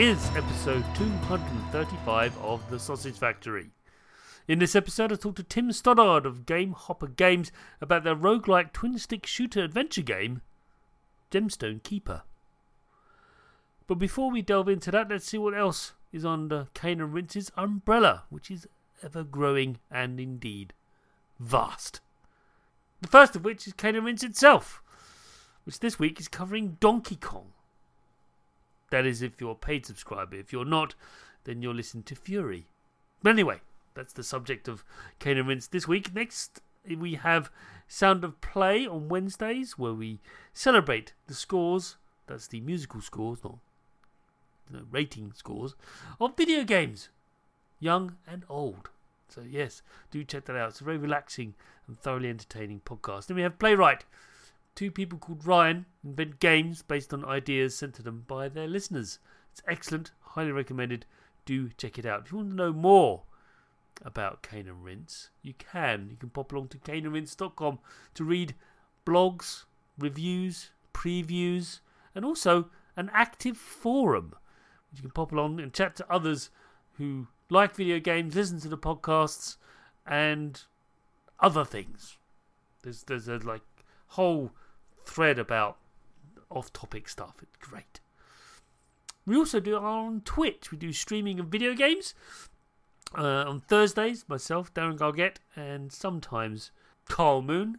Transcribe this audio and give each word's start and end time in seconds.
Is 0.00 0.30
episode 0.34 0.82
235 0.94 2.38
of 2.38 2.70
The 2.70 2.78
Sausage 2.78 3.18
Factory. 3.18 3.68
In 4.48 4.58
this 4.58 4.74
episode, 4.74 5.12
I 5.12 5.16
talk 5.16 5.36
to 5.36 5.42
Tim 5.42 5.70
Stoddard 5.72 6.24
of 6.24 6.46
Gamepopper 6.46 7.14
Games 7.16 7.52
about 7.82 8.04
their 8.04 8.16
roguelike 8.16 8.72
twin 8.72 8.98
stick 8.98 9.26
shooter 9.26 9.62
adventure 9.62 10.00
game, 10.00 10.40
Gemstone 11.30 11.82
Keeper. 11.82 12.22
But 13.86 13.96
before 13.96 14.30
we 14.30 14.40
delve 14.40 14.70
into 14.70 14.90
that, 14.90 15.10
let's 15.10 15.26
see 15.26 15.36
what 15.36 15.52
else 15.52 15.92
is 16.14 16.24
under 16.24 16.68
Cane 16.72 17.02
and 17.02 17.12
Rinse's 17.12 17.52
umbrella, 17.58 18.22
which 18.30 18.50
is 18.50 18.66
ever 19.02 19.22
growing 19.22 19.80
and 19.90 20.18
indeed 20.18 20.72
vast. 21.38 22.00
The 23.02 23.08
first 23.08 23.36
of 23.36 23.44
which 23.44 23.66
is 23.66 23.74
Cane 23.74 23.96
and 23.96 24.06
Rinse 24.06 24.22
itself, 24.22 24.82
which 25.64 25.80
this 25.80 25.98
week 25.98 26.18
is 26.18 26.26
covering 26.26 26.78
Donkey 26.80 27.16
Kong. 27.16 27.52
That 28.90 29.06
is 29.06 29.22
if 29.22 29.40
you're 29.40 29.52
a 29.52 29.56
paid 29.56 29.86
subscriber. 29.86 30.36
If 30.36 30.52
you're 30.52 30.64
not, 30.64 30.94
then 31.44 31.62
you're 31.62 31.74
listening 31.74 32.04
to 32.04 32.14
Fury. 32.14 32.66
But 33.22 33.30
anyway, 33.30 33.60
that's 33.94 34.12
the 34.12 34.22
subject 34.22 34.68
of 34.68 34.84
Cane 35.18 35.38
and 35.38 35.48
Rinse 35.48 35.66
this 35.66 35.88
week. 35.88 36.14
Next, 36.14 36.60
we 36.88 37.14
have 37.14 37.50
Sound 37.88 38.24
of 38.24 38.40
Play 38.40 38.86
on 38.86 39.08
Wednesdays, 39.08 39.78
where 39.78 39.94
we 39.94 40.20
celebrate 40.52 41.12
the 41.26 41.34
scores. 41.34 41.96
That's 42.26 42.46
the 42.46 42.60
musical 42.60 43.00
scores, 43.00 43.42
not 43.42 43.58
the 44.70 44.84
rating 44.90 45.32
scores 45.34 45.74
of 46.20 46.36
video 46.36 46.64
games, 46.64 47.08
young 47.78 48.16
and 48.26 48.44
old. 48.48 48.90
So 49.28 49.42
yes, 49.48 49.82
do 50.10 50.24
check 50.24 50.44
that 50.46 50.56
out. 50.56 50.70
It's 50.70 50.80
a 50.80 50.84
very 50.84 50.98
relaxing 50.98 51.54
and 51.86 51.98
thoroughly 51.98 52.28
entertaining 52.28 52.80
podcast. 52.84 53.26
Then 53.26 53.36
we 53.36 53.42
have 53.42 53.58
Playwright 53.58 54.04
Two 54.74 54.90
people 54.90 55.18
called 55.18 55.46
Ryan 55.46 55.86
invent 56.04 56.40
games 56.40 56.82
based 56.82 57.12
on 57.12 57.24
ideas 57.24 57.76
sent 57.76 57.94
to 57.94 58.02
them 58.02 58.24
by 58.26 58.48
their 58.48 58.68
listeners. 58.68 59.18
It's 59.52 59.62
excellent, 59.66 60.12
highly 60.20 60.52
recommended. 60.52 61.06
Do 61.44 61.70
check 61.76 61.98
it 61.98 62.06
out. 62.06 62.22
If 62.24 62.32
you 62.32 62.38
want 62.38 62.50
to 62.50 62.56
know 62.56 62.72
more 62.72 63.22
about 64.02 64.42
Cane 64.42 64.68
and 64.68 64.84
Rinse, 64.84 65.30
you 65.42 65.54
can. 65.54 66.08
You 66.10 66.16
can 66.16 66.30
pop 66.30 66.52
along 66.52 66.68
to 66.68 66.78
caneandrinse.com 66.78 67.78
to 68.14 68.24
read 68.24 68.54
blogs, 69.04 69.64
reviews, 69.98 70.70
previews, 70.94 71.80
and 72.14 72.24
also 72.24 72.70
an 72.96 73.10
active 73.12 73.56
forum. 73.56 74.34
You 74.94 75.02
can 75.02 75.10
pop 75.10 75.32
along 75.32 75.60
and 75.60 75.72
chat 75.72 75.96
to 75.96 76.12
others 76.12 76.50
who 76.98 77.28
like 77.48 77.74
video 77.74 77.98
games, 77.98 78.34
listen 78.34 78.60
to 78.60 78.68
the 78.68 78.78
podcasts, 78.78 79.56
and 80.06 80.62
other 81.38 81.64
things. 81.64 82.16
There's 82.82 83.02
there's 83.04 83.28
a 83.28 83.38
like 83.38 83.62
whole 84.08 84.52
thread 85.04 85.38
about 85.38 85.76
off-topic 86.50 87.08
stuff. 87.08 87.36
It's 87.42 87.56
great. 87.56 88.00
We 89.26 89.36
also 89.36 89.60
do 89.60 89.76
on 89.76 90.22
Twitch. 90.22 90.70
We 90.70 90.78
do 90.78 90.92
streaming 90.92 91.38
of 91.38 91.46
video 91.46 91.74
games 91.74 92.14
uh, 93.16 93.44
on 93.46 93.60
Thursdays. 93.60 94.24
Myself, 94.28 94.72
Darren 94.74 94.96
Gargett, 94.96 95.40
and 95.54 95.92
sometimes 95.92 96.70
Carl 97.06 97.42
Moon. 97.42 97.78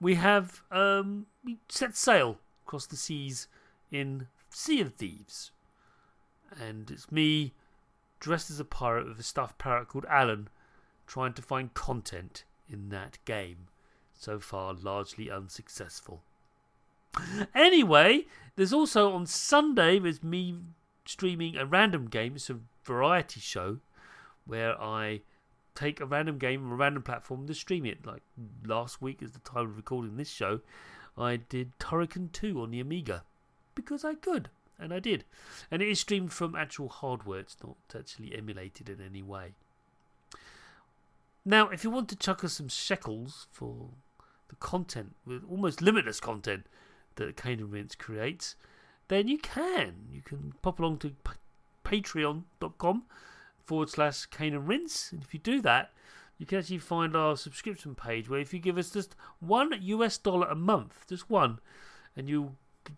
We 0.00 0.14
have 0.14 0.62
um, 0.70 1.26
we 1.44 1.58
set 1.68 1.96
sail 1.96 2.38
across 2.64 2.86
the 2.86 2.96
seas 2.96 3.48
in 3.90 4.28
Sea 4.50 4.80
of 4.80 4.94
Thieves, 4.94 5.50
and 6.60 6.90
it's 6.90 7.12
me 7.12 7.52
dressed 8.20 8.50
as 8.50 8.60
a 8.60 8.64
pirate 8.64 9.06
with 9.06 9.18
a 9.18 9.22
stuffed 9.22 9.58
parrot 9.58 9.88
called 9.88 10.06
Alan, 10.08 10.48
trying 11.06 11.32
to 11.34 11.42
find 11.42 11.74
content 11.74 12.44
in 12.68 12.88
that 12.88 13.18
game 13.24 13.68
so 14.14 14.40
far 14.40 14.72
largely 14.74 15.30
unsuccessful. 15.30 16.22
Anyway, 17.54 18.26
there's 18.56 18.72
also 18.72 19.12
on 19.12 19.26
Sunday 19.26 19.98
there's 19.98 20.22
me 20.22 20.56
streaming 21.04 21.56
a 21.56 21.66
random 21.66 22.06
game. 22.06 22.34
It's 22.36 22.50
a 22.50 22.58
variety 22.84 23.40
show 23.40 23.78
where 24.46 24.80
I 24.80 25.20
take 25.74 26.00
a 26.00 26.06
random 26.06 26.38
game 26.38 26.60
from 26.60 26.72
a 26.72 26.76
random 26.76 27.02
platform 27.02 27.46
to 27.46 27.54
stream 27.54 27.86
it. 27.86 28.04
Like 28.04 28.22
last 28.64 29.00
week, 29.00 29.22
is 29.22 29.32
the 29.32 29.38
time 29.40 29.66
of 29.66 29.76
recording 29.76 30.16
this 30.16 30.30
show, 30.30 30.60
I 31.16 31.36
did 31.36 31.78
Turrican 31.78 32.32
2 32.32 32.60
on 32.60 32.70
the 32.70 32.80
Amiga 32.80 33.24
because 33.74 34.04
I 34.04 34.14
could, 34.14 34.48
and 34.78 34.92
I 34.92 34.98
did. 34.98 35.24
And 35.70 35.82
it 35.82 35.88
is 35.88 36.00
streamed 36.00 36.32
from 36.32 36.54
actual 36.54 36.88
hardware, 36.88 37.40
it's 37.40 37.56
not 37.64 37.76
actually 37.96 38.36
emulated 38.36 38.88
in 38.88 39.00
any 39.00 39.22
way. 39.22 39.54
Now, 41.44 41.68
if 41.68 41.84
you 41.84 41.90
want 41.90 42.08
to 42.10 42.16
chuck 42.16 42.44
us 42.44 42.54
some 42.54 42.68
shekels 42.68 43.46
for 43.52 43.90
the 44.48 44.56
content, 44.56 45.14
with 45.24 45.42
almost 45.48 45.80
limitless 45.80 46.20
content 46.20 46.66
that 47.18 47.44
and 47.44 47.72
Rinse 47.72 47.94
creates, 47.94 48.56
then 49.08 49.28
you 49.28 49.38
can. 49.38 50.06
You 50.10 50.22
can 50.22 50.54
pop 50.62 50.78
along 50.78 50.98
to 50.98 51.12
patreon.com 51.84 53.04
forward 53.64 53.90
slash 53.90 54.26
and 54.38 54.66
Rinse. 54.68 55.12
And 55.12 55.22
if 55.22 55.32
you 55.34 55.40
do 55.40 55.60
that, 55.62 55.92
you 56.38 56.46
can 56.46 56.58
actually 56.58 56.78
find 56.78 57.16
our 57.16 57.36
subscription 57.36 57.94
page 57.94 58.28
where 58.28 58.40
if 58.40 58.54
you 58.54 58.60
give 58.60 58.78
us 58.78 58.90
just 58.90 59.16
one 59.40 59.74
US 59.80 60.18
dollar 60.18 60.46
a 60.48 60.54
month, 60.54 61.04
just 61.08 61.28
one, 61.28 61.58
and 62.16 62.28
you 62.28 62.56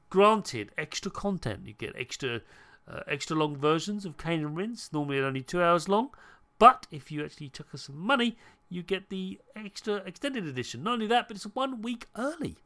granted 0.08 0.70
extra 0.76 1.10
content. 1.10 1.66
You 1.66 1.72
get 1.72 1.94
extra 1.96 2.42
uh, 2.88 3.00
extra 3.06 3.36
long 3.36 3.56
versions 3.56 4.04
of 4.04 4.18
Cane 4.18 4.40
and 4.40 4.56
Rinse, 4.56 4.92
normally 4.92 5.20
only 5.20 5.42
two 5.42 5.62
hours 5.62 5.88
long. 5.88 6.10
But 6.58 6.86
if 6.90 7.10
you 7.10 7.24
actually 7.24 7.48
took 7.48 7.72
us 7.74 7.82
some 7.82 7.98
money, 7.98 8.36
you 8.68 8.82
get 8.82 9.08
the 9.08 9.40
extra 9.56 9.96
extended 9.96 10.46
edition. 10.46 10.82
Not 10.82 10.94
only 10.94 11.06
that, 11.06 11.28
but 11.28 11.36
it's 11.36 11.44
one 11.44 11.82
week 11.82 12.08
early. 12.16 12.56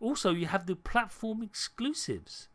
Also, 0.00 0.30
you 0.30 0.46
have 0.46 0.66
the 0.66 0.76
platform 0.76 1.42
exclusives. 1.42 2.48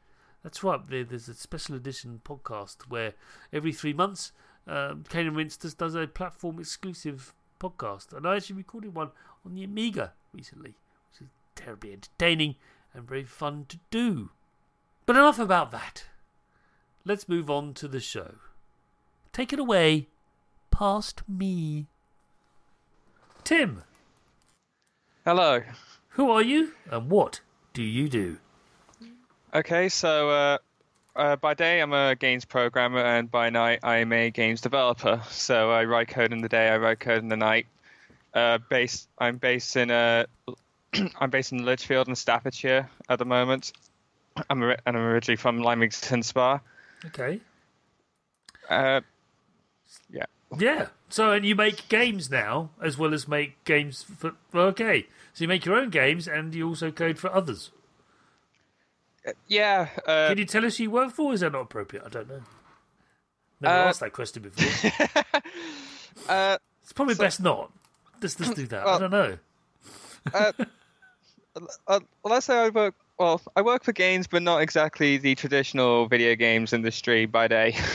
That's 0.44 0.64
right. 0.64 0.80
There's 0.88 1.28
a 1.28 1.34
special 1.34 1.76
edition 1.76 2.22
podcast 2.24 2.90
where 2.90 3.14
every 3.54 3.74
three 3.74 3.94
months, 3.94 4.32
um, 4.68 5.04
Cane 5.10 5.28
and 5.28 5.36
Rinse 5.36 5.58
does, 5.58 5.74
does 5.74 5.96
a 5.96 6.08
platform 6.08 6.60
exclusive 6.60 7.34
podcast, 7.60 8.12
and 8.12 8.28
I 8.28 8.38
actually 8.38 8.58
recorded 8.58 8.96
one 8.96 9.12
on 9.46 9.54
the 9.54 9.64
Amiga 9.64 10.14
recently, 10.34 10.76
which 11.12 11.22
is 11.22 11.28
terribly 11.56 11.94
entertaining 11.94 12.56
and 12.94 13.08
very 13.08 13.24
fun 13.24 13.66
to 13.70 13.80
do. 13.92 14.32
But 15.06 15.16
enough 15.16 15.40
about 15.40 15.72
that. 15.72 16.06
Let's 17.06 17.30
move 17.30 17.50
on 17.50 17.74
to 17.76 17.88
the 17.88 18.00
show. 18.00 18.36
Take 19.34 19.54
it 19.54 19.60
away, 19.60 20.08
past 20.72 21.22
me. 21.28 21.88
Tim. 23.44 23.84
Hello. 25.26 25.62
Who 26.12 26.30
are 26.30 26.42
you 26.42 26.74
and 26.90 27.10
what 27.10 27.40
do 27.74 27.84
you 27.84 28.10
do? 28.10 28.38
Okay, 29.54 29.90
so 29.90 30.30
uh, 30.30 30.58
uh, 31.16 31.36
by 31.38 31.54
day 31.54 31.82
I'm 31.82 31.94
a 31.94 32.16
games 32.16 32.46
programmer, 32.46 33.00
and 33.00 33.30
by 33.30 33.50
night 33.50 33.80
I'm 33.84 34.12
a 34.14 34.30
games 34.30 34.62
developer. 34.62 35.22
So 35.30 35.72
I 35.72 35.86
write 35.86 36.10
code 36.10 36.34
in 36.34 36.42
the 36.42 36.50
day, 36.50 36.70
I 36.70 36.78
write 36.78 37.00
code 37.00 37.22
in 37.24 37.30
the 37.30 37.38
night. 37.38 37.68
Uh, 38.34 38.60
based, 38.70 39.10
I'm 39.20 39.38
based 39.38 39.76
in 39.76 39.92
uh, 39.92 40.26
I'm 41.20 41.30
based 41.30 41.52
in 41.52 41.66
Lichfield 41.66 42.08
in 42.08 42.16
Staffordshire 42.16 42.90
at 43.10 43.20
the 43.20 43.26
moment. 43.26 43.74
I'm 44.50 44.62
and 44.64 44.78
I'm 44.86 44.96
originally 44.96 45.36
from 45.38 45.60
Leamington 45.60 46.24
Spa. 46.24 46.60
Okay. 47.06 47.40
Uh, 48.70 49.02
Yeah. 50.10 50.26
So, 51.10 51.32
and 51.32 51.46
you 51.46 51.56
make 51.56 51.88
games 51.90 52.30
now 52.30 52.70
as 52.82 52.98
well 52.98 53.14
as 53.14 53.28
make 53.28 53.64
games 53.66 54.04
for. 54.04 54.34
Okay. 54.54 55.08
So 55.34 55.44
you 55.44 55.48
make 55.48 55.66
your 55.66 55.76
own 55.76 55.90
games 55.90 56.28
and 56.28 56.54
you 56.54 56.68
also 56.68 56.92
code 56.92 57.18
for 57.20 57.34
others. 57.34 57.72
yeah, 59.48 59.90
uh, 60.08 60.30
Can 60.30 60.38
you 60.38 60.46
tell 60.46 60.66
us 60.66 60.78
who 60.78 60.84
you 60.84 60.92
work 60.92 61.12
for? 61.12 61.34
Is 61.34 61.40
that 61.42 61.52
not 61.52 61.62
appropriate? 61.62 62.06
I 62.06 62.10
don't 62.10 62.28
know. 62.30 62.42
Never 63.62 63.76
Uh, 63.76 63.88
asked 63.90 64.00
that 64.00 64.14
question 64.14 64.44
before. 64.44 64.92
uh, 66.30 66.58
It's 66.84 66.94
probably 66.94 67.16
best 67.16 67.42
not. 67.42 67.72
Let's 68.22 68.36
just 68.36 68.56
do 68.56 68.68
that. 68.68 68.86
I 68.88 69.00
don't 69.00 69.12
know. 69.12 69.38
uh, 70.34 70.52
uh, 71.88 72.00
let's 72.24 72.46
say 72.46 72.58
I 72.58 72.70
work. 72.70 72.96
Well, 73.20 73.40
I 73.56 73.62
work 73.62 73.84
for 73.84 73.92
games, 73.94 74.26
but 74.28 74.42
not 74.42 74.62
exactly 74.62 75.18
the 75.18 75.36
traditional 75.36 76.08
video 76.08 76.36
games 76.36 76.74
industry 76.74 77.26
by 77.26 77.48
day. 77.48 77.76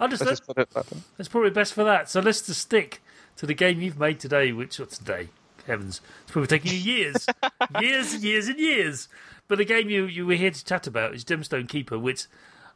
I 0.00 0.06
just, 0.08 0.24
Let's 0.24 0.40
just 0.40 0.46
put 0.46 0.58
it 0.58 0.70
that 0.70 0.90
way. 0.90 0.98
It's 1.18 1.28
probably 1.28 1.50
best 1.50 1.72
for 1.72 1.84
that. 1.84 2.10
So 2.10 2.20
let's 2.20 2.42
just 2.42 2.60
stick 2.60 3.02
to 3.36 3.46
the 3.46 3.54
game 3.54 3.80
you've 3.80 3.98
made 3.98 4.20
today, 4.20 4.52
which 4.52 4.78
what's 4.78 4.98
today? 4.98 5.28
Heavens, 5.66 6.02
it's 6.22 6.30
probably 6.30 6.46
taking 6.48 6.72
you 6.72 6.78
years, 6.78 7.26
years 7.80 8.12
and 8.12 8.22
years 8.22 8.48
and 8.48 8.58
years. 8.58 9.08
But 9.48 9.58
the 9.58 9.64
game 9.64 9.88
you, 9.88 10.04
you 10.04 10.26
were 10.26 10.34
here 10.34 10.50
to 10.50 10.64
chat 10.64 10.86
about 10.86 11.14
is 11.14 11.24
Gemstone 11.24 11.68
Keeper, 11.68 11.98
which 11.98 12.26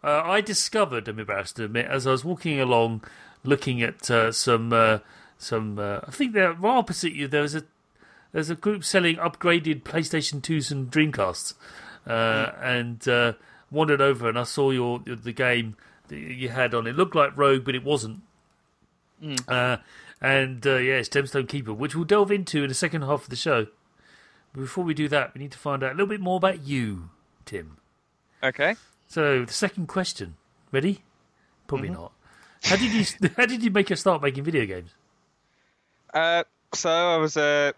uh, 0.02 0.22
I 0.24 0.40
discovered. 0.40 1.06
I'm 1.06 1.18
embarrassed 1.18 1.56
to 1.56 1.64
admit, 1.64 1.86
as 1.86 2.06
I 2.06 2.12
was 2.12 2.24
walking 2.24 2.60
along, 2.60 3.02
looking 3.44 3.82
at 3.82 4.10
uh, 4.10 4.32
some 4.32 4.72
uh, 4.72 4.98
some. 5.36 5.78
Uh, 5.78 6.00
I 6.06 6.10
think 6.10 6.32
they're 6.32 6.52
right 6.52 6.78
opposite 6.78 7.12
you. 7.12 7.28
There 7.28 7.42
was 7.42 7.54
a 7.54 7.64
there's 8.32 8.50
a 8.50 8.54
group 8.54 8.84
selling 8.84 9.16
upgraded 9.16 9.82
PlayStation 9.82 10.40
2s 10.40 10.70
and 10.70 10.90
Dreamcasts, 10.90 11.54
uh, 12.06 12.52
and 12.62 13.06
uh, 13.08 13.32
wandered 13.70 14.00
over 14.00 14.28
and 14.28 14.38
I 14.38 14.44
saw 14.44 14.70
your 14.70 15.00
the 15.00 15.32
game 15.32 15.76
you 16.10 16.48
had 16.48 16.74
on. 16.74 16.86
It 16.86 16.96
looked 16.96 17.14
like 17.14 17.36
Rogue, 17.36 17.64
but 17.64 17.74
it 17.74 17.84
wasn't. 17.84 18.20
Uh, 19.48 19.78
and 20.20 20.66
uh, 20.66 20.76
yeah, 20.76 20.94
it's 20.94 21.08
Gemstone 21.08 21.48
Keeper, 21.48 21.72
which 21.72 21.94
we'll 21.94 22.04
delve 22.04 22.30
into 22.30 22.62
in 22.62 22.68
the 22.68 22.74
second 22.74 23.02
half 23.02 23.24
of 23.24 23.28
the 23.28 23.36
show. 23.36 23.66
But 24.52 24.60
before 24.60 24.84
we 24.84 24.94
do 24.94 25.08
that, 25.08 25.34
we 25.34 25.40
need 25.40 25.52
to 25.52 25.58
find 25.58 25.82
out 25.82 25.90
a 25.90 25.94
little 25.94 26.06
bit 26.06 26.20
more 26.20 26.36
about 26.36 26.66
you, 26.66 27.10
Tim. 27.44 27.78
Okay. 28.42 28.76
So 29.06 29.44
the 29.44 29.52
second 29.52 29.88
question, 29.88 30.36
ready? 30.72 31.02
Probably 31.66 31.90
not. 31.90 32.12
How 32.62 32.76
did 32.76 32.92
you 32.92 33.30
How 33.36 33.46
did 33.46 33.62
you 33.62 33.70
make 33.70 33.90
your 33.90 33.96
start 33.96 34.22
making 34.22 34.44
video 34.44 34.66
games? 34.66 34.90
Uh, 36.12 36.44
so 36.74 36.90
I 36.90 37.16
was 37.16 37.36
uh, 37.36 37.72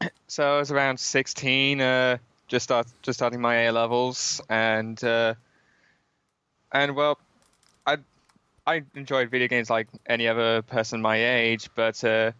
so 0.26 0.56
I 0.56 0.58
was 0.58 0.70
around 0.70 0.98
sixteen, 1.00 1.80
uh, 1.80 2.18
just 2.48 2.64
start 2.64 2.86
just 3.02 3.18
starting 3.18 3.40
my 3.40 3.66
A 3.66 3.72
levels, 3.72 4.40
and 4.48 5.02
uh, 5.04 5.34
and 6.72 6.94
well, 6.94 7.18
I 7.86 7.98
I 8.66 8.82
enjoyed 8.94 9.30
video 9.30 9.48
games 9.48 9.70
like 9.70 9.88
any 10.06 10.28
other 10.28 10.62
person 10.62 11.00
my 11.02 11.16
age, 11.16 11.70
but 11.74 12.02
uh, 12.04 12.32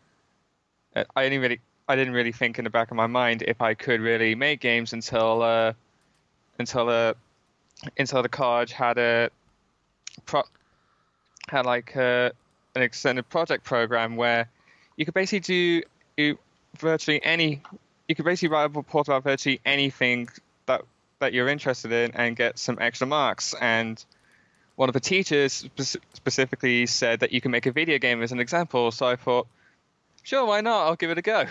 I 0.94 1.25
didn't 1.25 1.40
really 1.40 1.60
I 1.88 1.96
didn't 1.96 2.14
really 2.14 2.32
think 2.32 2.58
in 2.58 2.64
the 2.64 2.70
back 2.70 2.90
of 2.90 2.96
my 2.96 3.06
mind 3.06 3.42
if 3.42 3.60
I 3.60 3.75
could 3.75 4.00
really 4.00 4.34
make 4.34 4.60
games 4.60 4.92
until 4.92 5.42
uh, 5.42 5.72
until 6.58 6.88
uh, 6.88 7.14
until 7.98 8.22
the 8.22 8.28
college 8.28 8.72
had 8.72 8.98
a 8.98 9.31
pro- 10.26 10.44
had 11.48 11.66
like 11.66 11.96
uh, 11.96 12.31
an 12.75 12.82
extended 12.82 13.28
project 13.28 13.64
program 13.64 14.16
where 14.16 14.48
you 14.96 15.04
could 15.04 15.14
basically 15.14 15.84
do 16.16 16.38
virtually 16.78 17.22
any 17.25 17.62
you 18.08 18.14
could 18.14 18.25
basically 18.25 18.48
write 18.48 18.64
a 18.64 18.69
report 18.69 19.08
about 19.08 19.25
virtually 19.25 19.60
anything 19.64 20.28
that 20.66 20.82
that 21.20 21.32
you're 21.32 21.48
interested 21.48 21.92
in 21.92 22.10
and 22.14 22.37
get 22.37 22.58
some 22.58 22.78
extra 22.81 23.06
marks. 23.06 23.54
And 23.60 24.04
one 24.81 24.88
of 24.88 24.94
the 24.94 25.00
teachers 25.00 25.69
specifically 26.15 26.87
said 26.87 27.21
that 27.21 27.32
you 27.32 27.41
can 27.43 27.50
make 27.50 27.67
a 27.67 27.71
video 27.71 27.99
game 27.99 28.23
as 28.23 28.32
an 28.32 28.41
example 28.41 28.91
so 28.91 29.05
i 29.05 29.15
thought 29.15 29.47
sure 30.23 30.47
why 30.47 30.62
not 30.62 30.87
i'll 30.87 30.97
give 30.97 31.11
it 31.11 31.19
a 31.19 31.23
go 31.23 31.44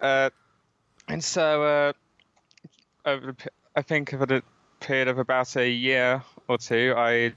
uh, 0.00 0.30
and 1.08 1.22
so 1.22 1.62
uh, 1.62 1.92
over 3.04 3.36
i 3.76 3.82
think 3.82 4.14
over 4.14 4.24
the 4.24 4.42
period 4.80 5.08
of 5.08 5.18
about 5.18 5.54
a 5.56 5.68
year 5.68 6.22
or 6.48 6.56
two 6.56 6.94
i 6.96 7.34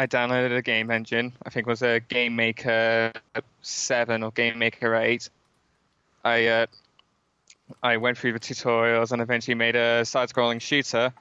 I 0.00 0.06
downloaded 0.06 0.56
a 0.56 0.62
game 0.62 0.92
engine. 0.92 1.32
I 1.44 1.50
think 1.50 1.66
it 1.66 1.70
was 1.70 1.82
a 1.82 1.98
Game 1.98 2.36
Maker 2.36 3.12
Seven 3.62 4.22
or 4.22 4.30
Game 4.30 4.56
Maker 4.56 4.94
Eight. 4.94 5.28
I 6.24 6.46
uh, 6.46 6.66
I 7.82 7.96
went 7.96 8.16
through 8.16 8.34
the 8.34 8.38
tutorials 8.38 9.10
and 9.10 9.20
eventually 9.20 9.56
made 9.56 9.74
a 9.74 10.04
side-scrolling 10.04 10.60
shooter, 10.60 11.12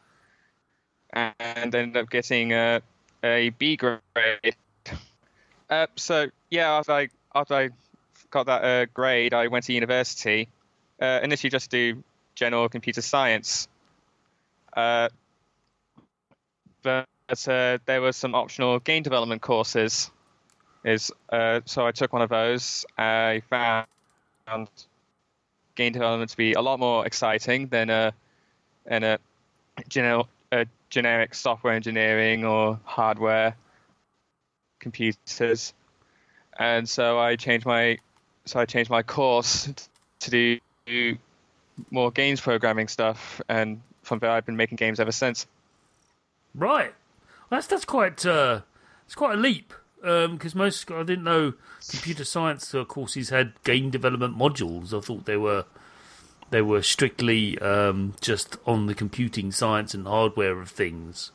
and 1.12 1.74
ended 1.74 1.98
up 1.98 2.09
getting 2.09 2.54
a, 2.54 2.81
a 3.24 3.50
B 3.50 3.75
grade. 3.75 4.01
Uh, 5.69 5.88
so 5.95 6.27
yeah, 6.50 6.71
after 6.74 6.92
I 6.94 7.09
after 7.36 7.54
I 7.56 7.69
got 8.31 8.45
that 8.45 8.63
uh, 8.63 8.86
grade, 8.94 9.33
I 9.33 9.48
went 9.48 9.65
to 9.65 9.74
university. 9.74 10.48
Uh, 11.00 11.19
initially, 11.21 11.50
just 11.50 11.69
to 11.71 11.94
do 11.94 12.04
general 12.36 12.69
computer 12.69 13.01
science. 13.01 13.68
Uh, 14.75 15.09
but 16.81 17.07
uh, 17.48 17.77
there 17.86 18.01
were 18.01 18.13
some 18.13 18.33
optional 18.36 18.80
game 18.80 19.04
development 19.04 19.42
courses. 19.42 20.09
Is 20.83 21.12
uh, 21.30 21.62
so 21.65 21.86
I 21.86 21.92
took 21.92 22.13
one 22.13 22.21
of 22.21 22.30
those. 22.30 22.86
I 22.98 23.42
found 23.50 23.88
game 25.75 25.92
development 25.92 26.30
to 26.31 26.38
be 26.38 26.54
a 26.54 26.62
lot 26.62 26.80
more 26.80 27.06
exciting 27.06 27.68
than 27.68 27.89
a 27.89 28.13
than 28.86 29.04
a, 29.04 29.19
generic, 29.89 30.27
a 30.51 30.65
generic 30.98 31.36
software 31.36 31.74
engineering 31.74 32.44
or 32.44 32.80
hardware 32.84 33.56
computers. 34.80 35.76
And 36.58 36.90
so 36.90 37.20
I 37.20 37.36
changed 37.36 37.68
my 37.68 38.00
so 38.46 38.60
I 38.60 38.66
changed 38.66 38.90
my 38.90 39.04
course 39.04 39.72
to 40.22 40.60
do 40.88 41.18
more 41.92 42.10
games 42.10 42.42
programming 42.42 42.88
stuff, 42.88 43.40
and 43.48 43.80
from 44.02 44.18
there 44.18 44.32
I've 44.32 44.48
been 44.48 44.56
making 44.58 44.78
games 44.78 45.00
ever 45.00 45.12
since. 45.12 45.46
Right. 46.56 46.96
That's 47.52 47.68
that's 47.68 47.86
quite 47.86 48.26
uh, 48.26 48.62
it's 49.06 49.14
quite 49.14 49.36
a 49.36 49.38
leap 49.38 49.74
because 50.02 50.56
most 50.56 50.90
I 50.90 51.04
didn't 51.04 51.26
know 51.26 51.54
computer 51.88 52.26
science 52.26 52.74
courses 52.88 53.30
had 53.30 53.54
game 53.64 53.92
development 53.92 54.36
modules. 54.36 54.98
I 54.98 55.02
thought 55.02 55.26
they 55.26 55.38
were 55.38 55.66
they 56.49 56.61
were 56.61 56.81
strictly 56.81 57.57
um, 57.59 58.13
just 58.21 58.57
on 58.66 58.87
the 58.87 58.95
computing 58.95 59.51
science 59.51 59.94
and 59.94 60.07
hardware 60.07 60.59
of 60.59 60.69
things. 60.69 61.31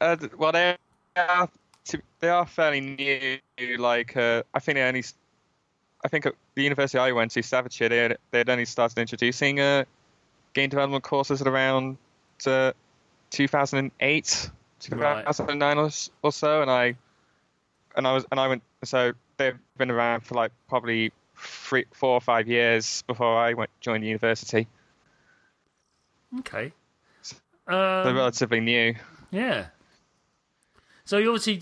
Uh, 0.00 0.16
well, 0.36 0.52
they 0.52 0.76
are 1.16 1.48
they 2.20 2.28
are 2.28 2.46
fairly 2.46 2.80
new. 2.80 3.76
Like 3.78 4.16
uh, 4.16 4.42
I 4.54 4.60
think 4.60 4.76
they 4.76 4.82
only, 4.82 5.04
I 6.04 6.08
think 6.08 6.26
at 6.26 6.34
the 6.54 6.62
university 6.62 6.98
I 6.98 7.12
went 7.12 7.30
to, 7.32 7.42
Staffordshire, 7.42 7.88
they 7.88 7.98
had, 7.98 8.18
they 8.30 8.38
had 8.38 8.48
only 8.48 8.64
started 8.64 8.98
introducing 8.98 9.60
uh, 9.60 9.84
game 10.54 10.70
development 10.70 11.04
courses 11.04 11.40
at 11.40 11.48
around 11.48 11.96
uh, 12.46 12.72
2008, 13.30 14.50
2009 14.80 15.78
or, 15.78 15.90
or 16.22 16.32
so, 16.32 16.62
and 16.62 16.70
I 16.70 16.96
and 17.96 18.06
I 18.06 18.12
was 18.12 18.24
and 18.30 18.38
I 18.40 18.48
went. 18.48 18.62
So 18.84 19.12
they've 19.36 19.58
been 19.76 19.90
around 19.90 20.20
for 20.20 20.34
like 20.34 20.52
probably 20.68 21.12
three, 21.38 21.84
four 21.92 22.10
or 22.10 22.20
five 22.20 22.48
years 22.48 23.02
before 23.06 23.38
I 23.38 23.54
went 23.54 23.70
joined 23.80 24.02
the 24.04 24.08
university. 24.08 24.66
Okay. 26.40 26.72
They're 27.66 28.06
Um, 28.08 28.16
relatively 28.16 28.60
new. 28.60 28.94
Yeah. 29.30 29.66
So 31.04 31.18
you 31.18 31.28
obviously 31.34 31.60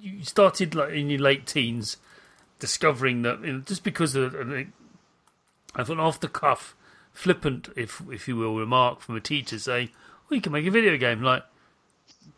you 0.00 0.22
started 0.24 0.74
like 0.74 0.92
in 0.92 1.10
your 1.10 1.20
late 1.20 1.46
teens, 1.46 1.96
discovering 2.58 3.22
that 3.22 3.40
you 3.44 3.52
know, 3.54 3.58
just 3.60 3.82
because 3.82 4.14
of, 4.14 4.34
of 4.34 5.90
an 5.90 6.00
off 6.00 6.20
the 6.20 6.28
cuff, 6.28 6.74
flippant, 7.12 7.68
if 7.76 8.02
if 8.10 8.28
you 8.28 8.36
will, 8.36 8.56
remark 8.56 9.00
from 9.00 9.16
a 9.16 9.20
teacher 9.20 9.58
saying, 9.58 9.90
"Well, 10.28 10.36
you 10.36 10.40
can 10.42 10.52
make 10.52 10.66
a 10.66 10.70
video 10.70 10.96
game." 10.96 11.22
Like, 11.22 11.44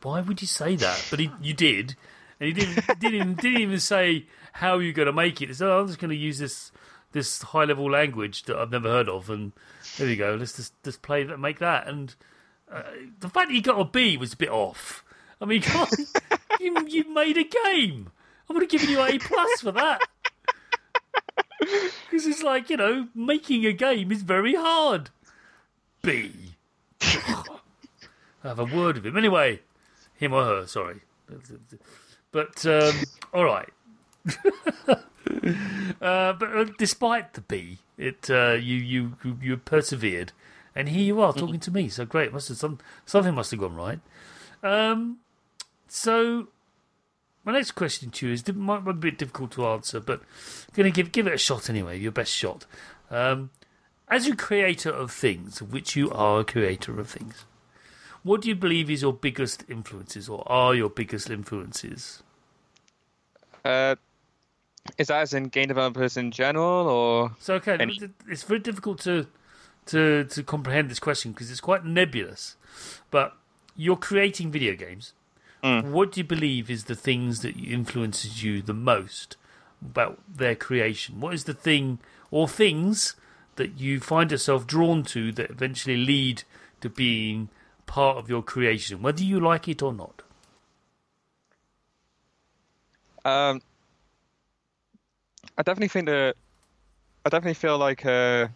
why 0.02 0.20
would 0.20 0.40
you 0.40 0.46
say 0.48 0.76
that? 0.76 1.06
But 1.10 1.18
he, 1.20 1.30
you 1.42 1.52
did, 1.54 1.96
and 2.40 2.46
he 2.48 2.52
didn't 2.52 2.86
didn't 3.00 3.14
even, 3.14 3.34
didn't 3.34 3.60
even 3.60 3.80
say 3.80 4.26
how 4.54 4.78
you're 4.78 4.92
going 4.92 5.06
to 5.06 5.12
make 5.12 5.40
it. 5.40 5.48
He 5.48 5.54
said, 5.54 5.68
oh, 5.68 5.80
"I'm 5.80 5.86
just 5.86 5.98
going 5.98 6.10
to 6.10 6.16
use 6.16 6.38
this." 6.38 6.72
This 7.12 7.42
high 7.42 7.64
level 7.64 7.90
language 7.90 8.44
that 8.44 8.56
I've 8.56 8.70
never 8.70 8.88
heard 8.88 9.08
of, 9.08 9.30
and 9.30 9.50
there 9.98 10.06
you 10.06 10.14
go. 10.14 10.36
Let's 10.36 10.54
just 10.54 10.80
just 10.84 11.02
play 11.02 11.24
that, 11.24 11.38
make 11.38 11.58
that, 11.58 11.88
and 11.88 12.14
uh, 12.72 12.82
the 13.18 13.28
fact 13.28 13.48
that 13.48 13.54
you 13.54 13.62
got 13.62 13.80
a 13.80 13.84
B 13.84 14.16
was 14.16 14.32
a 14.32 14.36
bit 14.36 14.48
off. 14.48 15.04
I 15.40 15.44
mean, 15.44 15.62
on, 15.74 15.88
you 16.60 16.86
you 16.86 17.12
made 17.12 17.36
a 17.36 17.42
game. 17.42 18.10
I 18.48 18.52
would 18.52 18.62
have 18.62 18.70
given 18.70 18.90
you 18.90 19.02
A 19.02 19.18
plus 19.18 19.60
for 19.60 19.72
that. 19.72 20.00
Because 21.60 22.26
it's 22.26 22.42
like 22.42 22.70
you 22.70 22.78
know, 22.78 23.08
making 23.14 23.66
a 23.66 23.72
game 23.74 24.10
is 24.10 24.22
very 24.22 24.54
hard. 24.54 25.10
B. 26.02 26.32
I 27.02 27.44
have 28.42 28.58
a 28.58 28.64
word 28.64 28.96
with 28.96 29.06
him. 29.06 29.16
Anyway, 29.18 29.60
him 30.16 30.32
or 30.32 30.42
her, 30.42 30.66
sorry. 30.66 31.02
But 32.32 32.64
um, 32.66 32.94
all 33.34 33.44
right. 33.44 33.68
uh, 34.88 36.32
but 36.32 36.42
uh, 36.42 36.64
despite 36.78 37.34
the 37.34 37.40
B, 37.40 37.78
it 37.96 38.30
uh, 38.30 38.52
you 38.52 38.76
you 38.76 39.36
you 39.40 39.56
persevered, 39.56 40.32
and 40.74 40.88
here 40.88 41.02
you 41.02 41.20
are 41.20 41.32
talking 41.32 41.60
to 41.60 41.70
me. 41.70 41.88
So 41.88 42.04
great, 42.04 42.32
must 42.32 42.48
have 42.48 42.58
some 42.58 42.78
something 43.06 43.34
must 43.34 43.50
have 43.50 43.60
gone 43.60 43.74
right. 43.74 44.00
Um, 44.62 45.18
so 45.88 46.48
my 47.44 47.52
next 47.52 47.72
question 47.72 48.10
to 48.10 48.26
you 48.26 48.32
is 48.32 48.46
might 48.54 48.84
be 48.84 48.90
a 48.90 48.94
bit 48.94 49.18
difficult 49.18 49.52
to 49.52 49.66
answer, 49.66 50.00
but 50.00 50.20
going 50.74 50.90
to 50.90 50.94
give 50.94 51.12
give 51.12 51.26
it 51.26 51.34
a 51.34 51.38
shot 51.38 51.70
anyway. 51.70 51.98
Your 51.98 52.12
best 52.12 52.32
shot. 52.32 52.66
Um, 53.10 53.50
as 54.08 54.26
a 54.26 54.36
creator 54.36 54.90
of 54.90 55.10
things, 55.10 55.62
which 55.62 55.96
you 55.96 56.10
are 56.10 56.40
a 56.40 56.44
creator 56.44 56.98
of 56.98 57.08
things, 57.08 57.44
what 58.22 58.42
do 58.42 58.48
you 58.48 58.54
believe 58.54 58.90
is 58.90 59.02
your 59.02 59.12
biggest 59.12 59.64
influences, 59.68 60.28
or 60.28 60.42
are 60.50 60.74
your 60.74 60.90
biggest 60.90 61.30
influences? 61.30 62.22
Uh, 63.64 63.96
is 64.98 65.08
that 65.08 65.22
as 65.22 65.34
in 65.34 65.44
game 65.44 65.68
developers 65.68 66.16
in 66.16 66.30
general, 66.30 66.88
or 66.88 67.32
so? 67.38 67.54
Okay, 67.54 67.76
any... 67.78 67.98
it's 68.28 68.42
very 68.42 68.60
difficult 68.60 69.00
to 69.00 69.26
to 69.86 70.24
to 70.24 70.42
comprehend 70.42 70.90
this 70.90 70.98
question 70.98 71.32
because 71.32 71.50
it's 71.50 71.60
quite 71.60 71.84
nebulous. 71.84 72.56
But 73.10 73.36
you're 73.76 73.96
creating 73.96 74.50
video 74.50 74.74
games. 74.74 75.12
Mm. 75.62 75.90
What 75.90 76.12
do 76.12 76.20
you 76.20 76.24
believe 76.24 76.70
is 76.70 76.84
the 76.84 76.94
things 76.94 77.40
that 77.42 77.56
influences 77.56 78.42
you 78.42 78.62
the 78.62 78.74
most 78.74 79.36
about 79.82 80.18
their 80.28 80.54
creation? 80.54 81.20
What 81.20 81.34
is 81.34 81.44
the 81.44 81.54
thing 81.54 81.98
or 82.30 82.48
things 82.48 83.14
that 83.56 83.78
you 83.78 84.00
find 84.00 84.30
yourself 84.30 84.66
drawn 84.66 85.02
to 85.04 85.32
that 85.32 85.50
eventually 85.50 85.96
lead 85.96 86.44
to 86.80 86.88
being 86.88 87.50
part 87.90 88.16
of 88.18 88.28
your 88.28 88.40
creation, 88.40 89.02
whether 89.02 89.24
you 89.24 89.40
like 89.40 89.66
it 89.66 89.82
or 89.82 89.92
not? 89.92 90.22
Um, 93.24 93.60
I 95.58 95.62
definitely 95.62 95.88
think 95.88 96.06
that 96.06 96.36
I 97.26 97.28
definitely 97.28 97.54
feel 97.54 97.78
like 97.78 98.06
uh, 98.06 98.46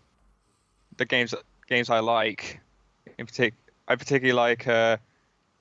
the 0.97 1.05
games 1.05 1.35
games 1.67 1.91
I 1.91 1.99
like, 1.99 2.61
in 3.19 3.26
particular, 3.26 3.59
I 3.88 3.97
particularly 3.97 4.33
like 4.35 4.69
uh, 4.69 4.97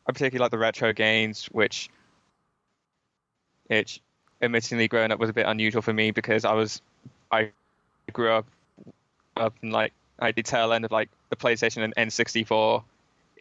I 0.05 0.11
particularly 0.11 0.43
like 0.43 0.51
the 0.51 0.59
retro 0.59 0.93
games, 0.93 1.47
which, 1.47 1.89
which, 3.65 4.01
admittedly, 4.39 4.87
growing 4.87 5.11
up 5.11 5.19
was 5.19 5.31
a 5.31 5.33
bit 5.33 5.47
unusual 5.47 5.81
for 5.81 5.93
me 5.93 6.11
because 6.11 6.45
I 6.45 6.53
was 6.53 6.79
I 7.31 7.49
grew 8.11 8.31
up 8.31 8.45
up 9.35 9.55
in 9.63 9.71
like 9.71 9.93
I 10.19 10.31
the 10.31 10.43
tail 10.43 10.73
end 10.73 10.85
of 10.85 10.91
like 10.91 11.09
the 11.31 11.35
PlayStation 11.35 11.83
and 11.83 11.95
N64 11.95 12.83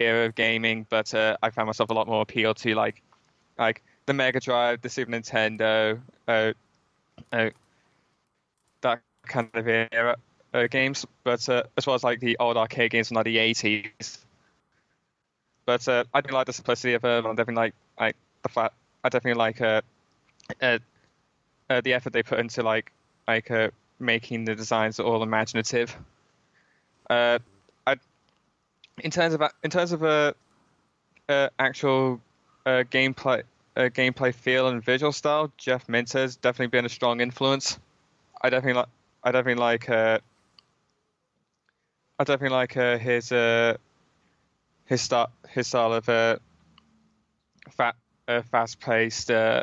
era 0.02 0.26
of 0.26 0.34
gaming, 0.34 0.86
but 0.88 1.12
uh, 1.14 1.36
I 1.42 1.50
found 1.50 1.66
myself 1.66 1.90
a 1.90 1.94
lot 1.94 2.06
more 2.06 2.22
appeal 2.22 2.54
to 2.54 2.74
like 2.74 3.02
like 3.58 3.82
the 4.06 4.12
Mega 4.12 4.40
Drive, 4.40 4.80
the 4.82 4.88
Super 4.88 5.12
Nintendo, 5.12 6.00
uh, 6.26 6.52
uh, 7.32 7.50
that 8.80 9.00
kind 9.26 9.50
of 9.54 9.68
era 9.68 10.16
uh, 10.54 10.66
games, 10.66 11.06
but 11.24 11.48
uh, 11.48 11.62
as 11.76 11.86
well 11.86 11.94
as 11.94 12.02
like 12.04 12.20
the 12.20 12.36
old 12.38 12.56
arcade 12.56 12.90
games 12.90 13.08
from 13.08 13.16
like 13.16 13.24
the 13.24 13.38
80s. 13.38 14.18
But 15.64 15.86
uh, 15.86 16.04
I 16.12 16.20
do 16.20 16.34
like 16.34 16.46
the 16.46 16.52
simplicity 16.52 16.94
of 16.94 17.02
them. 17.02 17.26
I 17.26 17.30
definitely 17.30 17.54
like 17.54 17.74
like 17.98 18.16
the 18.42 18.48
flat. 18.48 18.72
I 19.04 19.08
definitely 19.08 19.38
like 19.38 19.58
the 19.58 20.82
effort 21.68 22.12
they 22.12 22.22
put 22.22 22.40
into 22.40 22.62
like 22.62 22.92
like 23.28 23.50
making 24.00 24.44
the 24.44 24.54
designs 24.54 24.98
all 24.98 25.22
imaginative. 25.22 25.96
In 28.98 29.10
terms 29.10 29.34
of 29.34 29.42
in 29.62 29.70
terms 29.70 29.92
of 29.92 30.02
a 30.02 30.34
actual 31.58 32.20
uh, 32.66 32.84
gameplay 32.90 33.42
uh, 33.76 33.80
gameplay 33.82 34.34
feel 34.34 34.68
and 34.68 34.84
visual 34.84 35.12
style, 35.12 35.52
Jeff 35.56 35.88
Minter 35.88 36.18
has 36.18 36.36
definitely 36.36 36.68
been 36.68 36.84
a 36.84 36.88
strong 36.88 37.20
influence. 37.20 37.78
I 38.40 38.50
definitely 38.50 38.80
like 38.80 38.88
I 39.24 39.32
definitely 39.32 39.60
like 39.60 39.88
uh, 39.88 40.18
I 42.18 42.24
definitely 42.24 42.56
like 42.56 42.76
uh, 42.76 42.98
his 42.98 43.32
uh, 43.32 43.76
his 44.86 45.00
start 45.00 45.30
his 45.48 45.66
style 45.68 45.94
of 45.94 46.08
uh, 46.08 46.36
fat 47.70 47.96
uh, 48.28 48.42
fast 48.42 48.80
paced 48.80 49.30
uh, 49.30 49.62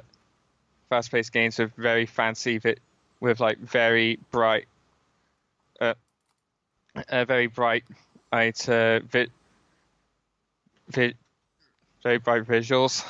fast 0.89 1.11
paced 1.11 1.31
games 1.31 1.59
with 1.59 1.73
very 1.75 2.05
fancy 2.05 2.57
bit 2.57 2.79
with 3.19 3.39
like 3.39 3.59
very 3.59 4.17
bright 4.31 4.65
uh, 5.81 5.93
uh 7.09 7.25
very 7.25 7.47
bright 7.47 7.83
uh, 8.31 8.99
vi- 8.99 9.27
vi- 10.89 11.15
very 12.03 12.17
bright 12.17 12.45
visuals. 12.45 13.05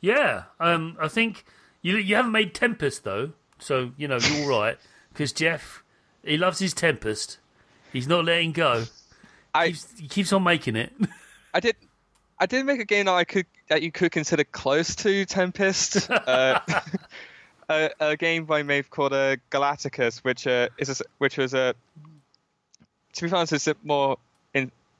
Yeah, 0.00 0.44
um, 0.60 0.96
I 1.00 1.08
think 1.08 1.44
you 1.82 1.96
you 1.96 2.16
haven't 2.16 2.32
made 2.32 2.54
Tempest 2.54 3.04
though, 3.04 3.32
so 3.58 3.92
you 3.96 4.08
know 4.08 4.18
you're 4.18 4.44
all 4.44 4.60
right 4.60 4.78
because 5.12 5.32
Jeff 5.32 5.82
he 6.24 6.36
loves 6.36 6.58
his 6.58 6.74
Tempest. 6.74 7.38
He's 7.92 8.08
not 8.08 8.24
letting 8.24 8.52
go. 8.52 8.84
I 9.54 9.68
keeps, 9.68 9.98
he 9.98 10.08
keeps 10.08 10.32
on 10.32 10.42
making 10.42 10.76
it. 10.76 10.92
I 11.54 11.60
did. 11.60 11.76
I 12.38 12.46
did 12.46 12.66
make 12.66 12.80
a 12.80 12.84
game 12.84 13.06
that 13.06 13.14
I 13.14 13.24
could 13.24 13.46
that 13.68 13.82
you 13.82 13.92
could 13.92 14.10
consider 14.10 14.44
close 14.44 14.94
to 14.96 15.24
Tempest. 15.24 16.10
uh, 16.10 16.60
a, 17.68 17.90
a, 18.00 18.16
game 18.16 18.44
by 18.44 18.62
Maeve 18.62 18.90
called 18.90 19.12
uh, 19.12 19.36
Galacticus, 19.50 20.18
which 20.18 20.46
uh, 20.46 20.68
is 20.78 21.00
a, 21.00 21.04
which 21.18 21.38
was 21.38 21.54
a 21.54 21.74
to 23.14 23.24
be 23.24 23.32
honest, 23.32 23.52
it's 23.52 23.68
a 23.68 23.76
more 23.84 24.18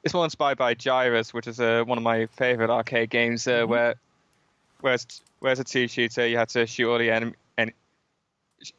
it's 0.05 0.13
more 0.13 0.23
inspired 0.23 0.57
by 0.57 0.75
Gyruss, 0.75 1.33
which 1.33 1.47
is 1.47 1.59
uh, 1.59 1.83
one 1.85 1.97
of 1.97 2.03
my 2.03 2.27
favorite 2.27 2.69
arcade 2.69 3.09
games, 3.09 3.47
uh, 3.47 3.51
mm-hmm. 3.51 3.71
where 3.71 3.95
whereas 4.81 5.07
whereas 5.39 5.59
a 5.59 5.63
two 5.63 5.87
shooter, 5.87 6.27
you 6.27 6.37
had 6.37 6.49
to 6.49 6.67
shoot 6.67 6.89
all 6.89 6.99
the 6.99 7.09
enemy 7.09 7.33
and 7.57 7.73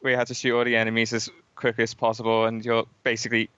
we 0.02 0.12
had 0.12 0.28
to 0.28 0.35
shoot 0.35 0.56
all 0.56 0.64
the 0.64 0.76
enemies 0.76 1.12
as 1.12 1.28
quickly 1.56 1.83
as 1.83 1.95
possible, 1.95 2.47
and 2.47 2.64
you're 2.64 2.87
basically 3.02 3.50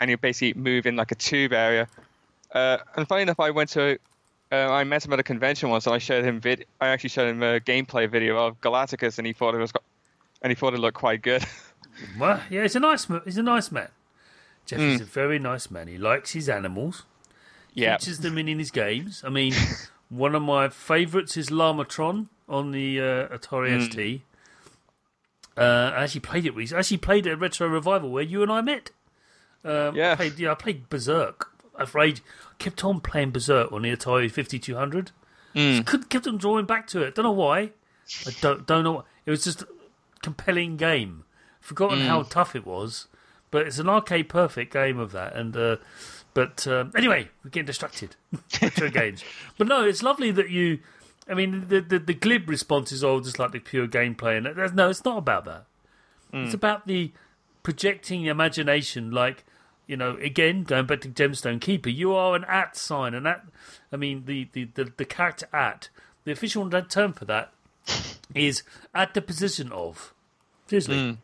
and 0.00 0.10
you 0.10 0.16
basically 0.16 0.60
move 0.60 0.86
in 0.86 0.96
like 0.96 1.12
a 1.12 1.14
tube 1.14 1.52
area. 1.52 1.86
Uh, 2.52 2.78
and 2.96 3.06
funny 3.06 3.22
enough, 3.22 3.38
I 3.40 3.50
went 3.50 3.70
to 3.70 3.98
uh, 4.50 4.54
I 4.54 4.84
met 4.84 5.04
him 5.04 5.12
at 5.12 5.20
a 5.20 5.22
convention 5.22 5.68
once, 5.68 5.86
and 5.86 5.94
I 5.94 5.98
showed 5.98 6.24
him 6.24 6.40
vid. 6.40 6.64
I 6.80 6.88
actually 6.88 7.10
showed 7.10 7.28
him 7.28 7.42
a 7.42 7.60
gameplay 7.60 8.08
video 8.08 8.38
of 8.38 8.58
Galacticus, 8.62 9.18
and 9.18 9.26
he 9.26 9.34
thought 9.34 9.54
it 9.54 9.58
was 9.58 9.72
and 10.40 10.50
he 10.50 10.54
thought 10.54 10.72
it 10.72 10.80
looked 10.80 10.96
quite 10.96 11.20
good. 11.20 11.44
well, 12.18 12.40
yeah, 12.48 12.62
he's 12.62 12.76
a 12.76 12.80
nice 12.80 13.06
he's 13.24 13.36
a 13.36 13.42
nice 13.42 13.70
man. 13.70 13.88
Jeff 14.66 14.80
mm. 14.80 14.94
is 14.94 15.00
a 15.00 15.04
very 15.04 15.38
nice 15.38 15.70
man. 15.70 15.88
He 15.88 15.96
likes 15.96 16.32
his 16.32 16.48
animals. 16.48 17.04
Yeah, 17.72 17.96
features 17.96 18.18
them 18.18 18.38
in, 18.38 18.48
in 18.48 18.58
his 18.58 18.70
games. 18.70 19.22
I 19.24 19.30
mean. 19.30 19.54
One 20.08 20.34
of 20.34 20.42
my 20.42 20.68
favourites 20.68 21.36
is 21.36 21.50
Llamatron 21.50 22.28
on 22.48 22.70
the 22.70 23.00
uh, 23.00 23.28
Atari 23.28 23.70
mm. 23.70 23.90
ST. 23.90 24.22
Uh, 25.56 25.92
I 25.94 26.04
actually 26.04 26.20
played 26.20 26.46
it 26.46 26.54
recently. 26.54 26.76
I 26.76 26.80
actually 26.80 26.98
played 26.98 27.26
it 27.26 27.32
a 27.32 27.36
retro 27.36 27.66
revival 27.66 28.10
where 28.10 28.22
you 28.22 28.42
and 28.42 28.52
I 28.52 28.60
met. 28.60 28.90
Um, 29.64 29.96
yeah. 29.96 30.12
I 30.12 30.16
played, 30.16 30.38
yeah, 30.38 30.52
I 30.52 30.54
played 30.54 30.88
Berserk. 30.88 31.50
Afraid, 31.74 32.20
kept 32.58 32.84
on 32.84 33.00
playing 33.00 33.32
Berserk 33.32 33.72
on 33.72 33.82
the 33.82 33.90
Atari 33.90 34.30
5200. 34.30 35.10
Mm. 35.54 35.84
Could, 35.84 36.08
kept 36.08 36.26
on 36.26 36.36
drawing 36.36 36.66
back 36.66 36.86
to 36.88 37.02
it. 37.02 37.14
Don't 37.14 37.24
know 37.24 37.32
why. 37.32 37.72
I 38.26 38.30
don't 38.40 38.66
don't 38.66 38.84
know. 38.84 39.04
It 39.24 39.30
was 39.30 39.42
just 39.42 39.62
a 39.62 39.68
compelling 40.22 40.76
game. 40.76 41.24
Forgotten 41.60 42.00
mm. 42.00 42.06
how 42.06 42.22
tough 42.22 42.54
it 42.54 42.64
was, 42.64 43.08
but 43.50 43.66
it's 43.66 43.78
an 43.78 43.88
arcade 43.88 44.28
perfect 44.28 44.72
game 44.72 44.98
of 44.98 45.12
that. 45.12 45.34
And 45.34 45.56
uh, 45.56 45.76
but 46.34 46.66
um, 46.66 46.92
anyway, 46.94 47.28
we're 47.42 47.50
getting 47.50 47.66
distracted. 47.66 48.16
Retro 48.62 48.90
games. 48.90 49.24
But 49.56 49.68
no, 49.68 49.84
it's 49.84 50.02
lovely 50.02 50.30
that 50.32 50.50
you. 50.50 50.80
I 51.28 51.34
mean, 51.34 51.66
the, 51.68 51.80
the, 51.80 51.98
the 51.98 52.14
glib 52.14 52.48
response 52.48 52.92
is 52.92 53.02
all 53.02 53.20
just 53.20 53.38
like 53.38 53.50
the 53.50 53.58
pure 53.58 53.88
gameplay, 53.88 54.36
and 54.36 54.76
no, 54.76 54.90
it's 54.90 55.04
not 55.04 55.18
about 55.18 55.44
that. 55.46 55.64
Mm. 56.32 56.44
It's 56.44 56.54
about 56.54 56.86
the 56.86 57.10
projecting 57.62 58.26
imagination. 58.26 59.10
Like, 59.10 59.44
you 59.86 59.96
know, 59.96 60.16
again, 60.18 60.62
going 60.62 60.86
back 60.86 61.00
to 61.00 61.08
Gemstone 61.08 61.60
Keeper, 61.60 61.88
you 61.88 62.14
are 62.14 62.36
an 62.36 62.44
at 62.44 62.76
sign, 62.76 63.14
and 63.14 63.26
at. 63.26 63.44
I 63.90 63.96
mean, 63.96 64.24
the, 64.26 64.48
the, 64.52 64.68
the, 64.74 64.92
the 64.96 65.04
character 65.04 65.48
at. 65.52 65.88
The 66.24 66.32
official 66.32 66.68
term 66.70 67.12
for 67.12 67.24
that 67.24 67.52
is 68.34 68.62
at 68.94 69.14
the 69.14 69.22
position 69.22 69.72
of. 69.72 70.12
Seriously. 70.66 70.96
Mm. 70.96 71.16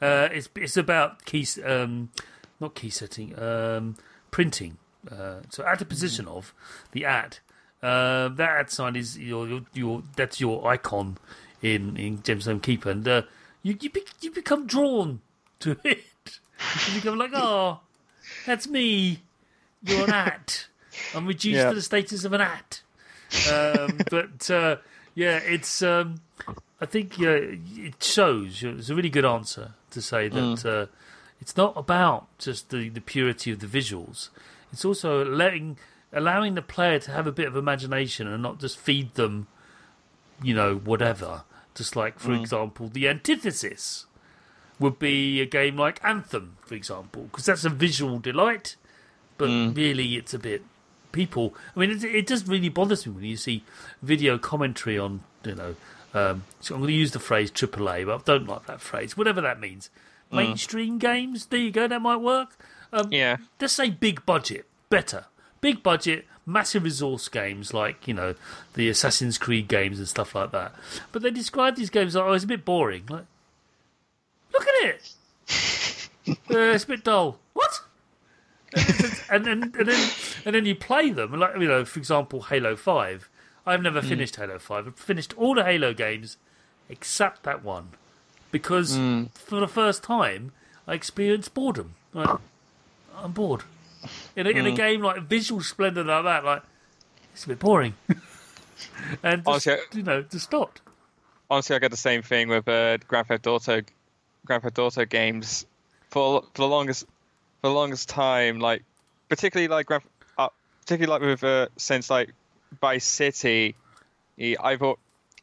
Uh, 0.00 0.28
it's 0.32 0.48
it's 0.56 0.76
about 0.76 1.24
key, 1.24 1.46
um, 1.64 2.10
not 2.58 2.74
key 2.74 2.90
setting. 2.90 3.38
Um, 3.38 3.96
printing. 4.30 4.78
Uh, 5.10 5.40
so 5.48 5.64
at 5.64 5.78
the 5.78 5.84
position 5.84 6.26
mm. 6.26 6.36
of 6.36 6.54
the 6.92 7.04
at, 7.04 7.40
uh, 7.82 8.28
that 8.28 8.56
at 8.58 8.70
sign 8.70 8.96
is 8.96 9.18
your, 9.18 9.48
your, 9.48 9.60
your 9.72 10.02
that's 10.16 10.40
your 10.40 10.66
icon 10.68 11.16
in 11.62 11.96
in 11.96 12.18
Gemstone 12.18 12.62
Keeper, 12.62 12.90
and 12.90 13.08
uh, 13.08 13.22
you 13.62 13.76
you, 13.80 13.90
be, 13.90 14.02
you 14.20 14.30
become 14.30 14.66
drawn 14.66 15.20
to 15.60 15.76
it. 15.84 16.38
you 16.88 16.94
become 16.94 17.18
like, 17.18 17.30
oh, 17.34 17.80
that's 18.46 18.68
me. 18.68 19.20
You're 19.82 20.04
an 20.04 20.12
at. 20.12 20.66
I'm 21.14 21.26
reduced 21.26 21.56
yeah. 21.56 21.70
to 21.70 21.74
the 21.74 21.82
status 21.82 22.24
of 22.24 22.34
an 22.34 22.42
at. 22.42 22.82
Um, 23.50 24.00
but 24.10 24.50
uh, 24.50 24.76
yeah, 25.14 25.38
it's. 25.38 25.82
Um, 25.82 26.20
I 26.80 26.86
think 26.86 27.18
yeah, 27.18 27.38
it 27.40 28.02
shows. 28.02 28.62
It's 28.62 28.88
a 28.88 28.94
really 28.94 29.10
good 29.10 29.24
answer 29.24 29.72
to 29.90 30.00
say 30.00 30.28
that 30.28 30.40
mm. 30.40 30.64
Uh, 30.64 30.86
it's 31.40 31.56
not 31.56 31.74
about 31.76 32.26
just 32.38 32.70
the, 32.70 32.88
the 32.88 33.00
purity 33.00 33.50
of 33.50 33.60
the 33.60 33.66
visuals. 33.66 34.28
It's 34.72 34.84
also 34.84 35.24
letting 35.24 35.78
allowing 36.12 36.54
the 36.54 36.62
player 36.62 36.98
to 36.98 37.10
have 37.12 37.26
a 37.26 37.32
bit 37.32 37.46
of 37.46 37.56
imagination 37.56 38.26
and 38.26 38.42
not 38.42 38.58
just 38.58 38.78
feed 38.78 39.14
them, 39.14 39.46
you 40.42 40.54
know, 40.54 40.76
whatever. 40.76 41.44
Just 41.74 41.96
like, 41.96 42.18
for 42.18 42.32
example, 42.32 42.88
the 42.88 43.08
antithesis 43.08 44.06
would 44.78 44.98
be 44.98 45.40
a 45.40 45.46
game 45.46 45.76
like 45.76 46.02
Anthem, 46.04 46.56
for 46.62 46.74
example, 46.74 47.24
because 47.24 47.46
that's 47.46 47.64
a 47.64 47.70
visual 47.70 48.18
delight, 48.18 48.76
but 49.38 49.46
really 49.46 50.16
it's 50.16 50.34
a 50.34 50.38
bit 50.38 50.62
people. 51.12 51.54
I 51.76 51.78
mean, 51.78 51.90
it, 51.90 52.04
it 52.04 52.26
just 52.26 52.48
really 52.48 52.68
bothers 52.68 53.06
me 53.06 53.12
when 53.12 53.24
you 53.24 53.36
see 53.36 53.62
video 54.02 54.36
commentary 54.36 54.98
on, 54.98 55.22
you 55.44 55.54
know, 55.54 55.76
um, 56.14 56.44
so 56.60 56.74
I'm 56.74 56.80
going 56.80 56.92
to 56.92 56.96
use 56.98 57.12
the 57.12 57.18
phrase 57.20 57.50
AAA, 57.50 58.06
but 58.06 58.14
I 58.14 58.22
don't 58.24 58.46
like 58.48 58.66
that 58.66 58.80
phrase, 58.80 59.16
whatever 59.16 59.40
that 59.40 59.60
means. 59.60 59.90
Mainstream 60.32 60.98
games, 60.98 61.46
there 61.46 61.58
you 61.58 61.70
go, 61.72 61.88
that 61.88 62.00
might 62.00 62.18
work. 62.18 62.56
Um, 62.92 63.12
Yeah. 63.12 63.38
let's 63.60 63.72
say 63.72 63.90
big 63.90 64.24
budget, 64.26 64.66
better. 64.88 65.26
Big 65.60 65.82
budget, 65.82 66.26
massive 66.46 66.84
resource 66.84 67.28
games 67.28 67.74
like, 67.74 68.06
you 68.06 68.14
know, 68.14 68.34
the 68.74 68.88
Assassin's 68.88 69.38
Creed 69.38 69.66
games 69.68 69.98
and 69.98 70.06
stuff 70.08 70.34
like 70.34 70.52
that. 70.52 70.72
But 71.12 71.22
they 71.22 71.30
describe 71.30 71.76
these 71.76 71.90
games 71.90 72.14
like, 72.14 72.24
oh, 72.24 72.32
it's 72.32 72.44
a 72.44 72.46
bit 72.48 72.64
boring. 72.64 73.04
Like, 73.08 73.26
look 74.52 74.66
at 74.66 74.84
it! 74.88 75.14
uh, 76.28 76.34
it's 76.58 76.84
a 76.84 76.86
bit 76.86 77.04
dull. 77.04 77.38
What? 77.52 77.80
and 79.30 79.44
then 79.44 79.62
and 79.76 79.88
then 79.88 80.10
and 80.44 80.54
then 80.54 80.64
you 80.64 80.76
play 80.76 81.10
them 81.10 81.32
like 81.36 81.54
you 81.58 81.66
know 81.66 81.84
for 81.84 81.98
example 81.98 82.42
Halo 82.42 82.76
5 82.76 83.28
I've 83.66 83.82
never 83.82 84.00
finished 84.02 84.36
Halo 84.36 84.58
5 84.58 84.86
I've 84.86 84.96
finished 84.96 85.34
all 85.36 85.54
the 85.54 85.64
Halo 85.64 85.92
games 85.94 86.36
except 86.88 87.42
that 87.44 87.62
one. 87.64 87.90
Because 88.50 88.96
for 89.34 89.60
the 89.60 89.68
first 89.68 90.02
time 90.02 90.52
I 90.86 90.94
experienced 90.94 91.54
boredom. 91.54 91.94
Like 92.12 92.38
I'm 93.16 93.32
bored. 93.32 93.62
In 94.34 94.46
a, 94.46 94.50
in 94.50 94.66
a 94.66 94.72
game 94.72 95.02
like 95.02 95.22
visual 95.22 95.60
splendor 95.62 96.02
like 96.02 96.24
that 96.24 96.44
like 96.44 96.62
it's 97.32 97.44
a 97.44 97.48
bit 97.48 97.58
boring. 97.58 97.94
And 99.22 99.44
just, 99.44 99.68
Honestly, 99.68 99.98
you 99.98 100.02
know 100.02 100.22
just 100.22 100.46
stopped. 100.46 100.80
honestly, 101.50 101.76
I 101.76 101.80
get 101.80 101.90
the 101.90 101.96
same 101.98 102.22
thing 102.22 102.48
with 102.48 102.66
uh, 102.66 102.96
Grand 103.08 103.26
Theft 103.26 103.46
Auto, 103.46 103.82
Grand 104.46 104.62
Theft 104.62 104.78
Auto 104.78 105.04
games. 105.04 105.66
For 106.08 106.42
for 106.54 106.62
the 106.62 106.66
longest 106.66 107.04
for 107.60 107.68
the 107.68 107.74
longest 107.74 108.08
time, 108.08 108.58
like 108.58 108.82
particularly 109.28 109.68
like 109.68 109.90
uh, 109.90 110.48
particularly 110.80 111.20
like 111.20 111.28
with 111.28 111.44
uh, 111.44 111.66
since 111.76 112.08
like 112.08 112.32
Vice 112.80 113.04
City, 113.04 113.76
I've 114.38 114.82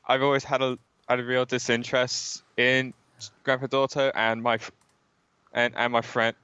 I've 0.08 0.24
always 0.24 0.44
had 0.44 0.62
a 0.62 0.78
had 1.08 1.20
a 1.20 1.24
real 1.24 1.46
disinterest 1.46 2.44
in 2.58 2.94
Grand 3.44 3.62
Theft 3.62 3.74
Auto, 3.74 4.12
and 4.14 4.42
my 4.42 4.60
and 5.54 5.74
and 5.76 5.94
my 5.94 6.02
friend 6.02 6.36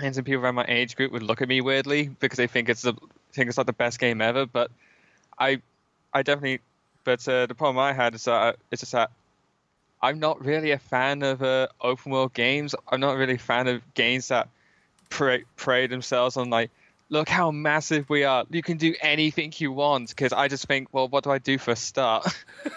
and 0.00 0.14
some 0.14 0.24
people 0.24 0.44
around 0.44 0.54
my 0.54 0.66
age 0.68 0.96
group 0.96 1.12
would 1.12 1.22
look 1.22 1.40
at 1.42 1.48
me 1.48 1.60
weirdly 1.60 2.08
because 2.20 2.36
they 2.36 2.46
think 2.46 2.68
it's 2.68 2.82
the 2.82 2.94
think 3.32 3.48
it's 3.48 3.58
like 3.58 3.66
the 3.66 3.72
best 3.72 3.98
game 3.98 4.20
ever. 4.20 4.46
But 4.46 4.70
I 5.38 5.60
I 6.12 6.22
definitely 6.22 6.60
but 7.04 7.26
uh, 7.28 7.46
the 7.46 7.54
problem 7.54 7.78
I 7.78 7.92
had 7.92 8.14
is 8.14 8.24
that 8.24 8.56
it's 8.70 8.80
just 8.80 8.92
that 8.92 9.10
I'm 10.02 10.18
not 10.18 10.44
really 10.44 10.72
a 10.72 10.78
fan 10.78 11.22
of 11.22 11.42
uh, 11.42 11.68
open 11.80 12.12
world 12.12 12.34
games. 12.34 12.74
I'm 12.88 13.00
not 13.00 13.16
really 13.16 13.34
a 13.34 13.38
fan 13.38 13.68
of 13.68 13.82
games 13.94 14.28
that 14.28 14.48
prey, 15.08 15.44
prey 15.56 15.86
themselves 15.86 16.36
on 16.36 16.50
like, 16.50 16.70
look 17.08 17.28
how 17.28 17.50
massive 17.50 18.08
we 18.08 18.24
are. 18.24 18.44
You 18.50 18.62
can 18.62 18.76
do 18.76 18.94
anything 19.00 19.52
you 19.56 19.72
want. 19.72 20.10
Because 20.10 20.32
I 20.32 20.48
just 20.48 20.66
think, 20.66 20.88
well, 20.92 21.08
what 21.08 21.24
do 21.24 21.30
I 21.30 21.38
do 21.38 21.58
for 21.58 21.72
a 21.72 21.76
start? 21.76 22.26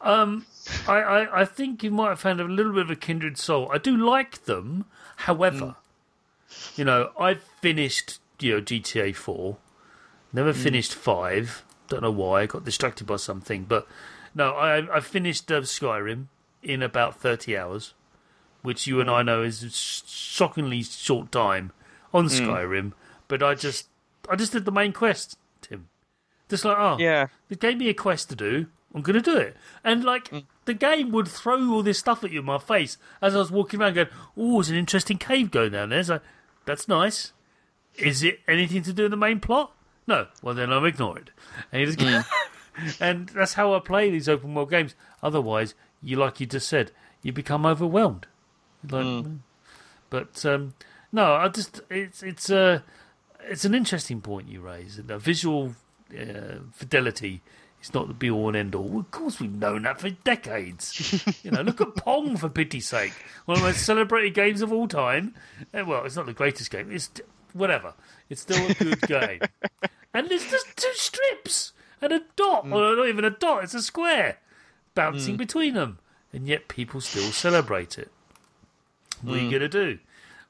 Um, 0.00 0.46
I, 0.86 0.98
I, 1.00 1.40
I 1.40 1.44
think 1.44 1.82
you 1.82 1.90
might 1.90 2.10
have 2.10 2.20
found 2.20 2.40
a 2.40 2.44
little 2.44 2.72
bit 2.72 2.82
of 2.82 2.90
a 2.90 2.96
kindred 2.96 3.38
soul. 3.38 3.68
I 3.72 3.78
do 3.78 3.96
like 3.96 4.44
them, 4.44 4.84
however, 5.16 5.74
you 6.76 6.84
know, 6.84 7.10
I've 7.18 7.42
finished 7.42 8.20
you 8.38 8.54
know 8.54 8.60
GTA 8.60 9.16
Four, 9.16 9.56
never 10.32 10.52
finished 10.52 10.94
Five. 10.94 11.64
Don't 11.88 12.02
know 12.02 12.10
why. 12.10 12.42
I 12.42 12.46
got 12.46 12.64
distracted 12.64 13.06
by 13.06 13.16
something, 13.16 13.64
but 13.64 13.86
no, 14.34 14.52
I 14.52 14.96
I 14.96 15.00
finished 15.00 15.50
uh, 15.50 15.62
Skyrim 15.62 16.26
in 16.62 16.82
about 16.82 17.20
thirty 17.20 17.56
hours, 17.56 17.94
which 18.62 18.86
you 18.86 19.00
and 19.00 19.10
I 19.10 19.22
know 19.22 19.42
is 19.42 19.62
a 19.62 19.70
shockingly 19.70 20.82
short 20.82 21.32
time 21.32 21.72
on 22.12 22.26
Skyrim. 22.26 22.92
But 23.28 23.42
I 23.42 23.54
just 23.54 23.88
I 24.28 24.36
just 24.36 24.52
did 24.52 24.64
the 24.64 24.72
main 24.72 24.92
quest, 24.92 25.38
Tim. 25.60 25.88
Just 26.48 26.64
like 26.64 26.76
oh 26.78 26.96
yeah, 26.98 27.28
they 27.48 27.56
gave 27.56 27.78
me 27.78 27.88
a 27.88 27.94
quest 27.94 28.28
to 28.30 28.36
do. 28.36 28.66
I'm 28.94 29.02
going 29.02 29.22
to 29.22 29.30
do 29.30 29.36
it. 29.36 29.56
And 29.84 30.04
like 30.04 30.32
the 30.64 30.72
game 30.72 31.12
would 31.12 31.28
throw 31.28 31.70
all 31.70 31.82
this 31.82 31.98
stuff 31.98 32.24
at 32.24 32.30
you 32.30 32.40
in 32.40 32.46
my 32.46 32.58
face 32.58 32.96
as 33.20 33.34
I 33.34 33.38
was 33.38 33.50
walking 33.50 33.80
around, 33.80 33.94
going, 33.94 34.08
"Oh, 34.36 34.54
there's 34.54 34.70
an 34.70 34.76
interesting 34.76 35.18
cave 35.18 35.50
going 35.50 35.72
down 35.72 35.90
there." 35.90 36.02
So 36.02 36.20
that's 36.64 36.88
nice. 36.88 37.32
Is 37.96 38.22
it 38.22 38.40
anything 38.48 38.82
to 38.84 38.92
do 38.92 39.04
with 39.04 39.10
the 39.10 39.16
main 39.16 39.40
plot? 39.40 39.72
No. 40.06 40.28
Well, 40.42 40.54
then 40.54 40.72
I'll 40.72 40.84
ignore 40.84 41.18
it. 41.18 41.30
And, 41.72 41.82
you 41.82 41.94
just 41.94 42.30
and 43.00 43.28
that's 43.30 43.54
how 43.54 43.74
I 43.74 43.80
play 43.80 44.10
these 44.10 44.28
open 44.28 44.54
world 44.54 44.70
games. 44.70 44.94
Otherwise, 45.22 45.74
you 46.02 46.16
like 46.16 46.40
you 46.40 46.46
just 46.46 46.68
said, 46.68 46.92
you 47.22 47.32
become 47.32 47.66
overwhelmed. 47.66 48.26
Like, 48.88 49.04
mm. 49.04 49.38
But 50.10 50.44
um, 50.46 50.74
no, 51.12 51.34
I 51.34 51.48
just 51.48 51.80
it's 51.90 52.22
it's 52.22 52.50
uh, 52.50 52.80
it's 53.48 53.64
an 53.64 53.74
interesting 53.74 54.20
point 54.20 54.48
you 54.48 54.60
raise. 54.60 54.96
The 54.96 55.18
visual 55.18 55.74
uh, 56.12 56.60
fidelity 56.72 57.42
is 57.82 57.94
not 57.94 58.08
the 58.08 58.14
be 58.14 58.30
all 58.30 58.48
and 58.48 58.56
end 58.56 58.74
all. 58.74 58.98
Of 58.98 59.10
course, 59.10 59.40
we've 59.40 59.52
known 59.52 59.82
that 59.82 60.00
for 60.00 60.10
decades. 60.10 61.24
you 61.44 61.50
know, 61.50 61.62
look 61.62 61.80
at 61.80 61.96
Pong 61.96 62.36
for 62.36 62.48
pity's 62.48 62.86
sake, 62.86 63.12
one 63.44 63.56
of 63.56 63.62
the 63.62 63.68
most 63.68 63.84
celebrated 63.84 64.34
games 64.34 64.62
of 64.62 64.72
all 64.72 64.88
time. 64.88 65.34
Uh, 65.72 65.84
well, 65.84 66.04
it's 66.04 66.16
not 66.16 66.26
the 66.26 66.32
greatest 66.32 66.70
game. 66.70 66.90
It's 66.90 67.10
whatever. 67.52 67.94
It's 68.28 68.42
still 68.42 68.70
a 68.70 68.74
good 68.74 69.00
game. 69.02 69.40
And 70.16 70.30
there's 70.30 70.50
just 70.50 70.74
two 70.78 70.92
strips 70.94 71.72
and 72.00 72.10
a 72.10 72.22
dot, 72.36 72.64
mm. 72.64 72.74
or 72.74 72.96
not 72.96 73.06
even 73.06 73.26
a 73.26 73.30
dot. 73.30 73.64
It's 73.64 73.74
a 73.74 73.82
square 73.82 74.38
bouncing 74.94 75.34
mm. 75.34 75.38
between 75.38 75.74
them, 75.74 75.98
and 76.32 76.48
yet 76.48 76.68
people 76.68 77.02
still 77.02 77.30
celebrate 77.32 77.98
it. 77.98 78.10
What 79.20 79.34
mm. 79.34 79.38
are 79.38 79.42
you 79.42 79.50
going 79.50 79.60
to 79.60 79.68
do? 79.68 79.98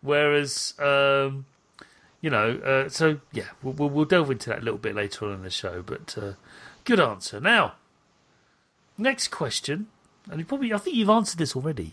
Whereas, 0.03 0.75
um, 0.79 1.47
you 2.27 2.31
know, 2.31 2.57
uh, 2.57 2.89
so 2.89 3.21
yeah, 3.33 3.45
we'll, 3.63 3.89
we'll, 3.89 4.05
delve 4.05 4.33
into 4.33 4.49
that 4.49 4.59
a 4.59 4.63
little 4.63 4.81
bit 4.81 4.97
later 4.97 5.27
on 5.27 5.35
in 5.35 5.43
the 5.45 5.51
show. 5.51 5.81
But 5.81 6.19
uh, 6.21 6.33
good 6.83 6.99
answer. 6.99 7.39
Now, 7.39 7.75
next 8.99 9.29
question, 9.29 9.87
and 10.29 10.41
you 10.41 10.45
probably 10.45 10.73
I 10.73 10.79
think 10.79 10.97
you've 10.97 11.09
answered 11.09 11.39
this 11.39 11.55
already, 11.55 11.93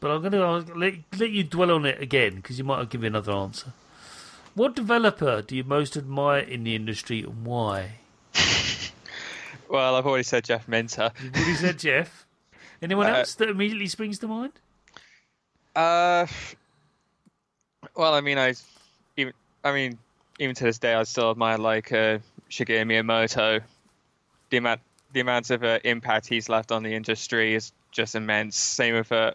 but 0.00 0.10
I'm 0.10 0.22
going 0.22 0.32
to 0.32 0.74
let, 0.74 0.94
let 1.18 1.28
you 1.32 1.44
dwell 1.44 1.70
on 1.70 1.84
it 1.84 2.00
again 2.00 2.36
because 2.36 2.56
you 2.56 2.64
might 2.64 2.78
have 2.78 2.88
given 2.88 3.08
another 3.08 3.32
answer. 3.32 3.74
What 4.54 4.74
developer 4.74 5.42
do 5.42 5.54
you 5.54 5.64
most 5.64 5.98
admire 5.98 6.38
in 6.38 6.64
the 6.64 6.74
industry 6.74 7.20
and 7.20 7.44
why? 7.44 7.96
well, 9.68 9.96
I've 9.96 10.06
already 10.06 10.22
said 10.22 10.44
Jeff 10.44 10.66
Minter. 10.66 11.12
You've 11.22 11.36
already 11.36 11.54
said 11.56 11.78
Jeff. 11.78 12.24
Anyone 12.80 13.06
uh, 13.10 13.16
else 13.16 13.34
that 13.34 13.50
immediately 13.50 13.88
springs 13.88 14.18
to 14.20 14.28
mind? 14.28 14.54
Uh, 15.74 16.26
well, 17.94 18.14
I 18.14 18.22
mean, 18.22 18.38
I 18.38 18.54
I 19.66 19.72
mean, 19.72 19.98
even 20.38 20.54
to 20.54 20.64
this 20.64 20.78
day, 20.78 20.94
I 20.94 21.02
still 21.02 21.32
admire 21.32 21.58
like 21.58 21.90
uh, 21.90 22.18
Shigeru 22.48 22.86
Miyamoto. 22.86 23.60
The 24.50 24.56
amount 24.58 24.80
the 25.12 25.20
amount 25.20 25.50
of 25.50 25.64
uh, 25.64 25.80
impact 25.82 26.28
he's 26.28 26.48
left 26.48 26.70
on 26.70 26.84
the 26.84 26.94
industry 26.94 27.54
is 27.54 27.72
just 27.90 28.14
immense. 28.14 28.56
Same 28.56 28.94
with 28.94 29.10
uh, 29.10 29.32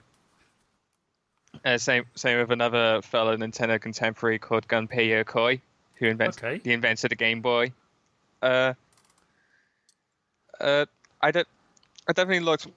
uh, 1.65 1.77
same 1.77 2.05
same 2.15 2.39
with 2.39 2.49
another 2.49 3.01
fellow 3.01 3.35
Nintendo 3.35 3.79
contemporary 3.81 4.39
called 4.39 4.65
Gunpei 4.69 5.09
Yokoi, 5.09 5.59
who 5.95 6.05
invented 6.05 6.43
okay. 6.45 6.61
he 6.63 6.71
invented 6.71 7.11
the 7.11 7.15
Game 7.15 7.41
Boy. 7.41 7.73
Uh, 8.41 8.73
uh, 10.61 10.85
I 11.21 11.31
don't. 11.31 11.47
I 12.07 12.13
definitely 12.13 12.45
looked. 12.45 12.67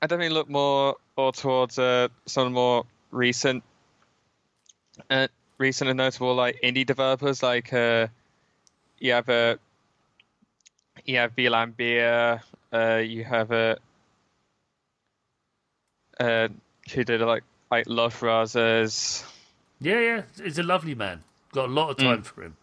I 0.00 0.06
definitely 0.06 0.32
look 0.32 0.48
more 0.48 0.96
or 1.16 1.32
towards 1.32 1.78
uh, 1.78 2.08
some 2.24 2.54
more 2.54 2.86
recent, 3.10 3.62
uh, 5.10 5.28
recent 5.58 5.90
and 5.90 5.98
notable 5.98 6.34
like 6.34 6.60
indie 6.62 6.86
developers. 6.86 7.42
Like 7.42 7.72
uh, 7.72 8.08
you 8.98 9.12
have 9.12 9.28
a, 9.28 9.32
uh, 9.32 9.56
you 11.04 11.16
have 11.18 11.34
Vlambeer. 11.34 12.40
Uh, 12.72 12.96
you 12.96 13.24
have 13.24 13.52
a, 13.52 13.78
uh, 16.18 16.48
who 16.92 17.04
did 17.04 17.20
like 17.20 17.44
like 17.70 17.86
Love 17.88 18.22
Razors. 18.22 19.24
Yeah, 19.80 20.00
yeah, 20.00 20.22
he's 20.42 20.58
a 20.58 20.62
lovely 20.62 20.94
man. 20.94 21.24
Got 21.52 21.68
a 21.68 21.72
lot 21.72 21.90
of 21.90 21.96
time 21.98 22.22
mm. 22.22 22.26
for 22.26 22.42
him. 22.42 22.56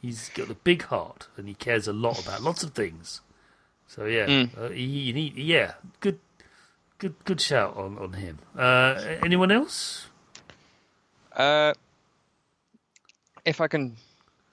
He's 0.00 0.30
got 0.30 0.50
a 0.50 0.54
big 0.54 0.84
heart 0.84 1.28
and 1.36 1.46
he 1.46 1.54
cares 1.54 1.86
a 1.86 1.92
lot 1.92 2.20
about 2.22 2.42
lots 2.42 2.62
of 2.62 2.72
things. 2.72 3.20
So 3.86 4.04
yeah, 4.06 4.26
mm. 4.26 4.58
uh, 4.58 4.70
he, 4.70 5.12
he, 5.12 5.32
yeah, 5.42 5.74
good, 6.00 6.20
good, 6.98 7.14
good 7.24 7.40
shout 7.40 7.76
on 7.76 7.98
on 7.98 8.14
him. 8.14 8.38
Uh, 8.56 9.00
anyone 9.22 9.50
else? 9.50 10.06
Uh, 11.36 11.74
if 13.44 13.60
I 13.60 13.68
can, 13.68 13.96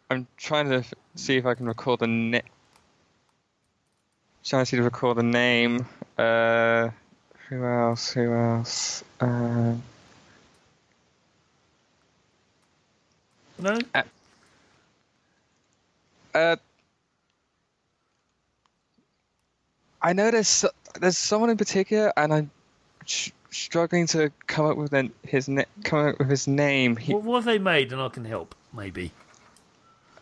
I'm 0.09 0.27
trying 0.37 0.69
to 0.69 0.83
see 1.15 1.37
if 1.37 1.45
I 1.45 1.53
can 1.53 1.67
recall 1.67 1.97
the 1.97 2.07
name. 2.07 2.41
Trying 4.43 4.61
to 4.63 4.65
see 4.65 4.77
to 4.77 4.83
recall 4.83 5.13
the 5.13 5.23
name. 5.23 5.85
Uh, 6.17 6.89
who 7.49 7.63
else? 7.65 8.11
Who 8.11 8.33
else? 8.33 9.03
Uh, 9.19 9.73
no. 13.59 13.79
Uh, 13.93 14.03
Uh, 16.35 16.55
I 20.03 20.13
know 20.13 20.29
there's 20.29 20.63
there's 21.01 21.17
someone 21.17 21.49
in 21.49 21.57
particular, 21.57 22.13
and 22.15 22.31
I'm 22.31 22.51
sh- 23.05 23.31
struggling 23.49 24.05
to 24.07 24.31
come 24.45 24.67
up 24.67 24.77
with 24.77 24.93
an, 24.93 25.11
his 25.23 25.49
na- 25.49 25.63
come 25.83 26.09
up 26.09 26.19
with 26.19 26.29
his 26.29 26.47
name. 26.47 26.95
He 26.95 27.13
What, 27.13 27.23
what 27.23 27.35
have 27.37 27.45
they 27.45 27.57
made, 27.57 27.91
and 27.91 27.99
I 27.99 28.09
can 28.09 28.23
help 28.23 28.53
maybe. 28.77 29.11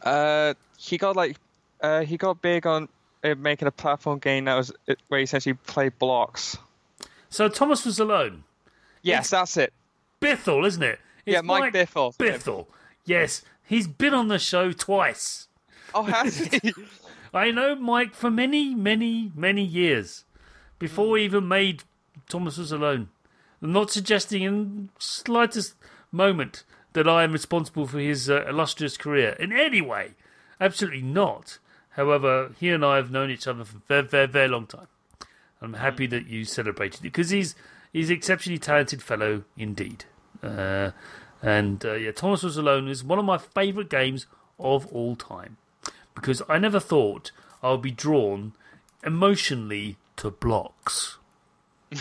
uh 0.03 0.53
he 0.77 0.97
got 0.97 1.15
like 1.15 1.37
uh 1.81 2.01
he 2.01 2.17
got 2.17 2.41
big 2.41 2.65
on 2.65 2.87
uh, 3.23 3.35
making 3.35 3.67
a 3.67 3.71
platform 3.71 4.19
game 4.19 4.45
that 4.45 4.55
was 4.55 4.71
uh, 4.87 4.95
where 5.07 5.19
he 5.19 5.23
essentially 5.23 5.53
played 5.53 5.97
blocks. 5.99 6.57
So 7.29 7.49
Thomas 7.49 7.85
was 7.85 7.99
alone. 7.99 8.43
Yes, 9.01 9.29
that's 9.31 9.57
it. 9.57 9.73
Bithell, 10.21 10.65
isn't 10.65 10.81
it? 10.83 10.99
It's 11.25 11.33
yeah, 11.33 11.41
Mike, 11.41 11.73
Biffle. 11.73 12.15
Bithell. 12.17 12.67
Yes, 13.05 13.41
he's 13.63 13.87
been 13.87 14.13
on 14.13 14.27
the 14.27 14.39
show 14.39 14.71
twice. 14.71 15.47
Oh, 15.93 16.03
has 16.03 16.37
he? 16.37 16.73
I 17.33 17.51
know 17.51 17.75
Mike 17.75 18.15
for 18.15 18.31
many, 18.31 18.73
many, 18.73 19.31
many 19.35 19.63
years 19.63 20.23
before 20.79 21.17
he 21.17 21.25
even 21.25 21.47
made 21.47 21.83
Thomas 22.29 22.57
Was 22.57 22.71
Alone. 22.71 23.09
I'm 23.61 23.73
not 23.73 23.91
suggesting 23.91 24.43
in 24.43 24.89
slightest 24.99 25.75
moment 26.11 26.63
that 26.95 27.07
I 27.07 27.23
am 27.23 27.33
responsible 27.33 27.85
for 27.85 27.99
his 27.99 28.29
uh, 28.29 28.45
illustrious 28.47 28.97
career 28.97 29.35
in 29.39 29.51
any 29.51 29.81
way. 29.81 30.11
Absolutely 30.59 31.01
not. 31.01 31.59
However, 31.91 32.51
he 32.59 32.69
and 32.69 32.83
I 32.83 32.95
have 32.95 33.11
known 33.11 33.29
each 33.29 33.47
other 33.47 33.63
for 33.63 33.77
a 33.77 33.81
very, 33.87 34.07
very, 34.07 34.27
very 34.27 34.47
long 34.47 34.65
time. 34.65 34.87
I'm 35.61 35.73
happy 35.73 36.07
that 36.07 36.27
you 36.27 36.45
celebrated 36.45 37.01
it 37.01 37.03
because 37.03 37.29
he's 37.29 37.55
he's 37.93 38.09
an 38.09 38.15
exceptionally 38.15 38.59
talented 38.59 39.03
fellow 39.03 39.43
indeed. 39.57 40.05
Uh, 40.41 40.91
and 41.41 41.85
uh, 41.85 41.93
yeah, 41.93 42.11
Thomas 42.11 42.43
Was 42.43 42.57
Alone 42.57 42.87
is 42.87 43.03
one 43.03 43.19
of 43.19 43.25
my 43.25 43.37
favourite 43.37 43.89
games 43.89 44.25
of 44.57 44.87
all 44.87 45.15
time 45.15 45.57
because 46.13 46.41
I 46.47 46.57
never 46.57 46.79
thought 46.79 47.31
I 47.61 47.71
would 47.71 47.81
be 47.81 47.91
drawn 47.91 48.53
emotionally 49.03 49.97
to 50.17 50.31
blocks. 50.31 51.17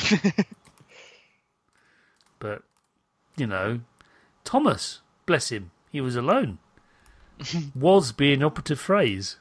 but, 2.38 2.62
you 3.37 3.46
know, 3.46 3.80
Thomas, 4.44 5.00
bless 5.26 5.50
him, 5.50 5.70
he 5.90 6.00
was 6.00 6.16
alone. 6.16 6.59
was 7.74 8.12
being 8.12 8.35
an 8.40 8.44
operative 8.44 8.78
phrase. 8.78 9.37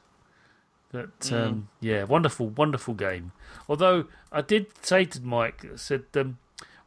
That 0.91 1.31
um, 1.31 1.69
yeah, 1.81 2.03
wonderful, 2.03 2.49
wonderful 2.49 2.93
game. 2.93 3.31
Although 3.67 4.05
I 4.31 4.41
did 4.41 4.67
say 4.85 5.05
to 5.05 5.21
Mike, 5.21 5.65
I 5.65 5.75
said, 5.75 6.03
um, 6.15 6.37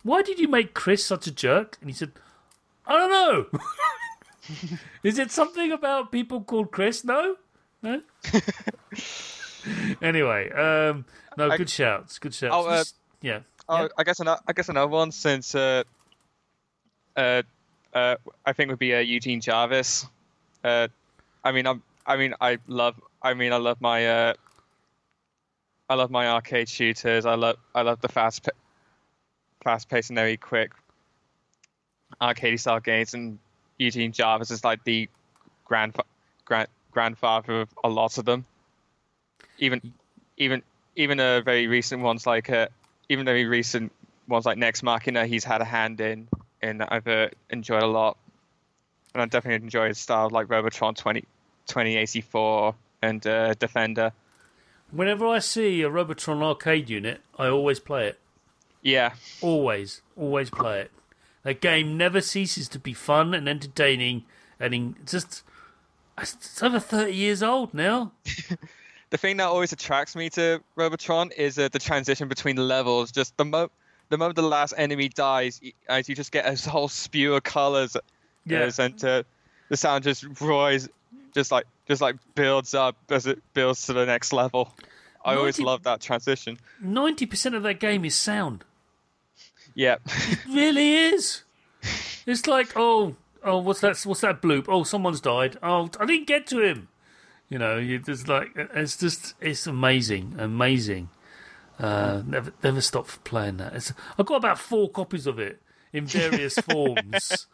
"Why 0.03 0.23
did 0.23 0.39
you 0.39 0.47
make 0.49 0.75
Chris 0.75 1.05
such 1.05 1.27
a 1.27 1.33
jerk?" 1.33 1.77
And 1.81 1.91
he 1.91 1.95
said, 1.95 2.13
"I 2.87 2.93
don't 2.93 3.11
know. 3.11 3.47
Is 5.03 5.19
it 5.19 5.33
something 5.33 5.73
about 5.73 6.13
people 6.13 6.41
called 6.41 6.71
Chris? 6.71 7.05
No, 7.05 7.37
no." 7.83 8.01
anyway, 10.03 10.51
um, 10.53 11.05
no, 11.37 11.51
I- 11.51 11.57
good 11.57 11.71
shouts, 11.71 12.19
good 12.19 12.35
shouts. 12.35 12.55
Oh, 12.55 12.67
uh, 12.69 12.85
yeah, 13.23 13.41
Oh, 13.69 13.83
Yeah. 13.83 13.89
I 13.99 14.05
guess 14.05 14.21
another, 14.21 14.41
I 14.47 14.53
guess 14.53 14.69
another 14.69 14.91
one 14.91 15.11
since 15.11 15.55
uh, 15.55 15.83
uh, 17.17 17.43
uh, 17.97 18.17
I 18.45 18.53
think 18.53 18.69
would 18.69 18.79
be 18.79 18.95
uh, 18.95 18.99
Eugene 18.99 19.41
Jarvis. 19.41 20.07
Uh, 20.63 20.89
I 21.43 21.53
mean, 21.53 21.67
I'm, 21.67 21.83
I 22.07 22.19
mean, 22.19 22.35
I 22.43 22.59
love, 22.69 23.01
I 23.23 23.33
mean, 23.33 23.55
I 23.55 23.57
love 23.57 23.81
my, 23.81 24.07
uh, 24.07 24.35
I 25.89 25.95
love 25.95 26.11
my 26.11 26.29
arcade 26.29 26.69
shooters. 26.69 27.25
I 27.25 27.37
love, 27.37 27.57
I 27.75 27.81
love 27.81 28.03
the 28.03 28.09
fast, 28.09 28.51
fast 29.65 29.89
paced 29.89 30.11
and 30.11 30.17
very 30.19 30.37
quick 30.37 30.73
arcade 32.21 32.61
style 32.61 32.81
games. 32.81 33.15
And 33.15 33.39
Eugene 33.79 34.13
Jarvis 34.13 34.51
is 34.51 34.63
like 34.63 34.85
the 34.85 35.09
grand, 35.65 35.97
grand, 36.45 36.69
grandfather 36.91 37.63
of 37.63 37.71
a 37.83 37.89
lot 37.89 38.19
of 38.19 38.27
them. 38.27 38.45
Even, 39.59 39.95
even, 40.37 40.63
even 40.97 41.19
a 41.19 41.41
very 41.41 41.67
recent 41.67 42.03
ones 42.03 42.27
like 42.27 42.51
uh, 42.51 42.69
even 43.09 43.25
very 43.25 43.47
recent 43.47 43.91
ones 44.29 44.45
like 44.45 44.59
Nex 44.59 44.83
Machina, 44.83 45.27
he's 45.27 45.45
had 45.45 45.63
a 45.63 45.65
hand 45.65 45.99
in, 46.03 46.29
and 46.63 46.83
I've 46.83 47.07
uh, 47.07 47.29
enjoyed 47.51 47.83
a 47.83 47.87
lot. 47.87 48.17
And 49.15 49.23
I 49.23 49.27
definitely 49.27 49.65
enjoy 49.65 49.89
his 49.89 49.99
style, 49.99 50.29
like 50.31 50.51
Robotron 50.51 50.95
20, 50.95 51.23
2084 51.67 52.75
and 53.03 53.27
uh, 53.27 53.55
Defender. 53.55 54.13
whenever 54.91 55.27
I 55.27 55.39
see 55.39 55.83
a 55.83 55.89
Robotron 55.91 56.43
arcade 56.43 56.91
unit, 56.91 57.21
I 57.39 57.47
always 57.49 57.81
play 57.81 58.09
it. 58.09 58.21
Yeah, 58.83 59.15
Always, 59.41 60.03
always 60.17 60.51
play 60.51 60.81
it. 60.83 60.91
That 61.43 61.61
game 61.61 61.97
never 61.97 62.21
ceases 62.21 62.69
to 62.69 62.79
be 62.79 62.93
fun 62.93 63.35
and 63.35 63.49
entertaining, 63.49 64.25
and 64.61 64.75
in, 64.75 64.97
just 65.07 65.43
it's 66.19 66.63
over 66.63 66.79
thirty 66.81 67.15
years 67.15 67.43
old 67.43 67.73
now. 67.75 68.13
the 69.11 69.19
thing 69.19 69.37
that 69.39 69.45
always 69.47 69.73
attracts 69.73 70.15
me 70.17 70.29
to 70.31 70.61
Robotron 70.77 71.31
is 71.37 71.59
uh, 71.59 71.69
the 71.69 71.79
transition 71.79 72.29
between 72.29 72.57
levels. 72.57 73.13
Just 73.13 73.37
the 73.37 73.45
mo, 73.45 73.71
the 74.09 74.19
moment 74.19 74.37
the 74.37 74.43
last 74.43 74.75
enemy 74.77 75.09
dies, 75.09 75.61
as 75.89 76.09
you 76.09 76.15
just 76.15 76.33
get 76.33 76.47
a 76.47 76.71
whole 76.71 76.89
spew 76.89 77.35
of 77.35 77.43
colors. 77.43 77.97
Yeah. 78.45 78.71
and 78.79 79.05
uh, 79.05 79.23
the 79.69 79.77
sound 79.77 80.05
just 80.05 80.25
roars, 80.41 80.89
just 81.35 81.51
like 81.51 81.67
just 81.89 82.01
like 82.01 82.17
builds 82.35 82.75
up 82.75 82.97
as 83.11 83.27
it 83.27 83.43
builds 83.55 83.87
to 83.87 83.93
the 83.93 84.07
next 84.07 84.33
level. 84.33 84.73
I 85.25 85.35
always 85.35 85.59
love 85.59 85.83
that 85.83 86.01
transition. 86.01 86.59
Ninety 86.81 87.27
percent 87.27 87.55
of 87.55 87.65
that 87.65 87.81
game 87.81 88.05
is 88.05 88.15
sound. 88.15 88.65
Yeah. 89.75 89.97
It 90.07 90.47
really 90.47 90.95
is. 90.95 91.43
It's 92.27 92.47
like, 92.47 92.73
oh, 92.77 93.15
oh, 93.45 93.59
what's 93.59 93.81
that? 93.81 94.01
What's 94.05 94.23
that 94.23 94.41
bloop? 94.41 94.67
Oh, 94.69 94.85
someone's 94.85 95.21
died. 95.21 95.57
Oh, 95.63 95.91
I 96.01 96.07
didn't 96.07 96.27
get 96.27 96.47
to 96.49 96.61
him. 96.61 96.89
You 97.49 97.59
know, 97.59 97.77
you 97.77 97.99
just 97.99 98.27
like 98.27 98.51
it's 98.57 98.97
just 98.97 99.35
it's 99.41 99.67
amazing, 99.67 100.35
amazing. 100.39 101.11
Uh, 101.79 102.23
never, 102.27 102.53
never 102.63 102.81
stop 102.81 103.09
playing 103.25 103.59
that. 103.59 103.75
It's, 103.75 103.93
I've 104.19 104.27
got 104.27 104.37
about 104.37 104.59
four 104.59 104.91
copies 104.91 105.27
of 105.27 105.39
it 105.39 105.61
in 105.93 106.07
various 106.07 106.55
forms. 106.55 107.47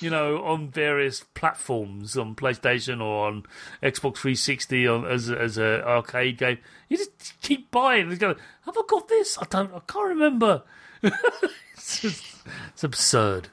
You 0.00 0.10
know, 0.10 0.42
on 0.44 0.68
various 0.68 1.24
platforms, 1.34 2.16
on 2.16 2.34
PlayStation 2.34 3.00
or 3.00 3.26
on 3.26 3.44
Xbox 3.82 4.18
360, 4.18 4.86
on 4.86 5.04
as 5.06 5.30
as 5.30 5.58
a 5.58 5.86
arcade 5.86 6.38
game. 6.38 6.58
You 6.88 6.96
just 6.96 7.40
keep 7.42 7.70
buying 7.70 8.10
and 8.10 8.18
go. 8.18 8.34
Have 8.64 8.76
I 8.76 8.82
got 8.88 9.08
this? 9.08 9.38
I 9.40 9.46
don't. 9.48 9.74
I 9.74 9.80
can't 9.86 10.08
remember. 10.08 10.62
it's, 11.02 12.00
just, 12.00 12.24
it's 12.72 12.84
absurd. 12.84 13.48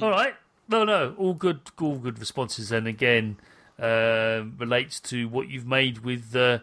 All 0.00 0.10
right. 0.10 0.34
No, 0.68 0.84
no. 0.84 1.14
All 1.18 1.34
good. 1.34 1.60
All 1.80 1.96
good 1.96 2.18
responses. 2.18 2.70
And 2.70 2.86
again, 2.86 3.38
uh, 3.80 4.42
relates 4.58 5.00
to 5.00 5.28
what 5.28 5.48
you've 5.48 5.66
made 5.66 5.98
with 6.00 6.34
uh, 6.36 6.58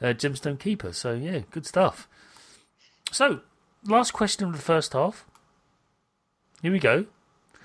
uh, 0.00 0.14
Gemstone 0.14 0.58
Keeper. 0.58 0.92
So 0.92 1.14
yeah, 1.14 1.40
good 1.50 1.66
stuff. 1.66 2.08
So, 3.10 3.40
last 3.86 4.12
question 4.12 4.46
of 4.48 4.52
the 4.52 4.62
first 4.62 4.92
half. 4.92 5.26
Here 6.62 6.72
we 6.72 6.78
go. 6.78 7.06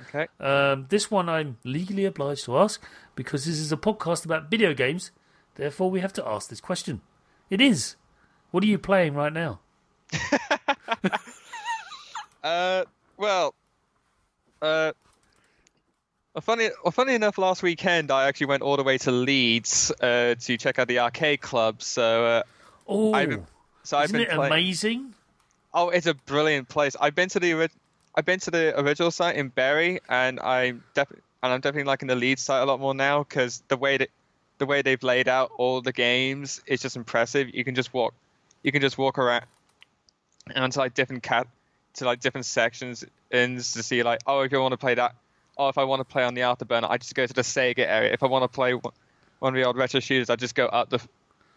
Okay. 0.10 0.28
Um, 0.40 0.86
this 0.90 1.10
one 1.12 1.30
I'm 1.30 1.58
legally 1.64 2.06
obliged 2.06 2.46
to 2.46 2.58
ask 2.58 2.84
because 3.16 3.46
this 3.46 3.60
is 3.60 3.72
a 3.72 3.78
podcast 3.78 4.26
about 4.26 4.50
video 4.50 4.74
games. 4.74 5.12
Therefore, 5.56 5.90
we 5.92 6.00
have 6.02 6.14
to 6.14 6.28
ask 6.28 6.50
this 6.50 6.62
question. 6.62 7.02
It 7.50 7.62
is. 7.62 7.96
What 8.52 8.64
are 8.64 8.68
you 8.68 8.78
playing 8.78 9.14
right 9.16 9.34
now? 9.34 9.60
Uh, 12.44 12.86
well, 13.18 13.56
uh, 14.62 14.92
funny, 16.42 16.70
funny 16.92 17.16
enough, 17.16 17.40
last 17.40 17.64
weekend 17.64 18.12
I 18.12 18.28
actually 18.28 18.46
went 18.46 18.62
all 18.62 18.78
the 18.78 18.84
way 18.84 19.00
to 19.00 19.12
Leeds 19.12 19.92
uh, 20.00 20.36
to 20.40 20.56
check 20.56 20.78
out 20.78 20.88
the 20.88 21.00
arcade 21.00 21.42
club. 21.42 21.82
So, 21.82 22.24
uh, 22.26 22.44
Oh, 22.88 23.14
I've- 23.16 23.38
so 23.82 23.98
I've 23.98 24.06
isn't 24.06 24.18
been 24.20 24.28
it 24.30 24.36
playing. 24.36 24.54
amazing? 24.54 25.14
Oh, 25.76 25.90
it's 25.90 26.08
a 26.08 26.14
brilliant 26.14 26.70
place. 26.70 26.96
I've 27.00 27.16
been 27.16 27.28
to 27.30 27.40
the 27.42 27.54
ori- 27.54 27.70
I've 28.16 28.24
been 28.24 28.40
to 28.40 28.52
the 28.52 28.80
original 28.80 29.12
site 29.12 29.36
in 29.36 29.50
Bury, 29.50 30.00
and 30.08 30.40
I'm 30.40 30.86
definitely 30.94 31.24
and 31.44 31.52
I'm 31.52 31.60
definitely 31.60 31.84
liking 31.84 32.08
the 32.08 32.16
Leeds 32.16 32.42
site 32.42 32.64
a 32.64 32.66
lot 32.66 32.80
more 32.80 32.96
now 32.96 33.24
because 33.24 33.62
the 33.68 33.76
way 33.76 33.98
that 33.98 34.10
the 34.58 34.66
way 34.66 34.82
they've 34.82 35.04
laid 35.04 35.28
out 35.28 35.52
all 35.58 35.82
the 35.82 35.92
games 35.92 36.62
is 36.66 36.82
just 36.82 36.96
impressive. 36.96 37.54
You 37.54 37.66
can 37.66 37.76
just 37.76 37.94
walk, 37.94 38.14
you 38.64 38.72
can 38.72 38.82
just 38.82 38.98
walk 38.98 39.20
around 39.20 39.46
onto 40.56 40.80
like 40.80 40.94
different 40.94 41.24
cat 41.24 41.46
to 41.96 42.06
like 42.06 42.22
different 42.22 42.46
sections 42.46 43.04
and 43.30 43.58
to 43.58 43.84
see 43.84 44.02
like 44.04 44.22
oh 44.28 44.42
if 44.42 44.52
you 44.54 44.62
want 44.62 44.72
to 44.72 44.78
play 44.78 44.96
that 44.96 45.16
oh 45.58 45.68
if 45.70 45.78
I 45.78 45.84
want 45.84 46.00
to 46.00 46.06
play 46.06 46.24
on 46.24 46.36
the 46.36 46.42
Afterburner 46.42 46.90
I 46.90 46.98
just 46.98 47.16
go 47.16 47.26
to 47.26 47.34
the 47.34 47.42
Sega 47.42 47.80
area. 47.80 48.14
If 48.14 48.24
I 48.24 48.28
want 48.28 48.44
to 48.44 48.48
play 48.48 48.74
one 48.74 48.94
of 49.42 49.54
the 49.54 49.64
old 49.64 49.76
retro 49.76 50.00
shooters 50.00 50.30
I 50.30 50.38
just 50.38 50.56
go 50.56 50.68
up 50.68 50.90
the 50.90 51.02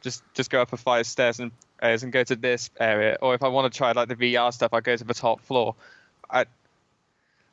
just 0.01 0.25
just 0.35 0.51
go 0.51 0.61
up 0.61 0.73
a 0.73 0.91
of 0.91 1.07
stairs 1.07 1.39
and 1.39 1.53
areas 1.81 2.03
and 2.03 2.13
go 2.13 2.25
to 2.25 2.37
this 2.37 2.71
area. 2.79 3.19
Or 3.21 3.35
if 3.35 3.43
I 3.43 3.49
want 3.49 3.73
to 3.73 3.77
try 3.77 3.93
like 3.93 4.09
the 4.09 4.17
VR 4.17 4.53
stuff, 4.53 4.73
I 4.73 4.81
go 4.81 4.97
to 4.97 5.05
the 5.05 5.15
top 5.15 5.41
floor. 5.41 5.75
I, 6.31 6.45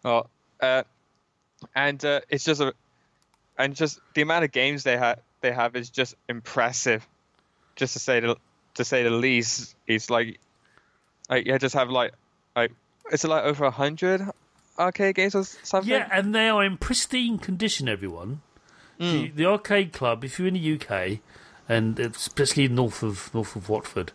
well, 0.03 0.29
uh, 0.61 0.83
and 1.75 2.03
uh, 2.03 2.21
it's 2.29 2.43
just 2.43 2.61
a, 2.61 2.73
and 3.57 3.75
just 3.75 3.99
the 4.13 4.21
amount 4.21 4.45
of 4.45 4.51
games 4.51 4.83
they 4.83 4.97
have 4.97 5.19
they 5.41 5.51
have 5.51 5.75
is 5.75 5.89
just 5.89 6.15
impressive. 6.27 7.07
Just 7.75 7.93
to 7.93 7.99
say 7.99 8.19
the 8.19 8.35
to 8.75 8.83
say 8.83 9.03
the 9.03 9.09
least, 9.09 9.75
it's 9.87 10.09
like, 10.09 10.39
like 11.29 11.45
yeah, 11.45 11.57
just 11.57 11.75
have 11.75 11.89
like 11.89 12.13
like 12.55 12.71
it's 13.11 13.23
like 13.23 13.43
over 13.43 13.65
a 13.65 13.71
hundred 13.71 14.21
arcade 14.77 15.15
games 15.15 15.35
or 15.35 15.43
something. 15.43 15.91
Yeah, 15.91 16.07
and 16.11 16.33
they 16.33 16.49
are 16.49 16.63
in 16.63 16.77
pristine 16.77 17.37
condition, 17.37 17.87
everyone. 17.87 18.41
Hmm. 18.99 19.11
The, 19.11 19.27
the 19.29 19.45
arcade 19.45 19.93
club, 19.93 20.23
if 20.23 20.39
you're 20.39 20.47
in 20.47 20.53
the 20.53 20.73
UK, 20.73 21.19
and 21.67 21.99
especially 21.99 22.67
north 22.67 23.03
of 23.03 23.33
north 23.33 23.55
of 23.55 23.69
Watford, 23.69 24.11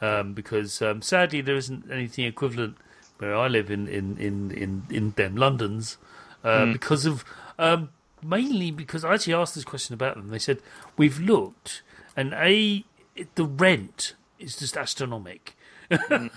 um, 0.00 0.32
because 0.34 0.80
um, 0.82 1.02
sadly 1.02 1.40
there 1.40 1.56
isn't 1.56 1.90
anything 1.90 2.24
equivalent 2.24 2.76
where 3.18 3.34
I 3.36 3.48
live 3.48 3.70
in 3.70 3.88
in 3.88 4.16
in 4.18 4.50
in, 4.50 4.82
in 4.90 5.10
them 5.16 5.36
Londons, 5.36 5.98
uh, 6.44 6.64
Mm. 6.66 6.72
because 6.72 7.06
of 7.06 7.24
um, 7.58 7.90
mainly 8.22 8.70
because 8.70 9.04
I 9.04 9.14
actually 9.14 9.34
asked 9.34 9.54
this 9.54 9.64
question 9.64 9.94
about 9.94 10.16
them. 10.16 10.28
They 10.28 10.38
said 10.38 10.58
we've 10.96 11.18
looked, 11.20 11.82
and 12.16 12.32
a 12.34 12.84
it, 13.16 13.34
the 13.34 13.44
rent 13.44 14.14
is 14.38 14.56
just 14.56 14.76
astronomical, 14.76 15.54
and 16.00 16.30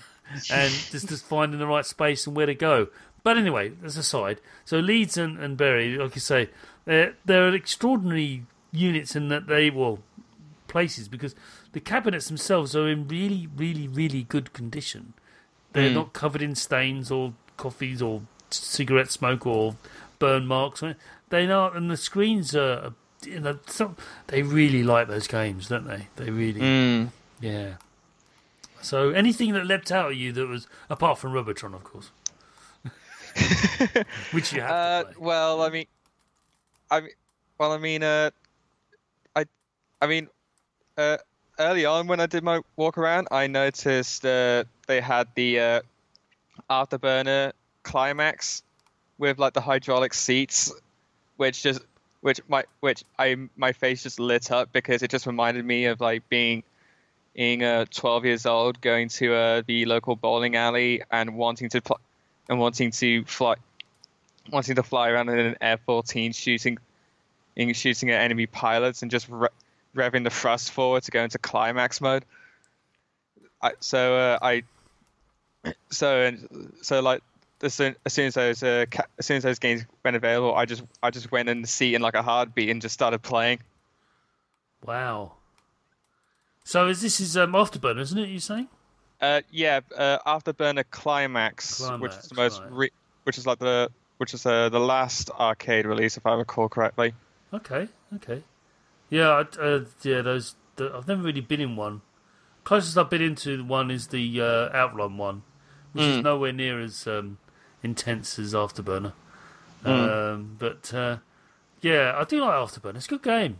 just 0.90 1.08
just 1.08 1.24
finding 1.26 1.58
the 1.58 1.66
right 1.66 1.86
space 1.86 2.26
and 2.26 2.36
where 2.36 2.46
to 2.46 2.54
go. 2.54 2.88
But 3.22 3.38
anyway, 3.38 3.70
that's 3.80 3.96
aside. 3.96 4.40
So 4.66 4.78
Leeds 4.78 5.16
and, 5.16 5.38
and 5.38 5.56
Bury, 5.56 5.96
like 5.96 6.14
you 6.14 6.20
say, 6.20 6.50
they're 6.84 7.14
they're 7.24 7.54
extraordinary 7.54 8.44
units 8.72 9.16
in 9.16 9.28
that 9.28 9.46
they 9.46 9.70
well 9.70 10.00
places 10.74 11.06
because 11.08 11.34
the 11.72 11.80
cabinets 11.80 12.26
themselves 12.28 12.74
are 12.74 12.88
in 12.88 13.06
really, 13.06 13.48
really, 13.56 13.86
really 13.86 14.24
good 14.24 14.52
condition. 14.52 15.14
They're 15.72 15.88
Mm. 15.90 15.94
not 16.00 16.12
covered 16.12 16.42
in 16.42 16.54
stains 16.56 17.10
or 17.10 17.32
coffees 17.56 18.02
or 18.02 18.22
cigarette 18.50 19.10
smoke 19.10 19.46
or 19.46 19.76
burn 20.18 20.46
marks. 20.46 20.82
They 21.30 21.46
are, 21.50 21.74
and 21.76 21.90
the 21.90 21.96
screens 21.96 22.54
are. 22.56 22.92
You 23.24 23.40
know, 23.40 23.58
some, 23.66 23.96
they 24.26 24.42
really 24.42 24.82
like 24.82 25.08
those 25.08 25.26
games, 25.26 25.68
don't 25.68 25.86
they? 25.86 26.08
They 26.16 26.28
really, 26.30 26.60
Mm. 26.60 27.10
yeah. 27.40 27.76
So 28.82 29.10
anything 29.10 29.54
that 29.54 29.64
leapt 29.64 29.90
out 29.90 30.10
at 30.10 30.16
you 30.16 30.30
that 30.32 30.46
was 30.46 30.66
apart 30.90 31.16
from 31.18 31.32
Robotron, 31.32 31.72
of 31.72 31.84
course, 31.84 32.10
which 34.32 34.52
you 34.52 34.60
have 34.60 34.70
Uh, 34.70 35.04
well, 35.18 35.62
I 35.62 35.70
mean, 35.70 35.86
I 36.90 37.00
mean, 37.00 37.10
well, 37.58 37.72
I 37.72 37.78
mean, 37.78 38.02
uh, 38.02 38.30
I, 39.34 39.46
I 40.02 40.06
mean, 40.06 40.28
uh, 40.96 41.18
early 41.58 41.84
on 41.84 42.06
when 42.06 42.20
I 42.20 42.26
did 42.26 42.42
my 42.42 42.60
walk 42.76 42.98
around, 42.98 43.28
I 43.30 43.46
noticed 43.46 44.24
uh, 44.24 44.64
they 44.86 45.00
had 45.00 45.28
the 45.34 45.60
uh, 45.60 45.80
afterburner 46.70 47.52
climax 47.82 48.62
with 49.18 49.38
like 49.38 49.52
the 49.52 49.60
hydraulic 49.60 50.14
seats, 50.14 50.72
which 51.36 51.62
just, 51.62 51.80
which 52.20 52.40
my, 52.48 52.64
which 52.80 53.04
I, 53.18 53.36
my 53.56 53.72
face 53.72 54.02
just 54.02 54.18
lit 54.18 54.50
up 54.50 54.72
because 54.72 55.02
it 55.02 55.10
just 55.10 55.26
reminded 55.26 55.64
me 55.64 55.86
of 55.86 56.00
like 56.00 56.28
being. 56.28 56.62
Being 57.36 57.64
uh, 57.64 57.86
12 57.90 58.26
years 58.26 58.46
old, 58.46 58.80
going 58.80 59.08
to 59.08 59.34
uh, 59.34 59.62
the 59.66 59.86
local 59.86 60.14
bowling 60.14 60.54
alley 60.54 61.02
and 61.10 61.34
wanting 61.34 61.68
to 61.70 61.80
pl- 61.80 61.98
and 62.48 62.60
wanting 62.60 62.92
to 62.92 63.24
fly 63.24 63.56
wanting 64.50 64.76
to 64.76 64.82
fly 64.82 65.08
around 65.08 65.28
in 65.30 65.38
an 65.38 65.56
F-14 65.60 66.34
shooting 66.34 66.78
in 67.56 67.72
shooting 67.72 68.10
at 68.10 68.20
enemy 68.20 68.46
pilots 68.46 69.02
and 69.02 69.10
just 69.10 69.28
re- 69.28 69.48
revving 69.94 70.24
the 70.24 70.30
thrust 70.30 70.70
forward 70.70 71.02
to 71.04 71.10
go 71.10 71.22
into 71.22 71.38
climax 71.38 72.00
mode. 72.00 72.24
I, 73.62 73.72
so 73.80 74.16
uh, 74.16 74.38
I 74.42 74.62
so 75.90 76.20
and 76.20 76.72
so 76.82 77.00
like 77.00 77.22
as 77.62 77.74
soon 77.74 77.96
as, 78.04 78.12
soon 78.12 78.26
as 78.26 78.34
those 78.34 78.62
uh, 78.62 78.84
ca- 78.90 79.06
as 79.18 79.26
soon 79.26 79.38
as 79.38 79.42
those 79.42 79.58
games 79.58 79.84
went 80.04 80.16
available, 80.16 80.54
I 80.54 80.66
just 80.66 80.82
I 81.02 81.10
just 81.10 81.32
went 81.32 81.48
in 81.48 81.62
the 81.62 81.68
seat 81.68 81.94
in 81.94 82.02
like 82.02 82.14
a 82.14 82.22
heartbeat 82.22 82.68
and 82.68 82.82
just 82.82 82.94
started 82.94 83.22
playing. 83.22 83.60
Wow. 84.84 85.32
So 86.64 86.88
is 86.88 87.00
this 87.00 87.20
is 87.20 87.36
um, 87.36 87.52
Afterburner, 87.52 88.00
isn't 88.00 88.18
it? 88.18 88.28
You 88.28 88.40
saying? 88.40 88.68
Uh, 89.20 89.40
yeah, 89.50 89.80
uh, 89.96 90.18
Afterburner 90.26 90.84
Climax, 90.90 91.80
which 91.98 92.12
is 92.12 92.28
the 92.28 92.34
most 92.34 92.60
right. 92.60 92.72
re- 92.72 92.92
which 93.24 93.38
is 93.38 93.46
like 93.46 93.58
the 93.58 93.90
which 94.18 94.34
is 94.34 94.44
uh, 94.44 94.68
the 94.68 94.80
last 94.80 95.30
arcade 95.30 95.86
release 95.86 96.16
if 96.16 96.26
I 96.26 96.34
recall 96.34 96.68
correctly. 96.68 97.14
Okay, 97.52 97.88
okay. 98.16 98.42
Yeah, 99.10 99.44
uh, 99.60 99.80
yeah. 100.02 100.22
Those 100.22 100.54
the, 100.76 100.92
I've 100.94 101.06
never 101.08 101.22
really 101.22 101.40
been 101.40 101.60
in 101.60 101.76
one. 101.76 102.00
Closest 102.64 102.96
I've 102.96 103.10
been 103.10 103.22
into 103.22 103.62
one 103.64 103.90
is 103.90 104.08
the 104.08 104.40
uh, 104.40 104.74
Outrun 104.76 105.16
one, 105.18 105.42
which 105.92 106.04
is 106.04 106.16
Mm. 106.18 106.22
nowhere 106.22 106.52
near 106.52 106.80
as 106.80 107.06
um, 107.06 107.38
intense 107.82 108.38
as 108.38 108.54
Afterburner. 108.54 109.12
Mm. 109.84 110.32
Um, 110.34 110.56
but 110.58 110.92
uh, 110.94 111.18
yeah, 111.82 112.14
I 112.16 112.24
do 112.24 112.40
like 112.40 112.54
Afterburner. 112.54 112.96
It's 112.96 113.06
a 113.06 113.10
good 113.10 113.22
game. 113.22 113.58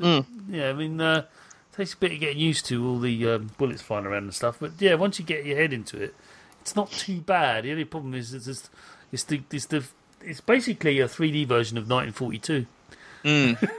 A- 0.00 0.02
Mm. 0.02 0.26
Yeah, 0.50 0.70
I 0.70 0.72
mean, 0.72 1.00
uh, 1.00 1.26
takes 1.72 1.94
a 1.94 1.96
bit 1.96 2.12
of 2.12 2.20
getting 2.20 2.38
used 2.38 2.66
to 2.66 2.84
all 2.86 2.98
the 2.98 3.28
um, 3.28 3.50
bullets 3.58 3.82
flying 3.82 4.06
around 4.06 4.24
and 4.24 4.34
stuff. 4.34 4.56
But 4.58 4.72
yeah, 4.80 4.94
once 4.94 5.18
you 5.18 5.24
get 5.24 5.44
your 5.46 5.56
head 5.58 5.72
into 5.72 6.02
it, 6.02 6.14
it's 6.60 6.74
not 6.74 6.90
too 6.90 7.20
bad. 7.20 7.64
The 7.64 7.70
only 7.70 7.84
problem 7.84 8.14
is 8.14 8.34
it's 8.34 8.46
just, 8.46 8.68
it's 9.12 9.22
the 9.24 9.42
it's 9.52 9.66
the 9.66 9.84
it's 10.22 10.40
basically 10.40 10.98
a 11.00 11.06
3D 11.06 11.46
version 11.46 11.78
of 11.78 11.88
1942. 11.88 12.66
Mm. 13.24 13.70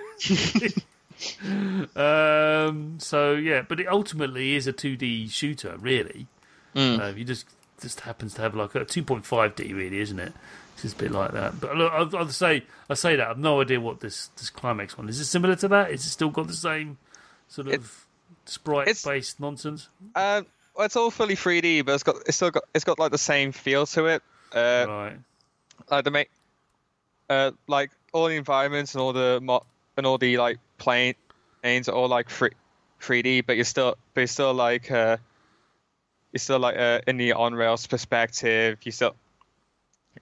Um, 1.95 2.97
so 2.99 3.33
yeah, 3.33 3.61
but 3.67 3.79
it 3.79 3.87
ultimately 3.87 4.55
is 4.55 4.67
a 4.67 4.73
2D 4.73 5.31
shooter, 5.31 5.75
really. 5.77 6.27
Mm. 6.75 6.99
Uh, 6.99 7.15
you 7.15 7.25
just 7.25 7.45
just 7.81 8.01
happens 8.01 8.33
to 8.35 8.41
have 8.41 8.55
like 8.55 8.75
a 8.75 8.85
2.5D, 8.85 9.75
really, 9.75 9.99
isn't 9.99 10.19
it? 10.19 10.33
It's 10.73 10.83
just 10.83 10.95
a 10.95 10.99
bit 11.03 11.11
like 11.11 11.31
that. 11.31 11.59
But 11.59 11.75
look, 11.75 11.91
I'll, 11.91 12.15
I'll 12.17 12.27
say 12.29 12.63
I 12.89 12.93
say 12.93 13.15
that 13.15 13.27
I've 13.27 13.37
no 13.39 13.61
idea 13.61 13.79
what 13.79 13.99
this 13.99 14.27
this 14.37 14.49
climax 14.49 14.97
one 14.97 15.09
is. 15.09 15.19
It 15.19 15.25
similar 15.25 15.55
to 15.57 15.67
that? 15.69 15.91
Is 15.91 16.05
it 16.05 16.09
still 16.09 16.29
got 16.29 16.47
the 16.47 16.53
same 16.53 16.97
sort 17.47 17.67
of 17.67 17.73
It's- 17.73 18.05
sprite-based 18.45 19.39
nonsense? 19.39 19.89
Um, 20.15 20.45
well, 20.75 20.85
it's 20.85 20.95
all 20.95 21.11
fully 21.11 21.35
3D, 21.35 21.85
but 21.85 21.93
it's 21.95 22.03
got 22.03 22.15
it's 22.27 22.37
still 22.37 22.51
got 22.51 22.63
it's 22.73 22.85
got 22.85 22.97
like 22.99 23.11
the 23.11 23.17
same 23.17 23.51
feel 23.51 23.85
to 23.87 24.05
it. 24.05 24.23
Uh, 24.55 24.85
right. 24.87 25.17
like 25.91 26.03
the 26.05 26.11
main, 26.11 26.25
uh, 27.29 27.51
like 27.67 27.91
all 28.13 28.27
the 28.27 28.35
environments 28.35 28.95
and 28.95 29.01
all 29.01 29.13
the 29.13 29.39
mo- 29.41 29.65
and 29.99 30.07
all 30.07 30.17
the 30.17 30.37
like 30.37 30.57
planes 30.77 31.15
are 31.63 31.91
all 31.91 32.07
like 32.07 32.29
free, 32.29 32.51
3D, 33.01 33.45
but 33.45 33.55
you're 33.55 33.65
still 33.65 33.97
but 34.13 34.21
you're 34.21 34.27
still 34.27 34.53
like 34.53 34.89
uh, 34.91 35.17
you're 36.31 36.39
still 36.39 36.59
like 36.59 36.77
uh, 36.77 37.01
in 37.07 37.17
the 37.17 37.33
on 37.33 37.53
rails 37.53 37.85
perspective. 37.87 38.79
You 38.83 38.91
still 38.91 39.15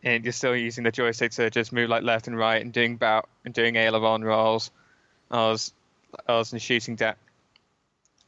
and 0.03 0.23
you're 0.23 0.33
still 0.33 0.55
using 0.55 0.83
the 0.83 0.91
joystick 0.91 1.31
to 1.31 1.49
just 1.49 1.71
move 1.71 1.89
like 1.89 2.03
left 2.03 2.27
and 2.27 2.37
right 2.37 2.61
and 2.61 2.71
doing 2.71 2.97
bout 2.97 3.27
and 3.45 3.53
doing 3.53 3.75
aileron 3.75 4.23
rolls. 4.23 4.71
Was 5.31 5.73
I 6.27 6.33
was 6.33 6.53
shooting 6.57 6.95
down 6.95 7.15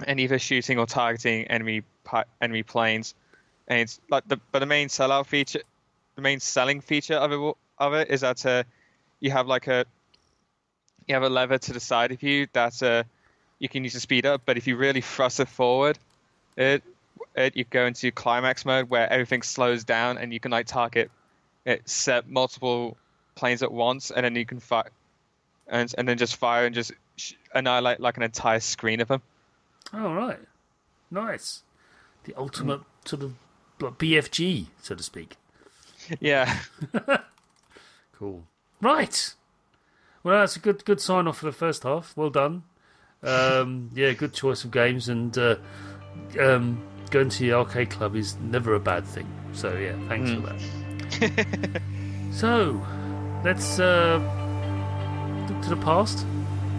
and 0.05 0.19
either 0.19 0.39
shooting 0.39 0.79
or 0.79 0.85
targeting 0.85 1.45
enemy 1.45 1.83
enemy 2.41 2.63
planes. 2.63 3.15
And 3.67 3.81
it's 3.81 3.99
like 4.09 4.27
the 4.27 4.39
but 4.51 4.59
the 4.59 4.65
main 4.65 4.87
sellout 4.87 5.27
feature 5.27 5.61
the 6.15 6.21
main 6.21 6.39
selling 6.39 6.81
feature 6.81 7.15
of 7.15 7.31
it 7.31 7.55
of 7.77 7.93
it 7.93 8.09
is 8.09 8.21
that 8.21 8.45
uh, 8.45 8.63
you 9.19 9.31
have 9.31 9.47
like 9.47 9.67
a 9.67 9.85
you 11.09 11.15
have 11.15 11.23
a 11.23 11.29
lever 11.29 11.57
to 11.57 11.73
the 11.73 11.79
side 11.79 12.11
of 12.11 12.21
you 12.23 12.47
that 12.53 12.81
uh, 12.83 13.03
you 13.57 13.67
can 13.67 13.83
use 13.83 13.93
to 13.93 13.99
speed 13.99 14.25
up, 14.25 14.43
but 14.45 14.57
if 14.57 14.67
you 14.67 14.77
really 14.77 15.01
thrust 15.01 15.39
it 15.39 15.47
forward, 15.47 15.97
it, 16.55 16.83
it 17.35 17.57
you 17.57 17.65
go 17.65 17.85
into 17.85 18.11
climax 18.11 18.63
mode 18.63 18.89
where 18.89 19.11
everything 19.11 19.41
slows 19.41 19.83
down 19.83 20.17
and 20.17 20.31
you 20.31 20.39
can 20.39 20.51
like 20.51 20.67
target 20.67 21.09
it 21.65 21.87
set 21.89 22.29
multiple 22.29 22.95
planes 23.35 23.63
at 23.63 23.71
once, 23.71 24.11
and 24.11 24.23
then 24.23 24.35
you 24.35 24.45
can 24.45 24.59
fire 24.59 24.91
and 25.67 25.93
and 25.97 26.07
then 26.07 26.17
just 26.17 26.35
fire 26.35 26.65
and 26.65 26.75
just 26.75 26.91
sh- 27.17 27.33
annihilate 27.53 27.99
like 27.99 28.17
an 28.17 28.23
entire 28.23 28.59
screen 28.59 29.01
of 29.01 29.07
them. 29.07 29.21
All 29.93 30.13
right. 30.13 30.39
Nice. 31.11 31.63
The 32.23 32.35
ultimate 32.35 32.81
sort 33.05 33.23
of 33.23 33.33
BFG, 33.79 34.67
so 34.81 34.95
to 34.95 35.03
speak. 35.03 35.35
Yeah. 36.19 36.59
Cool. 38.19 38.43
Right. 38.81 39.33
Well, 40.23 40.39
that's 40.39 40.55
a 40.55 40.59
good 40.59 40.85
good 40.85 40.99
sign 40.99 41.27
off 41.27 41.37
for 41.37 41.45
the 41.45 41.51
first 41.51 41.83
half. 41.83 42.15
Well 42.15 42.29
done. 42.29 42.63
Um, 43.23 43.89
yeah, 43.93 44.13
good 44.13 44.33
choice 44.33 44.63
of 44.63 44.71
games, 44.71 45.09
and 45.09 45.37
uh, 45.37 45.55
um, 46.39 46.81
going 47.09 47.29
to 47.29 47.39
the 47.39 47.53
arcade 47.53 47.89
club 47.89 48.15
is 48.15 48.37
never 48.37 48.75
a 48.75 48.79
bad 48.79 49.05
thing. 49.05 49.27
So 49.53 49.75
yeah, 49.75 49.95
thanks 50.07 50.31
for 50.31 50.41
that. 50.41 51.81
so 52.31 52.81
let's 53.43 53.79
uh, 53.79 54.19
look 55.49 55.61
to 55.63 55.69
the 55.69 55.77
past 55.77 56.25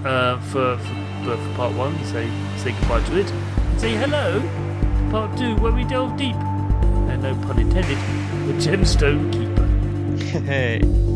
uh, 0.04 0.40
for, 0.40 0.78
for 0.78 1.36
for 1.36 1.54
part 1.54 1.74
one. 1.74 1.96
Say 2.06 2.30
say 2.56 2.72
goodbye 2.72 3.02
to 3.04 3.20
it. 3.20 3.28
Say 3.78 3.94
hello. 3.96 4.40
Part 5.10 5.36
two, 5.36 5.56
where 5.56 5.72
we 5.72 5.84
delve 5.84 6.16
deep, 6.16 6.36
and 6.36 7.22
no 7.22 7.34
pun 7.46 7.58
intended, 7.58 7.98
the 8.46 8.52
Gemstone 8.62 9.32
Keeper. 9.32 10.40
hey. 10.44 11.09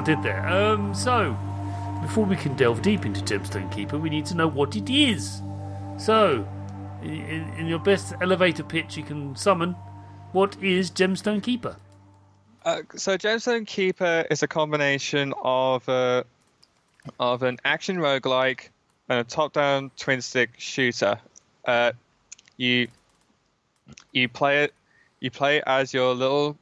Did 0.00 0.22
there. 0.22 0.48
Um, 0.48 0.94
so, 0.94 1.36
before 2.00 2.24
we 2.24 2.34
can 2.34 2.56
delve 2.56 2.80
deep 2.80 3.04
into 3.04 3.20
Gemstone 3.20 3.70
Keeper, 3.70 3.98
we 3.98 4.08
need 4.08 4.24
to 4.26 4.34
know 4.34 4.48
what 4.48 4.74
it 4.74 4.88
is. 4.88 5.42
So, 5.98 6.48
in, 7.02 7.52
in 7.58 7.66
your 7.66 7.78
best 7.78 8.14
elevator 8.22 8.62
pitch 8.62 8.96
you 8.96 9.02
can 9.02 9.36
summon, 9.36 9.72
what 10.32 10.56
is 10.62 10.90
Gemstone 10.90 11.42
Keeper? 11.42 11.76
Uh, 12.64 12.82
so 12.96 13.18
Gemstone 13.18 13.66
Keeper 13.66 14.26
is 14.30 14.42
a 14.42 14.48
combination 14.48 15.34
of 15.42 15.88
uh, 15.88 16.24
of 17.18 17.42
an 17.42 17.58
action 17.64 17.96
roguelike 17.96 18.68
and 19.08 19.20
a 19.20 19.24
top-down 19.24 19.90
twin-stick 19.96 20.50
shooter. 20.58 21.18
Uh, 21.64 21.92
you 22.56 22.88
you 24.12 24.28
play 24.28 24.64
it 24.64 24.74
you 25.20 25.30
play 25.30 25.62
as 25.66 25.92
your 25.92 26.14
little 26.14 26.56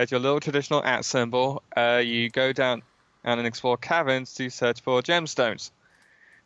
as 0.00 0.10
your 0.10 0.18
little 0.18 0.40
traditional 0.40 0.82
at 0.82 1.04
symbol. 1.04 1.62
Uh, 1.76 2.00
you 2.02 2.30
go 2.30 2.54
down 2.54 2.82
and 3.22 3.46
explore 3.46 3.76
caverns 3.76 4.32
to 4.32 4.48
search 4.48 4.80
for 4.80 5.02
gemstones. 5.02 5.70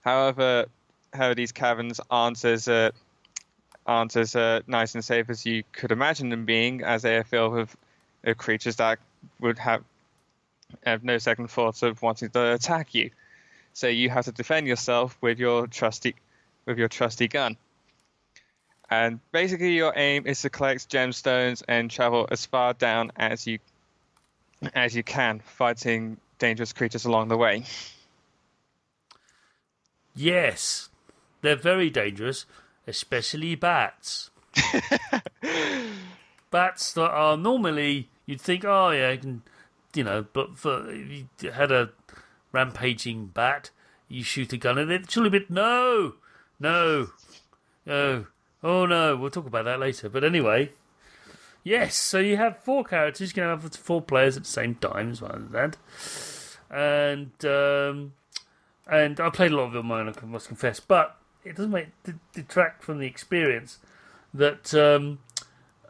However, 0.00 0.66
how 1.12 1.34
these 1.34 1.52
caverns 1.52 2.00
aren't 2.10 2.44
as 2.44 2.66
uh, 2.66 2.90
aren't 3.86 4.16
as 4.16 4.34
uh, 4.34 4.60
nice 4.66 4.96
and 4.96 5.04
safe 5.04 5.30
as 5.30 5.46
you 5.46 5.62
could 5.70 5.92
imagine 5.92 6.30
them 6.30 6.46
being, 6.46 6.82
as 6.82 7.02
they 7.02 7.16
are 7.16 7.22
filled 7.22 7.52
with 7.52 7.76
uh, 8.26 8.34
creatures 8.34 8.76
that 8.76 8.98
would 9.38 9.58
have 9.60 9.84
have 10.84 11.04
no 11.04 11.18
second 11.18 11.48
thoughts 11.48 11.84
of 11.84 12.02
wanting 12.02 12.30
to 12.30 12.54
attack 12.54 12.92
you. 12.92 13.10
So 13.72 13.86
you 13.86 14.10
have 14.10 14.24
to 14.24 14.32
defend 14.32 14.66
yourself 14.66 15.16
with 15.20 15.38
your 15.38 15.68
trusty 15.68 16.16
with 16.66 16.76
your 16.76 16.88
trusty 16.88 17.28
gun. 17.28 17.56
And 18.90 19.20
basically, 19.32 19.72
your 19.72 19.92
aim 19.96 20.26
is 20.26 20.42
to 20.42 20.50
collect 20.50 20.90
gemstones 20.90 21.62
and 21.68 21.90
travel 21.90 22.28
as 22.30 22.44
far 22.46 22.74
down 22.74 23.12
as 23.16 23.46
you 23.46 23.58
as 24.74 24.94
you 24.94 25.02
can, 25.02 25.40
fighting 25.40 26.16
dangerous 26.38 26.72
creatures 26.72 27.04
along 27.04 27.28
the 27.28 27.36
way. 27.36 27.64
Yes, 30.14 30.88
they're 31.42 31.56
very 31.56 31.90
dangerous, 31.90 32.46
especially 32.86 33.54
bats. 33.54 34.30
bats 36.50 36.92
that 36.92 37.10
are 37.10 37.36
normally 37.36 38.08
you'd 38.26 38.40
think, 38.40 38.64
oh 38.64 38.90
yeah, 38.90 39.10
I 39.10 39.16
can, 39.16 39.42
you 39.94 40.04
know, 40.04 40.26
but 40.32 40.56
for 40.56 40.90
if 40.90 41.24
you 41.42 41.50
had 41.50 41.72
a 41.72 41.90
rampaging 42.52 43.26
bat, 43.26 43.70
you 44.08 44.22
shoot 44.22 44.52
a 44.52 44.56
gun 44.56 44.78
at 44.78 44.90
it. 44.90 45.10
Surely, 45.10 45.30
but 45.30 45.50
no, 45.50 46.14
no, 46.60 47.08
no, 47.84 48.26
oh 48.64 48.86
no. 48.86 49.16
We'll 49.16 49.30
talk 49.30 49.46
about 49.46 49.66
that 49.66 49.78
later. 49.78 50.08
But 50.08 50.24
anyway, 50.24 50.72
yes. 51.62 51.94
So 51.94 52.18
you 52.18 52.36
have 52.36 52.58
four 52.58 52.82
characters. 52.82 53.30
You 53.30 53.34
can 53.34 53.44
have 53.44 53.74
four 53.74 54.02
players 54.02 54.36
at 54.36 54.44
the 54.44 54.48
same 54.48 54.74
time, 54.74 55.12
as 55.12 55.22
well 55.22 55.36
as 55.36 55.50
that. 55.50 55.76
And 56.70 57.44
um, 57.44 58.12
and 58.90 59.20
I 59.20 59.30
played 59.30 59.52
a 59.52 59.56
lot 59.56 59.74
of 59.74 59.76
own. 59.76 60.08
I 60.08 60.24
must 60.24 60.48
confess, 60.48 60.80
but 60.80 61.16
it 61.44 61.56
doesn't 61.56 61.70
make 61.70 61.88
detract 62.32 62.82
from 62.82 62.98
the 62.98 63.06
experience 63.06 63.78
that 64.32 64.74
um, 64.74 65.20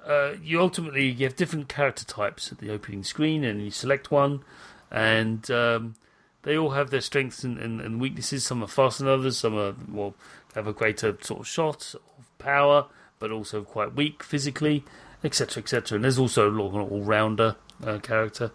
uh, 0.07 0.35
you 0.43 0.61
ultimately 0.61 1.09
you 1.09 1.25
have 1.25 1.37
different 1.37 1.69
character 1.69 2.05
types 2.05 2.53
at 2.53 2.59
the 2.59 2.71
opening 2.71 3.03
screen, 3.03 3.45
and 3.45 3.63
you 3.63 3.71
select 3.71 4.11
one, 4.11 4.43
and 4.91 5.51
um, 5.51 5.95
they 6.43 6.57
all 6.57 6.71
have 6.71 6.91
their 6.91 7.01
strengths 7.01 7.43
and, 7.43 7.59
and, 7.59 7.81
and, 7.81 8.01
weaknesses. 8.01 8.45
Some 8.45 8.63
are 8.63 8.69
faster 8.69 9.05
than 9.05 9.13
others. 9.13 9.39
Some 9.39 9.57
are 9.57 9.75
well 9.89 10.15
have 10.55 10.67
a 10.67 10.73
greater 10.73 11.17
sort 11.21 11.41
of 11.41 11.49
shot 11.49 11.95
of 12.19 12.24
power, 12.39 12.87
but 13.19 13.31
also 13.31 13.63
quite 13.63 13.95
weak 13.95 14.23
physically, 14.23 14.85
etc., 15.23 15.63
etc. 15.63 15.97
And 15.97 16.05
there's 16.05 16.19
also 16.19 16.49
a 16.49 16.53
lot 16.53 16.69
of 16.69 16.75
an 16.75 16.81
all-rounder 16.81 17.57
uh, 17.85 17.99
character, 17.99 18.51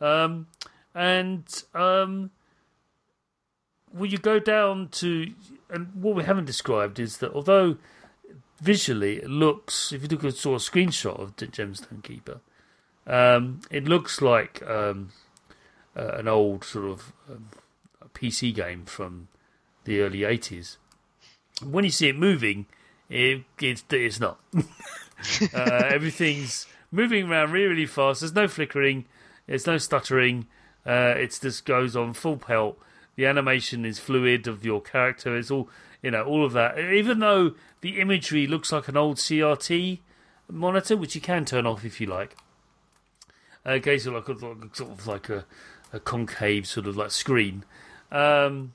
um, 0.00 0.46
and 0.94 1.44
um, 1.74 2.30
well, 3.92 4.06
you 4.06 4.18
go 4.18 4.38
down 4.38 4.88
to 4.88 5.32
and 5.72 5.88
what 5.94 6.14
we 6.14 6.24
haven't 6.24 6.44
described 6.44 6.98
is 6.98 7.18
that 7.18 7.32
although 7.32 7.76
visually 8.60 9.18
it 9.18 9.30
looks, 9.30 9.92
if 9.92 10.02
you 10.02 10.08
look 10.08 10.24
at 10.24 10.34
sort 10.34 10.60
of 10.60 10.68
screenshot 10.68 11.18
of 11.18 11.36
the 11.36 11.46
Gemstone 11.46 12.02
Keeper, 12.02 12.40
um, 13.06 13.60
it 13.70 13.84
looks 13.84 14.20
like 14.20 14.62
um, 14.68 15.10
uh, 15.96 16.12
an 16.14 16.28
old 16.28 16.64
sort 16.64 16.86
of 16.86 17.12
um, 17.30 17.48
PC 18.14 18.54
game 18.54 18.84
from 18.84 19.28
the 19.84 20.00
early 20.00 20.20
80s. 20.20 20.76
When 21.64 21.84
you 21.84 21.90
see 21.90 22.08
it 22.08 22.16
moving, 22.16 22.66
it, 23.10 23.42
it 23.60 23.82
it's 23.92 24.20
not. 24.20 24.40
uh, 24.56 25.82
everything's 25.84 26.66
moving 26.90 27.28
around 27.28 27.52
really, 27.52 27.66
really 27.66 27.86
fast. 27.86 28.20
There's 28.20 28.34
no 28.34 28.48
flickering, 28.48 29.04
there's 29.46 29.66
no 29.66 29.76
stuttering. 29.76 30.46
Uh, 30.86 31.14
it 31.16 31.38
just 31.40 31.66
goes 31.66 31.94
on 31.94 32.14
full 32.14 32.38
pelt. 32.38 32.78
The 33.16 33.26
animation 33.26 33.84
is 33.84 33.98
fluid 33.98 34.46
of 34.46 34.64
your 34.64 34.80
character. 34.80 35.36
It's 35.36 35.50
all 35.50 35.68
you 36.02 36.10
know, 36.10 36.24
all 36.24 36.44
of 36.44 36.52
that. 36.52 36.78
Even 36.78 37.18
though 37.18 37.54
the 37.80 38.00
imagery 38.00 38.46
looks 38.46 38.72
like 38.72 38.88
an 38.88 38.96
old 38.96 39.16
CRT 39.16 39.98
monitor, 40.48 40.96
which 40.96 41.14
you 41.14 41.20
can 41.20 41.44
turn 41.44 41.66
off 41.66 41.84
if 41.84 42.00
you 42.00 42.06
like. 42.06 42.36
Uh, 43.64 43.72
okay, 43.72 43.98
so 43.98 44.12
like 44.12 44.28
a, 44.28 44.32
like, 44.32 44.74
sort 44.74 44.90
of 44.90 45.06
like 45.06 45.28
a, 45.28 45.44
a 45.92 46.00
concave 46.00 46.66
sort 46.66 46.86
of 46.86 46.96
like 46.96 47.10
screen. 47.10 47.64
Um, 48.10 48.72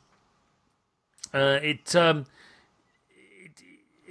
uh, 1.33 1.59
it, 1.61 1.95
um, 1.95 2.19
it, 2.19 2.25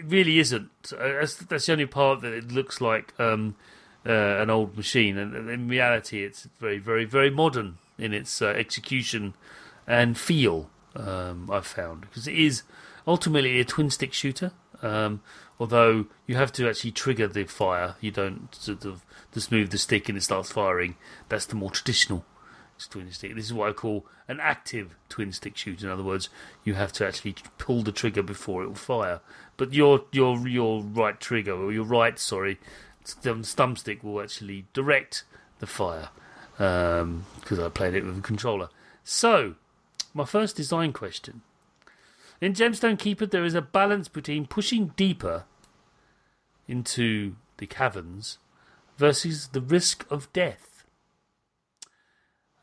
really 0.06 0.38
isn't. 0.38 0.70
Uh, 0.92 1.20
that's, 1.20 1.36
that's 1.36 1.66
the 1.66 1.72
only 1.72 1.86
part 1.86 2.20
that 2.22 2.32
it 2.32 2.52
looks 2.52 2.80
like 2.80 3.18
um, 3.18 3.56
uh, 4.06 4.10
an 4.10 4.50
old 4.50 4.76
machine, 4.76 5.18
and 5.18 5.48
in 5.48 5.68
reality, 5.68 6.24
it's 6.24 6.48
very, 6.58 6.78
very, 6.78 7.04
very 7.04 7.30
modern 7.30 7.78
in 7.98 8.12
its 8.12 8.42
uh, 8.42 8.46
execution 8.46 9.34
and 9.86 10.18
feel. 10.18 10.70
Um, 10.96 11.50
I've 11.50 11.66
found 11.66 12.02
because 12.02 12.28
it 12.28 12.36
is 12.36 12.62
ultimately 13.06 13.58
a 13.58 13.64
twin 13.64 13.90
stick 13.90 14.12
shooter. 14.12 14.52
Um, 14.82 15.22
although 15.58 16.06
you 16.26 16.36
have 16.36 16.52
to 16.52 16.68
actually 16.68 16.92
trigger 16.92 17.26
the 17.26 17.44
fire, 17.44 17.96
you 18.00 18.10
don't 18.10 18.54
sort 18.54 18.84
of 18.84 19.04
just 19.32 19.50
move 19.50 19.70
the 19.70 19.78
stick 19.78 20.08
and 20.08 20.16
it 20.16 20.22
starts 20.22 20.52
firing. 20.52 20.96
That's 21.28 21.46
the 21.46 21.56
more 21.56 21.70
traditional 21.70 22.24
twin 22.90 23.10
stick. 23.12 23.34
This 23.34 23.46
is 23.46 23.52
what 23.52 23.68
I 23.68 23.72
call 23.72 24.06
an 24.28 24.40
active 24.40 24.96
twin 25.08 25.32
stick 25.32 25.56
shoot. 25.56 25.82
In 25.82 25.88
other 25.88 26.02
words, 26.02 26.28
you 26.64 26.74
have 26.74 26.92
to 26.94 27.06
actually 27.06 27.34
pull 27.58 27.82
the 27.82 27.92
trigger 27.92 28.22
before 28.22 28.62
it 28.62 28.68
will 28.68 28.74
fire. 28.74 29.20
But 29.56 29.72
your 29.72 30.04
your 30.12 30.46
your 30.48 30.82
right 30.82 31.18
trigger 31.18 31.52
or 31.54 31.72
your 31.72 31.84
right 31.84 32.18
sorry, 32.18 32.58
thumb 33.04 33.76
stick 33.76 34.02
will 34.02 34.20
actually 34.20 34.66
direct 34.72 35.24
the 35.60 35.66
fire 35.66 36.08
because 36.56 37.02
um, 37.02 37.60
I 37.60 37.68
played 37.68 37.94
it 37.94 38.04
with 38.04 38.18
a 38.18 38.22
controller. 38.22 38.68
So, 39.02 39.54
my 40.12 40.24
first 40.24 40.56
design 40.56 40.92
question 40.92 41.42
in 42.40 42.52
Gemstone 42.52 42.98
Keeper, 42.98 43.26
there 43.26 43.44
is 43.44 43.54
a 43.54 43.62
balance 43.62 44.08
between 44.08 44.46
pushing 44.46 44.88
deeper 44.96 45.44
into 46.66 47.36
the 47.58 47.66
caverns 47.66 48.38
versus 48.96 49.48
the 49.48 49.60
risk 49.60 50.04
of 50.10 50.32
death. 50.32 50.73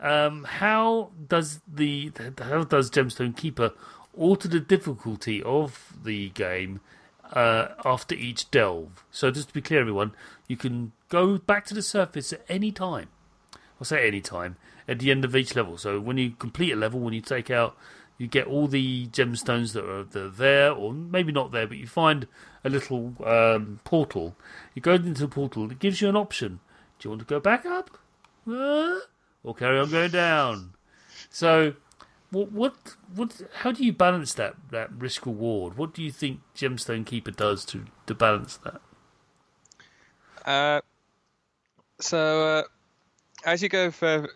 Um, 0.01 0.45
how 0.45 1.11
does 1.27 1.61
the 1.71 2.11
how 2.39 2.63
does 2.63 2.89
Gemstone 2.89 3.35
Keeper 3.37 3.71
alter 4.17 4.47
the 4.47 4.59
difficulty 4.59 5.43
of 5.43 5.93
the 6.03 6.29
game 6.29 6.81
uh, 7.31 7.67
after 7.85 8.15
each 8.15 8.49
delve? 8.49 9.05
So 9.11 9.29
just 9.29 9.49
to 9.49 9.53
be 9.53 9.61
clear, 9.61 9.81
everyone, 9.81 10.13
you 10.47 10.57
can 10.57 10.91
go 11.09 11.37
back 11.37 11.65
to 11.65 11.75
the 11.75 11.83
surface 11.83 12.33
at 12.33 12.43
any 12.49 12.71
time. 12.71 13.09
I'll 13.79 13.85
say 13.85 14.07
any 14.07 14.21
time 14.21 14.57
at 14.87 14.99
the 14.99 15.11
end 15.11 15.23
of 15.23 15.35
each 15.35 15.55
level. 15.55 15.77
So 15.77 15.99
when 15.99 16.17
you 16.17 16.31
complete 16.31 16.71
a 16.71 16.75
level, 16.75 16.99
when 16.99 17.13
you 17.13 17.21
take 17.21 17.51
out 17.51 17.77
you 18.21 18.27
get 18.27 18.45
all 18.45 18.67
the 18.67 19.07
gemstones 19.07 19.73
that 19.73 19.83
are, 19.83 20.03
that 20.03 20.23
are 20.23 20.29
there, 20.29 20.71
or 20.71 20.93
maybe 20.93 21.31
not 21.31 21.51
there, 21.51 21.65
but 21.65 21.77
you 21.77 21.87
find 21.87 22.27
a 22.63 22.69
little 22.69 23.15
um, 23.25 23.79
portal. 23.83 24.35
You 24.75 24.81
go 24.83 24.93
into 24.93 25.21
the 25.21 25.27
portal, 25.27 25.71
it 25.71 25.79
gives 25.79 26.01
you 26.01 26.09
an 26.09 26.15
option. 26.15 26.59
Do 26.99 27.07
you 27.07 27.09
want 27.09 27.21
to 27.21 27.25
go 27.25 27.39
back 27.39 27.65
up? 27.65 27.97
Uh, 28.47 28.99
or 29.43 29.55
carry 29.55 29.79
on 29.79 29.89
going 29.89 30.11
down? 30.11 30.73
So, 31.29 31.73
what, 32.31 32.51
what, 32.51 32.75
what, 33.15 33.41
how 33.55 33.71
do 33.71 33.83
you 33.83 33.93
balance 33.93 34.33
that, 34.35 34.55
that 34.71 34.91
risk 34.93 35.25
reward? 35.25 35.77
What 35.77 35.93
do 35.93 36.03
you 36.03 36.11
think 36.11 36.41
Gemstone 36.55 37.05
Keeper 37.05 37.31
does 37.31 37.65
to, 37.65 37.85
to 38.07 38.15
balance 38.15 38.57
that? 38.57 38.81
Uh, 40.45 40.81
so, 41.99 42.43
uh, 42.43 42.63
as 43.45 43.61
you 43.61 43.69
go 43.69 43.91
further, 43.91 44.29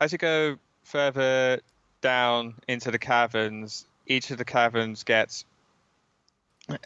as 0.00 0.12
you 0.12 0.18
go 0.18 0.56
further 0.84 1.60
down 2.00 2.54
into 2.68 2.90
the 2.90 2.98
caverns, 2.98 3.86
each 4.06 4.30
of 4.30 4.38
the 4.38 4.44
caverns 4.44 5.02
gets 5.02 5.44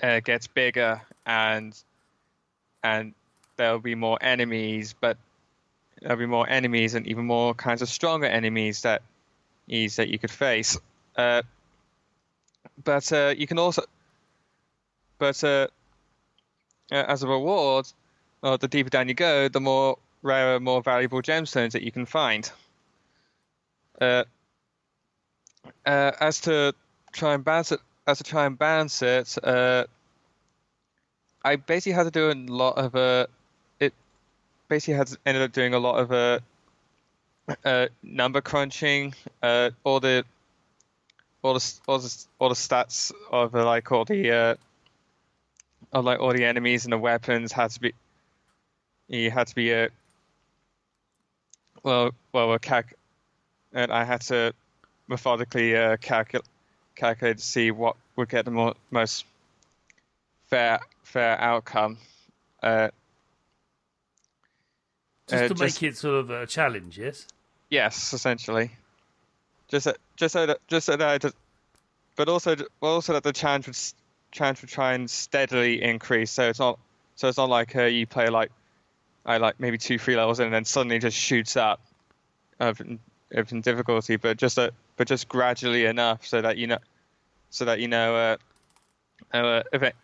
uh, 0.02 0.20
gets 0.20 0.46
bigger 0.46 1.00
and 1.26 1.82
and 2.82 3.14
there'll 3.56 3.78
be 3.78 3.94
more 3.94 4.18
enemies, 4.22 4.94
but 4.98 5.18
there'll 6.00 6.16
be 6.16 6.26
more 6.26 6.48
enemies 6.48 6.94
and 6.94 7.06
even 7.06 7.26
more 7.26 7.54
kinds 7.54 7.82
of 7.82 7.88
stronger 7.88 8.26
enemies 8.26 8.82
that 8.82 9.02
that 9.68 10.08
you 10.08 10.18
could 10.18 10.30
face. 10.30 10.78
Uh, 11.16 11.42
but 12.82 13.12
uh, 13.12 13.34
you 13.36 13.46
can 13.46 13.58
also, 13.58 13.82
but 15.18 15.42
uh, 15.44 15.68
uh 16.90 17.04
as 17.06 17.22
a 17.22 17.28
reward, 17.28 17.86
uh, 18.42 18.56
the 18.56 18.68
deeper 18.68 18.90
down 18.90 19.08
you 19.08 19.14
go, 19.14 19.48
the 19.48 19.60
more 19.60 19.98
rare, 20.22 20.58
more 20.58 20.82
valuable 20.82 21.22
gemstones 21.22 21.72
that 21.72 21.82
you 21.82 21.92
can 21.92 22.06
find. 22.06 22.50
Uh, 24.00 24.24
as 25.84 26.40
to 26.40 26.74
try 27.12 27.34
and 27.34 27.44
balance 27.44 27.70
it, 27.70 27.80
as 28.06 28.18
to 28.18 28.24
try 28.24 28.46
and 28.46 28.58
balance 28.58 29.02
it, 29.02 29.36
I 31.42 31.56
basically 31.56 31.92
had 31.92 32.04
to 32.04 32.10
do 32.10 32.30
a 32.30 32.34
lot 32.34 32.76
of. 32.76 33.28
Basically, 34.70 34.94
had 34.94 35.08
to, 35.08 35.18
ended 35.26 35.42
up 35.42 35.50
doing 35.50 35.74
a 35.74 35.80
lot 35.80 35.96
of 35.96 36.12
uh, 36.12 36.38
uh, 37.64 37.88
number 38.04 38.40
crunching. 38.40 39.14
Uh, 39.42 39.70
all 39.82 39.98
the 39.98 40.24
all 41.42 41.54
the 41.54 41.74
all 41.88 41.98
the 41.98 42.24
all 42.38 42.48
the 42.48 42.54
stats 42.54 43.10
of 43.32 43.52
uh, 43.56 43.64
like 43.64 43.90
all 43.90 44.04
the 44.04 44.30
uh, 44.30 44.54
of 45.92 46.04
like 46.04 46.20
all 46.20 46.32
the 46.32 46.44
enemies 46.44 46.84
and 46.84 46.92
the 46.92 46.98
weapons 46.98 47.50
had 47.50 47.72
to 47.72 47.80
be. 47.80 47.94
You 49.08 49.32
had 49.32 49.48
to 49.48 49.56
be 49.56 49.72
a. 49.72 49.86
Uh, 49.86 49.88
well, 51.82 52.10
well, 52.32 52.52
a 52.52 52.60
calc, 52.60 52.94
and 53.72 53.90
I 53.90 54.04
had 54.04 54.20
to 54.22 54.54
methodically 55.08 55.76
uh, 55.76 55.96
calculate 55.96 56.46
calculate 56.94 57.38
to 57.38 57.44
see 57.44 57.72
what 57.72 57.96
would 58.14 58.28
get 58.28 58.44
the 58.44 58.52
more, 58.52 58.74
most 58.92 59.24
fair 60.48 60.78
fair 61.02 61.40
outcome. 61.40 61.98
Uh, 62.62 62.90
just 65.30 65.44
uh, 65.44 65.48
to 65.48 65.54
just- 65.54 65.82
make 65.82 65.90
it 65.90 65.96
sort 65.96 66.16
of 66.16 66.30
a 66.30 66.46
challenge, 66.46 66.98
yes. 66.98 67.26
yes, 67.68 68.12
essentially. 68.12 68.70
Just 69.68 69.86
just 70.16 70.32
so 70.32 70.46
that 70.46 70.58
just 70.66 70.86
so 70.86 70.96
that 70.96 71.24
I 71.24 71.30
but 72.16 72.28
also 72.28 72.56
well, 72.80 72.94
also 72.94 73.12
that 73.12 73.22
the 73.22 73.32
challenge 73.32 73.66
would 73.66 73.78
challenge 74.32 74.60
would 74.62 74.70
try 74.70 74.94
and 74.94 75.08
steadily 75.08 75.82
increase. 75.82 76.32
So 76.32 76.48
it's 76.48 76.58
not 76.58 76.78
so 77.14 77.28
it's 77.28 77.38
not 77.38 77.48
like 77.48 77.76
uh, 77.76 77.84
you 77.84 78.06
play 78.06 78.28
like 78.28 78.50
I 79.24 79.36
like 79.36 79.60
maybe 79.60 79.78
two 79.78 79.98
three 79.98 80.16
levels 80.16 80.40
in 80.40 80.46
and 80.46 80.54
then 80.54 80.64
suddenly 80.64 80.98
just 80.98 81.16
shoots 81.16 81.56
up 81.56 81.80
of 82.58 82.80
in, 82.80 82.98
of 83.32 83.48
difficulty, 83.62 84.16
but 84.16 84.36
just 84.36 84.58
a, 84.58 84.72
but 84.96 85.06
just 85.06 85.28
gradually 85.28 85.84
enough 85.84 86.26
so 86.26 86.42
that 86.42 86.56
you 86.56 86.66
know 86.66 86.78
so 87.50 87.64
that 87.64 87.78
you 87.78 87.88
know 87.88 88.36
uh, 89.32 89.36
uh 89.36 89.62
event 89.72 89.94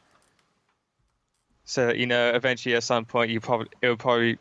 so 1.64 1.86
that 1.86 1.98
you 1.98 2.06
know 2.06 2.30
eventually 2.30 2.76
at 2.76 2.82
some 2.84 3.04
point 3.04 3.30
you 3.30 3.40
probably 3.40 3.68
it 3.82 3.88
would 3.88 3.98
probably 3.98 4.38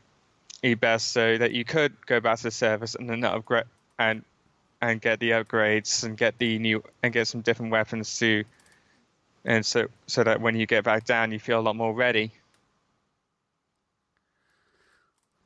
be 0.70 0.74
best 0.74 1.12
so 1.12 1.38
that 1.38 1.52
you 1.52 1.64
could 1.64 1.94
go 2.06 2.20
back 2.20 2.38
to 2.38 2.44
the 2.44 2.52
service 2.52 2.96
and 2.96 3.10
then 3.10 3.24
upgrade 3.24 3.66
and 4.00 4.24
and 4.82 5.02
get 5.02 5.20
the 5.20 5.32
upgrades 5.32 6.04
and 6.04 6.18
get 6.18 6.38
the 6.38 6.60
new 6.60 6.84
and 7.04 7.14
get 7.14 7.28
some 7.28 7.42
different 7.42 7.72
weapons 7.72 8.18
too 8.20 8.44
and 9.46 9.66
so 9.66 9.88
so 10.08 10.24
that 10.24 10.42
when 10.42 10.56
you 10.56 10.66
get 10.66 10.84
back 10.84 11.06
down 11.06 11.32
you 11.32 11.40
feel 11.40 11.60
a 11.60 11.62
lot 11.62 11.76
more 11.76 11.94
ready 11.94 12.32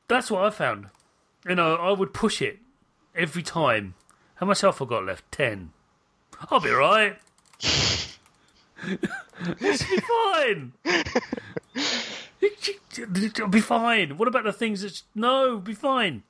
That's 0.10 0.32
what 0.32 0.44
I 0.44 0.50
found. 0.50 0.88
You 1.48 1.54
know, 1.54 1.76
I 1.76 1.92
would 1.92 2.14
push 2.14 2.42
it 2.42 2.58
every 3.16 3.44
time. 3.44 3.94
How 4.36 4.48
much 4.48 4.62
health 4.62 4.82
I 4.82 4.86
got 4.86 5.06
left? 5.06 5.32
Ten. 5.32 5.72
I'll 6.50 6.60
be 6.60 6.72
right. 6.72 7.18
this 9.60 9.88
will 9.88 9.96
be 9.96 10.02
fine. 10.02 10.74
I'll 12.42 13.48
be 13.50 13.62
fine. 13.62 14.18
What 14.18 14.28
about 14.28 14.44
the 14.44 14.54
things 14.54 14.82
that 14.82 15.02
no, 15.16 15.58
be 15.58 15.74
fine. 15.74 16.24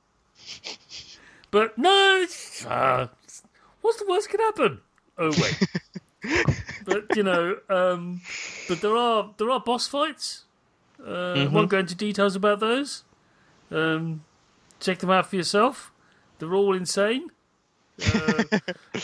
But 1.52 1.78
no, 1.78 2.26
uh, 2.68 3.08
what's 3.82 3.98
the 3.98 4.06
worst 4.08 4.30
that 4.30 4.38
can 4.38 4.46
happen? 4.46 4.82
Oh 5.18 5.32
wait. 5.32 6.56
but 6.86 7.16
you 7.16 7.24
know, 7.24 7.58
um, 7.70 8.22
but 8.68 8.82
there 8.82 8.96
are 8.96 9.32
there 9.38 9.50
are 9.50 9.60
boss 9.60 9.88
fights. 9.88 10.46
Uh, 11.06 11.34
I 11.34 11.48
Won't 11.48 11.70
go 11.70 11.80
into 11.80 11.96
details 11.96 12.36
about 12.36 12.60
those. 12.60 13.04
Um, 13.72 14.26
check 14.80 15.00
them 15.00 15.10
out 15.10 15.28
for 15.28 15.38
yourself. 15.38 15.92
They're 16.40 16.54
all 16.54 16.76
insane. 16.76 17.30
Uh, 18.02 18.44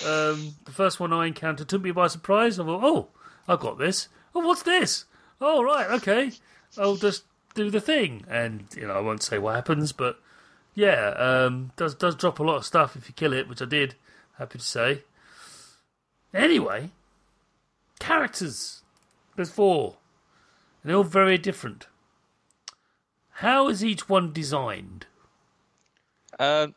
um, 0.06 0.56
the 0.66 0.72
first 0.72 1.00
one 1.00 1.14
I 1.14 1.28
encountered 1.28 1.70
took 1.70 1.82
me 1.82 1.92
by 1.92 2.08
surprise. 2.08 2.60
I 2.60 2.66
thought, 2.66 2.84
oh, 2.84 3.08
I've 3.48 3.60
got 3.60 3.78
this. 3.78 4.10
Oh, 4.34 4.46
what's 4.46 4.64
this? 4.64 5.06
Oh, 5.40 5.64
right, 5.64 5.90
okay. 5.92 6.32
I'll 6.78 6.96
just 6.96 7.24
do 7.54 7.70
the 7.70 7.82
thing. 7.82 8.26
And, 8.30 8.68
you 8.76 8.88
know, 8.88 8.94
I 8.94 9.00
won't 9.00 9.24
say 9.24 9.38
what 9.38 9.56
happens, 9.56 9.92
but 9.92 10.20
yeah, 10.76 11.14
um, 11.18 11.72
does 11.78 11.96
does 11.96 12.16
drop 12.16 12.40
a 12.40 12.44
lot 12.44 12.58
of 12.58 12.66
stuff 12.66 12.96
if 12.96 13.08
you 13.08 13.14
kill 13.14 13.34
it, 13.34 13.48
which 13.48 13.62
I 13.62 13.66
did. 13.66 13.96
Happy 14.38 14.60
to 14.60 14.64
say. 14.64 15.04
Anyway, 16.34 16.90
characters. 18.00 18.82
There's 19.36 19.50
four. 19.50 19.96
And 20.84 20.90
they're 20.90 20.98
all 20.98 21.04
very 21.04 21.38
different. 21.38 21.88
How 23.40 23.70
is 23.70 23.84
each 23.84 24.08
one 24.08 24.32
designed? 24.34 25.06
Um, 26.40 26.76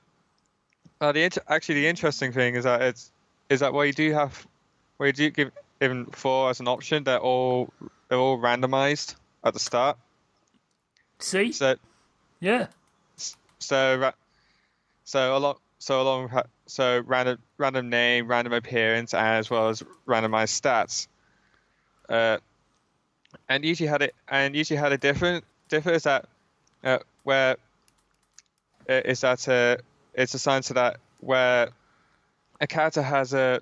uh, 1.00 1.12
the 1.12 1.24
inter- 1.24 1.42
actually 1.48 1.76
the 1.76 1.86
interesting 1.88 2.32
thing 2.32 2.54
is 2.54 2.64
that 2.64 2.82
it's 2.82 3.10
is 3.48 3.60
that 3.60 3.72
where 3.72 3.86
you 3.86 3.92
do 3.92 4.12
have 4.12 4.46
where 4.96 5.08
you 5.08 5.12
do 5.12 5.30
give 5.30 5.50
even 5.80 6.06
four 6.06 6.50
as 6.50 6.60
an 6.60 6.68
option, 6.68 7.04
they're 7.04 7.18
all 7.18 7.72
they're 8.08 8.18
all 8.18 8.38
randomized 8.38 9.16
at 9.44 9.54
the 9.54 9.60
start. 9.60 9.96
See? 11.18 11.52
So 11.52 11.76
Yeah. 12.40 12.68
so 13.58 14.12
So 15.04 15.36
a 15.36 15.38
lot. 15.38 15.58
so 15.78 16.02
along 16.02 16.30
so 16.66 17.00
random 17.06 17.38
random 17.56 17.88
name, 17.88 18.28
random 18.28 18.52
appearance, 18.52 19.14
as 19.14 19.48
well 19.50 19.68
as 19.68 19.82
randomized 20.06 20.60
stats. 20.60 21.08
Uh, 22.08 22.38
and 23.48 23.64
usually 23.64 23.88
had 23.88 24.02
it 24.02 24.14
and 24.28 24.54
usually 24.54 24.78
had 24.78 24.92
a 24.92 24.98
different 24.98 25.44
differs 25.68 26.04
that 26.04 26.26
uh, 26.84 26.98
where 27.24 27.56
uh, 28.88 29.02
is 29.04 29.20
that 29.20 29.48
uh, 29.48 29.76
it's 30.14 30.34
assigned 30.34 30.64
to 30.64 30.74
that 30.74 30.98
where 31.20 31.68
a 32.60 32.66
character 32.66 33.02
has 33.02 33.34
a 33.34 33.60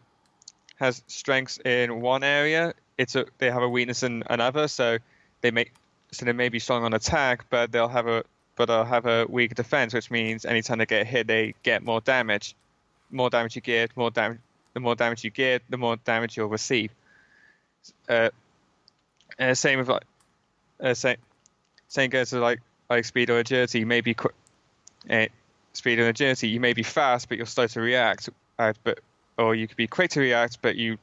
has 0.76 1.02
strengths 1.06 1.58
in 1.64 2.00
one 2.00 2.22
area, 2.22 2.74
it's 2.98 3.14
a 3.16 3.26
they 3.38 3.50
have 3.50 3.62
a 3.62 3.68
weakness 3.68 4.02
in 4.02 4.22
another, 4.28 4.68
so 4.68 4.98
they 5.40 5.50
may 5.50 5.66
so 6.12 6.24
they 6.24 6.32
may 6.32 6.48
be 6.48 6.58
strong 6.58 6.84
on 6.84 6.94
attack, 6.94 7.46
but 7.50 7.72
they'll 7.72 7.88
have 7.88 8.06
a 8.06 8.24
but 8.56 8.66
they'll 8.66 8.84
have 8.84 9.06
a 9.06 9.26
weak 9.28 9.54
defense, 9.54 9.92
which 9.92 10.10
means 10.10 10.44
anytime 10.44 10.78
they 10.78 10.86
get 10.86 11.06
hit, 11.06 11.26
they 11.26 11.54
get 11.62 11.82
more 11.82 12.00
damage. 12.00 12.54
More 13.10 13.30
damage 13.30 13.54
you 13.54 13.62
get, 13.62 13.96
more 13.96 14.10
damage. 14.10 14.38
The 14.72 14.80
more 14.80 14.94
damage 14.94 15.24
you 15.24 15.30
get, 15.30 15.62
the 15.68 15.76
more 15.76 15.96
damage 15.96 16.36
you'll 16.36 16.48
receive. 16.48 16.90
Uh, 18.08 18.30
and 19.38 19.56
same 19.56 19.78
with 19.78 19.88
like, 19.88 20.02
uh, 20.80 20.94
same, 20.94 21.16
same 21.88 22.10
goes 22.10 22.30
to 22.30 22.40
like 22.40 22.60
like 22.88 23.04
speed 23.04 23.30
or 23.30 23.38
agility. 23.38 23.80
You 23.80 23.86
may 23.86 24.00
be 24.00 24.14
qu- 24.14 24.30
uh, 25.08 25.26
speed 25.72 25.98
and 25.98 26.08
agility. 26.08 26.48
You 26.48 26.60
may 26.60 26.72
be 26.72 26.82
fast, 26.82 27.28
but 27.28 27.36
you're 27.36 27.46
slow 27.46 27.66
to 27.68 27.80
react. 27.80 28.30
Uh, 28.58 28.72
but 28.84 29.00
or 29.38 29.54
you 29.54 29.68
could 29.68 29.76
be 29.76 29.86
quick 29.86 30.10
to 30.12 30.20
react, 30.20 30.58
but 30.62 30.76
you 30.76 30.98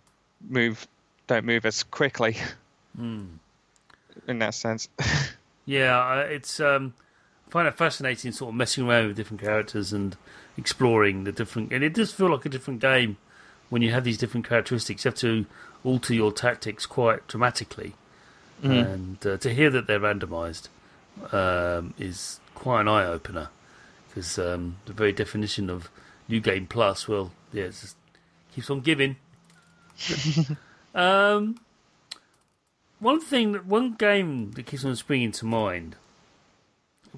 move 0.47 0.88
don't 1.27 1.45
move 1.45 1.65
as 1.65 1.84
quickly. 1.84 2.38
In 4.28 4.39
that 4.39 4.53
sense. 4.55 4.89
Yeah, 5.66 5.97
I- 5.97 6.22
it's 6.24 6.59
um, 6.59 6.93
I 7.47 7.51
find 7.51 7.68
it 7.70 7.78
fascinating, 7.78 8.34
sort 8.34 8.49
of 8.49 8.55
messing 8.55 8.86
around 8.86 9.07
with 9.07 9.16
different 9.16 9.41
characters 9.41 9.93
and 9.93 10.18
exploring 10.57 11.24
the 11.24 11.32
different. 11.32 11.72
And 11.72 11.86
it 11.86 11.93
does 11.93 12.11
feel 12.11 12.30
like 12.30 12.45
a 12.45 12.49
different 12.49 12.82
game 12.82 13.16
when 13.70 13.82
you 13.82 13.91
have 13.91 14.03
these 14.03 14.18
different 14.18 14.45
characteristics. 14.45 15.05
You 15.05 15.09
have 15.11 15.18
to 15.20 15.45
alter 15.86 16.14
your 16.14 16.34
tactics 16.34 16.86
quite 16.86 17.26
dramatically, 17.30 17.93
and 18.61 19.26
uh, 19.26 19.38
to 19.38 19.53
hear 19.53 19.70
that 19.70 19.88
they're 19.88 20.01
randomised 20.01 20.68
um, 21.32 21.93
is 21.97 22.41
quite 22.55 22.82
an 22.82 22.89
eye 22.89 23.05
opener 23.05 23.47
because 24.09 24.38
um, 24.38 24.76
the 24.86 24.91
very 24.93 25.14
definition 25.14 25.70
of 25.70 25.89
new 26.28 26.41
game 26.41 26.68
plus, 26.68 27.07
well, 27.07 27.32
yeah, 27.53 27.64
it 27.64 27.72
just 27.80 27.95
keeps 28.53 28.70
on 28.70 28.82
giving. 28.82 29.16
um, 30.95 31.55
one 33.04 33.20
thing, 33.20 33.51
that 33.51 33.66
one 33.66 33.93
game 33.93 34.51
that 34.51 34.66
keeps 34.66 34.86
on 34.86 34.95
springing 34.95 35.32
to 35.34 35.45
mind, 35.45 35.95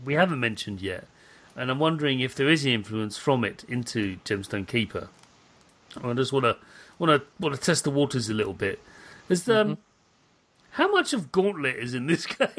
we 0.04 0.16
haven't 0.16 0.40
mentioned 0.40 0.82
yet, 0.82 1.08
and 1.56 1.72
I'm 1.72 1.80
wondering 1.80 2.20
if 2.20 2.36
there 2.36 2.50
is 2.50 2.66
any 2.66 2.74
influence 2.74 3.18
from 3.18 3.46
it 3.46 3.64
into 3.68 4.18
Gemstone 4.26 4.68
Keeper. 4.68 5.10
I 6.04 6.14
just 6.14 6.34
want 6.34 6.46
to 6.46 6.58
want 7.00 7.22
to 7.22 7.28
want 7.40 7.56
to 7.56 7.62
test 7.62 7.86
the 7.86 7.92
waters 7.92 8.30
a 8.30 8.34
little 8.34 8.54
bit. 8.54 8.80
Is 9.30 9.48
um, 9.48 9.78
how 10.72 10.92
much 10.92 11.14
of 11.14 11.32
Gauntlet 11.32 11.78
is 11.78 11.94
in 11.94 12.08
this 12.08 12.26
game? 12.26 12.50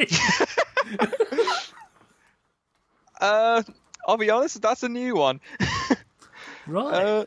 Uh, 3.20 3.62
I'll 4.07 4.16
be 4.16 4.31
honest, 4.31 4.61
that's 4.62 4.83
a 4.83 4.89
new 4.89 5.16
one. 5.16 5.41
right. 6.66 6.95
Uh, 6.95 7.27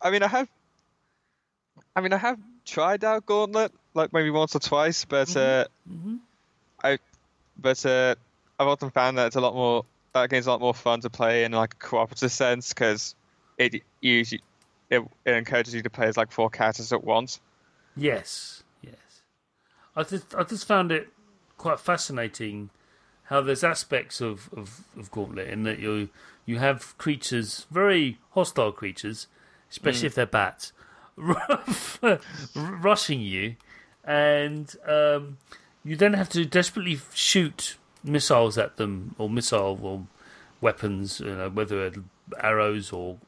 I 0.00 0.10
mean, 0.10 0.22
I 0.22 0.28
have, 0.28 0.48
I 1.96 2.00
mean, 2.00 2.12
I 2.12 2.18
have 2.18 2.38
tried 2.64 3.04
out 3.04 3.26
Gauntlet 3.26 3.72
like 3.94 4.12
maybe 4.12 4.30
once 4.30 4.54
or 4.54 4.60
twice, 4.60 5.04
but 5.04 5.36
uh, 5.36 5.66
I, 6.82 6.98
but 7.58 7.84
uh, 7.86 8.14
I've 8.58 8.68
often 8.68 8.90
found 8.90 9.18
that 9.18 9.28
it's 9.28 9.36
a 9.36 9.40
lot 9.40 9.54
more. 9.54 9.84
That 10.12 10.30
game's 10.30 10.46
a 10.46 10.50
lot 10.50 10.60
more 10.60 10.74
fun 10.74 11.00
to 11.00 11.10
play 11.10 11.44
in 11.44 11.52
like 11.52 11.74
a 11.74 11.76
cooperative 11.76 12.30
sense 12.30 12.68
because 12.68 13.16
it 13.58 13.82
usually 14.00 14.42
it, 14.90 15.02
it 15.24 15.34
encourages 15.34 15.74
you 15.74 15.82
to 15.82 15.90
play 15.90 16.06
as 16.06 16.16
like 16.16 16.30
four 16.30 16.50
characters 16.50 16.92
at 16.92 17.02
once. 17.02 17.40
Yes, 17.96 18.62
yes. 18.80 19.22
I 19.96 20.04
just 20.04 20.34
I 20.34 20.44
just 20.44 20.66
found 20.66 20.92
it 20.92 21.08
quite 21.56 21.80
fascinating 21.80 22.70
how 23.28 23.40
there's 23.40 23.64
aspects 23.64 24.20
of, 24.20 24.50
of, 24.54 24.84
of 24.98 25.10
Gauntlet 25.10 25.48
in 25.48 25.62
that 25.64 25.78
you 25.78 26.10
you 26.46 26.58
have 26.58 26.96
creatures, 26.98 27.66
very 27.70 28.18
hostile 28.30 28.70
creatures, 28.70 29.26
especially 29.70 30.06
if 30.06 30.14
they're 30.14 30.26
bats, 30.26 30.72
rushing 32.54 33.20
you, 33.20 33.56
and 34.04 34.74
um, 34.86 35.38
you 35.84 35.96
then 35.96 36.12
have 36.14 36.28
to 36.30 36.44
desperately 36.44 36.98
shoot 37.12 37.76
missiles 38.02 38.58
at 38.58 38.76
them 38.76 39.14
or 39.18 39.28
missile 39.30 39.78
or 39.82 40.06
weapons, 40.60 41.20
you 41.20 41.34
know, 41.34 41.48
whether 41.50 41.92
arrows 42.40 42.92
or 42.92 43.18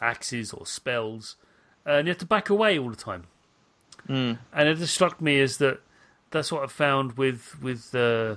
axes 0.00 0.52
or 0.52 0.66
spells, 0.66 1.36
and 1.84 2.06
you 2.06 2.10
have 2.10 2.18
to 2.18 2.26
back 2.26 2.50
away 2.50 2.78
all 2.78 2.90
the 2.90 2.96
time. 2.96 3.24
Mm. 4.08 4.38
And 4.52 4.68
it 4.68 4.76
just 4.78 4.94
struck 4.94 5.20
me 5.20 5.40
as 5.40 5.58
that 5.58 5.80
that's 6.30 6.50
what 6.50 6.62
I 6.62 6.66
found 6.66 7.16
with 7.18 7.60
with 7.62 7.94
uh, 7.94 8.36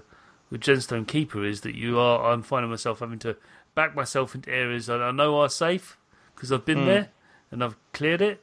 with 0.50 0.62
Gemstone 0.62 1.08
Keeper 1.08 1.44
is 1.46 1.62
that 1.62 1.76
you 1.76 2.00
are 2.00 2.32
I'm 2.32 2.42
finding 2.44 2.70
myself 2.70 3.00
having 3.00 3.20
to 3.20 3.38
back 3.76 3.96
myself 3.96 4.36
into 4.36 4.52
areas 4.52 4.86
that 4.88 5.02
I 5.02 5.12
know 5.12 5.40
are 5.40 5.50
safe 5.50 5.98
because 6.36 6.52
I've 6.52 6.66
been 6.66 6.80
Mm. 6.80 6.86
there 6.86 7.10
and 7.50 7.64
I've 7.64 7.76
cleared 7.94 8.22
it 8.22 8.43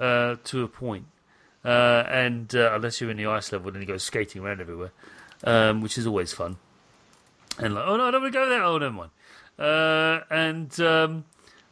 uh, 0.00 0.36
to 0.44 0.64
a 0.64 0.68
point. 0.68 1.04
Uh, 1.64 2.04
and 2.08 2.54
uh, 2.54 2.72
unless 2.74 3.00
you're 3.00 3.10
in 3.10 3.18
the 3.18 3.26
ice 3.26 3.52
level, 3.52 3.70
then 3.70 3.82
you 3.82 3.86
go 3.86 3.98
skating 3.98 4.42
around 4.42 4.60
everywhere, 4.60 4.92
um, 5.44 5.82
which 5.82 5.98
is 5.98 6.06
always 6.06 6.32
fun. 6.32 6.56
And 7.58 7.74
like, 7.74 7.84
oh 7.86 7.96
no, 7.96 8.08
I 8.08 8.10
don't 8.10 8.22
want 8.22 8.32
to 8.32 8.38
go 8.38 8.48
there. 8.48 8.62
Oh, 8.62 8.78
never 8.78 8.94
mind. 8.94 9.10
Uh, 9.58 10.20
and 10.30 10.80
um, 10.80 11.24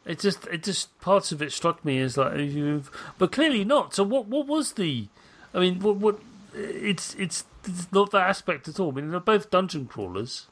it 0.05 0.19
just, 0.19 0.45
it 0.47 0.61
just 0.61 0.97
parts 1.01 1.31
of 1.31 1.41
it 1.41 1.51
struck 1.51 1.83
me 1.83 1.99
as 1.99 2.17
like, 2.17 2.37
you've, 2.37 2.91
but 3.17 3.31
clearly 3.31 3.65
not. 3.65 3.95
So 3.95 4.03
what, 4.03 4.27
what 4.27 4.45
was 4.45 4.73
the? 4.73 5.07
I 5.53 5.59
mean, 5.59 5.79
what, 5.79 5.95
what? 5.95 6.19
It's, 6.53 7.15
it's, 7.15 7.45
it's 7.65 7.91
not 7.91 8.11
that 8.11 8.27
aspect 8.29 8.67
at 8.67 8.79
all. 8.79 8.91
I 8.91 8.95
mean, 8.95 9.09
they're 9.09 9.19
both 9.19 9.49
dungeon 9.49 9.87
crawlers, 9.87 10.45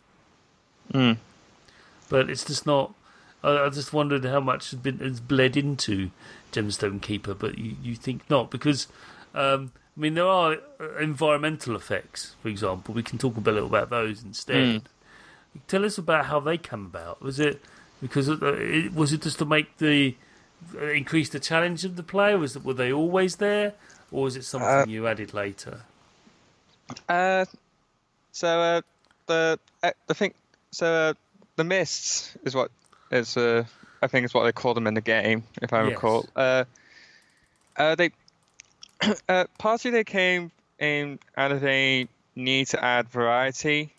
Mm. 0.93 1.17
but 2.09 2.29
it's 2.29 2.45
just 2.45 2.65
not. 2.65 2.93
I, 3.47 3.65
I 3.65 3.69
just 3.69 3.93
wondered 3.93 4.25
how 4.25 4.39
much 4.39 4.71
has 4.71 4.79
been 4.79 4.99
has 4.99 5.19
bled 5.19 5.55
into 5.57 6.11
Gemstone 6.51 7.01
Keeper, 7.01 7.33
but 7.33 7.57
you, 7.57 7.75
you 7.81 7.95
think 7.95 8.29
not 8.29 8.51
because. 8.51 8.87
Um, 9.33 9.71
I 9.95 9.99
mean, 9.99 10.13
there 10.13 10.27
are 10.27 10.57
uh, 10.79 10.97
environmental 10.99 11.75
effects, 11.75 12.35
for 12.43 12.49
example. 12.49 12.93
We 12.93 13.01
can 13.01 13.17
talk 13.17 13.35
a 13.35 13.39
little 13.39 13.65
about 13.65 13.89
those 13.89 14.23
instead. 14.23 14.83
Tell 15.67 15.83
us 15.83 15.97
about 15.97 16.27
how 16.27 16.39
they 16.39 16.59
come 16.59 16.85
about. 16.85 17.19
Was 17.19 17.39
it 17.39 17.59
because 17.99 18.27
it, 18.29 18.93
was 18.93 19.11
it 19.11 19.23
just 19.23 19.39
to 19.39 19.45
make 19.45 19.77
the 19.79 20.15
uh, 20.75 20.85
increase 20.85 21.29
the 21.29 21.39
challenge 21.39 21.83
of 21.83 21.95
the 21.95 22.03
player? 22.03 22.37
Was 22.37 22.55
it, 22.55 22.63
were 22.63 22.75
they 22.75 22.93
always 22.93 23.37
there, 23.37 23.73
or 24.11 24.23
was 24.23 24.35
it 24.35 24.43
something 24.43 24.69
Uh, 24.69 24.85
you 24.87 25.07
added 25.07 25.33
later? 25.33 25.81
Uh, 27.09 27.45
so 28.31 28.47
uh, 28.47 28.81
the 29.25 29.59
uh, 29.81 29.91
the 30.05 30.13
thing, 30.13 30.33
so 30.69 30.85
uh, 30.85 31.13
the 31.55 31.63
mists 31.63 32.37
is 32.45 32.53
what 32.53 32.69
is 33.11 33.37
uh, 33.37 33.63
I 34.01 34.07
think 34.07 34.25
is 34.25 34.33
what 34.33 34.43
they 34.43 34.51
call 34.51 34.73
them 34.73 34.87
in 34.87 34.93
the 34.93 35.01
game, 35.01 35.43
if 35.61 35.73
I 35.73 35.81
Yes. 35.81 35.91
recall. 35.91 36.25
Uh, 36.35 36.63
uh, 37.75 37.95
they 37.95 38.11
uh, 39.29 39.45
partly 39.57 39.91
they 39.91 40.03
came 40.03 40.51
in 40.79 41.19
out 41.35 41.51
of 41.51 41.63
a 41.63 42.07
need 42.35 42.67
to 42.67 42.83
add 42.83 43.09
variety, 43.09 43.93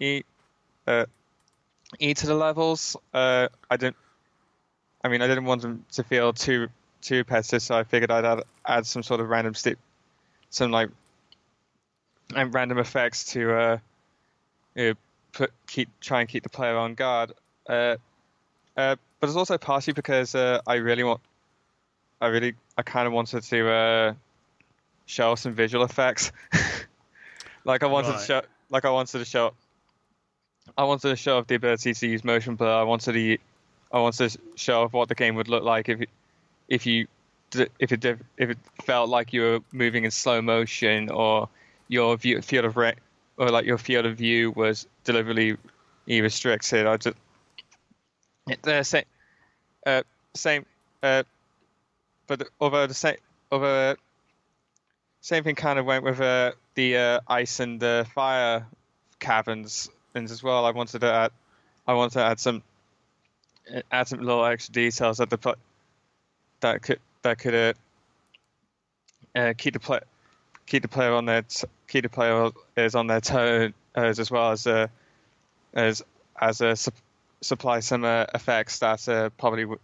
e, 0.00 0.22
uh, 0.86 1.06
e 1.98 2.14
to 2.14 2.26
the 2.26 2.34
levels. 2.34 2.96
Uh, 3.12 3.48
I 3.70 3.76
didn't. 3.76 3.96
I 5.04 5.08
mean, 5.08 5.22
I 5.22 5.26
didn't 5.26 5.44
want 5.44 5.62
them 5.62 5.84
to 5.92 6.02
feel 6.02 6.32
too 6.32 6.68
too 7.02 7.16
repetitive, 7.18 7.62
so 7.62 7.76
I 7.76 7.84
figured 7.84 8.10
I'd 8.10 8.24
add, 8.24 8.42
add 8.66 8.86
some 8.86 9.02
sort 9.02 9.20
of 9.20 9.28
random 9.28 9.54
sti- 9.54 9.76
some 10.50 10.70
like 10.70 10.90
and 12.34 12.52
random 12.52 12.78
effects 12.78 13.24
to 13.32 13.52
uh, 13.54 13.78
you 14.74 14.84
know, 14.88 14.94
put 15.32 15.52
keep 15.66 15.88
try 16.00 16.20
and 16.20 16.28
keep 16.28 16.42
the 16.42 16.48
player 16.48 16.76
on 16.76 16.94
guard. 16.94 17.32
Uh, 17.68 17.96
uh, 18.76 18.96
but 19.20 19.28
it's 19.28 19.36
also 19.36 19.58
partly 19.58 19.92
because 19.92 20.34
uh, 20.34 20.60
I 20.66 20.74
really 20.76 21.04
want, 21.04 21.20
I 22.20 22.26
really, 22.28 22.54
I 22.76 22.82
kind 22.82 23.06
of 23.06 23.12
wanted 23.12 23.42
to 23.42 23.70
uh, 23.70 24.14
show 25.06 25.34
some 25.34 25.52
visual 25.54 25.84
effects. 25.84 26.32
like 27.64 27.82
I 27.82 27.86
wanted 27.86 28.10
Right. 28.10 28.18
to 28.20 28.24
show, 28.24 28.42
like 28.70 28.84
I 28.84 28.90
wanted 28.90 29.18
to 29.18 29.24
show, 29.24 29.54
I 30.76 30.84
wanted 30.84 31.08
to 31.08 31.16
show 31.16 31.38
off 31.38 31.46
the 31.46 31.54
ability 31.54 31.94
to 31.94 32.06
use 32.06 32.24
motion 32.24 32.56
blur. 32.56 32.70
I 32.70 32.82
wanted 32.82 33.12
to, 33.12 33.38
I 33.92 34.00
wanted 34.00 34.30
to 34.30 34.38
show 34.56 34.82
off 34.82 34.92
what 34.92 35.08
the 35.08 35.14
game 35.14 35.36
would 35.36 35.48
look 35.48 35.62
like 35.62 35.88
if, 35.88 36.00
if 36.68 36.86
you, 36.86 37.06
if 37.78 37.92
it 37.92 38.04
if 38.04 38.50
it 38.50 38.58
felt 38.84 39.08
like 39.08 39.32
you 39.32 39.40
were 39.40 39.60
moving 39.72 40.04
in 40.04 40.10
slow 40.10 40.42
motion 40.42 41.08
or 41.10 41.48
your 41.88 42.16
view, 42.16 42.42
field 42.42 42.64
of 42.64 42.76
re- 42.76 42.96
or 43.38 43.48
like 43.50 43.64
your 43.64 43.78
field 43.78 44.04
of 44.04 44.16
view 44.16 44.50
was 44.50 44.86
deliberately 45.04 45.56
restricted. 46.08 46.86
I 46.86 46.96
just 46.96 47.16
the 48.62 48.82
same, 48.82 49.04
uh, 49.84 50.02
same, 50.34 50.66
uh, 51.02 51.22
but 52.26 52.48
although 52.60 52.86
the 52.86 52.94
same, 52.94 53.16
uh, 53.50 53.94
same 55.20 55.44
thing 55.44 55.54
kind 55.54 55.78
of 55.78 55.86
went 55.86 56.04
with 56.04 56.20
uh, 56.20 56.52
the 56.74 56.96
uh, 56.96 57.20
ice 57.28 57.60
and 57.60 57.80
the 57.80 58.06
fire 58.14 58.66
caverns 59.18 59.90
and 60.14 60.30
as 60.30 60.42
well. 60.42 60.64
I 60.64 60.70
wanted 60.70 61.00
to 61.00 61.12
add, 61.12 61.32
I 61.86 61.94
wanted 61.94 62.14
to 62.14 62.24
add 62.24 62.40
some, 62.40 62.62
add 63.90 64.08
some 64.08 64.20
little 64.20 64.44
extra 64.44 64.72
details 64.72 65.18
that 65.18 65.30
the 65.30 65.56
that 66.60 66.82
could 66.82 67.00
that 67.22 67.38
could 67.38 67.54
uh, 67.54 67.72
uh, 69.38 69.52
keep 69.56 69.74
the 69.74 69.80
play 69.80 70.00
keep 70.66 70.82
the 70.82 70.88
player 70.88 71.12
on 71.12 71.26
their 71.26 71.42
t- 71.42 71.66
keep 71.88 72.02
the 72.02 72.08
player 72.08 72.50
is 72.76 72.94
on 72.94 73.06
their 73.06 73.20
toe 73.20 73.70
as, 73.94 74.30
well 74.30 74.52
as 74.52 74.66
uh, 74.66 74.86
as 75.74 76.02
as 76.40 76.60
a 76.60 76.76
supply 77.46 77.80
some 77.80 78.04
uh, 78.04 78.26
effects 78.34 78.78
that 78.80 79.08
uh, 79.08 79.30
probably 79.30 79.62
w- 79.62 79.80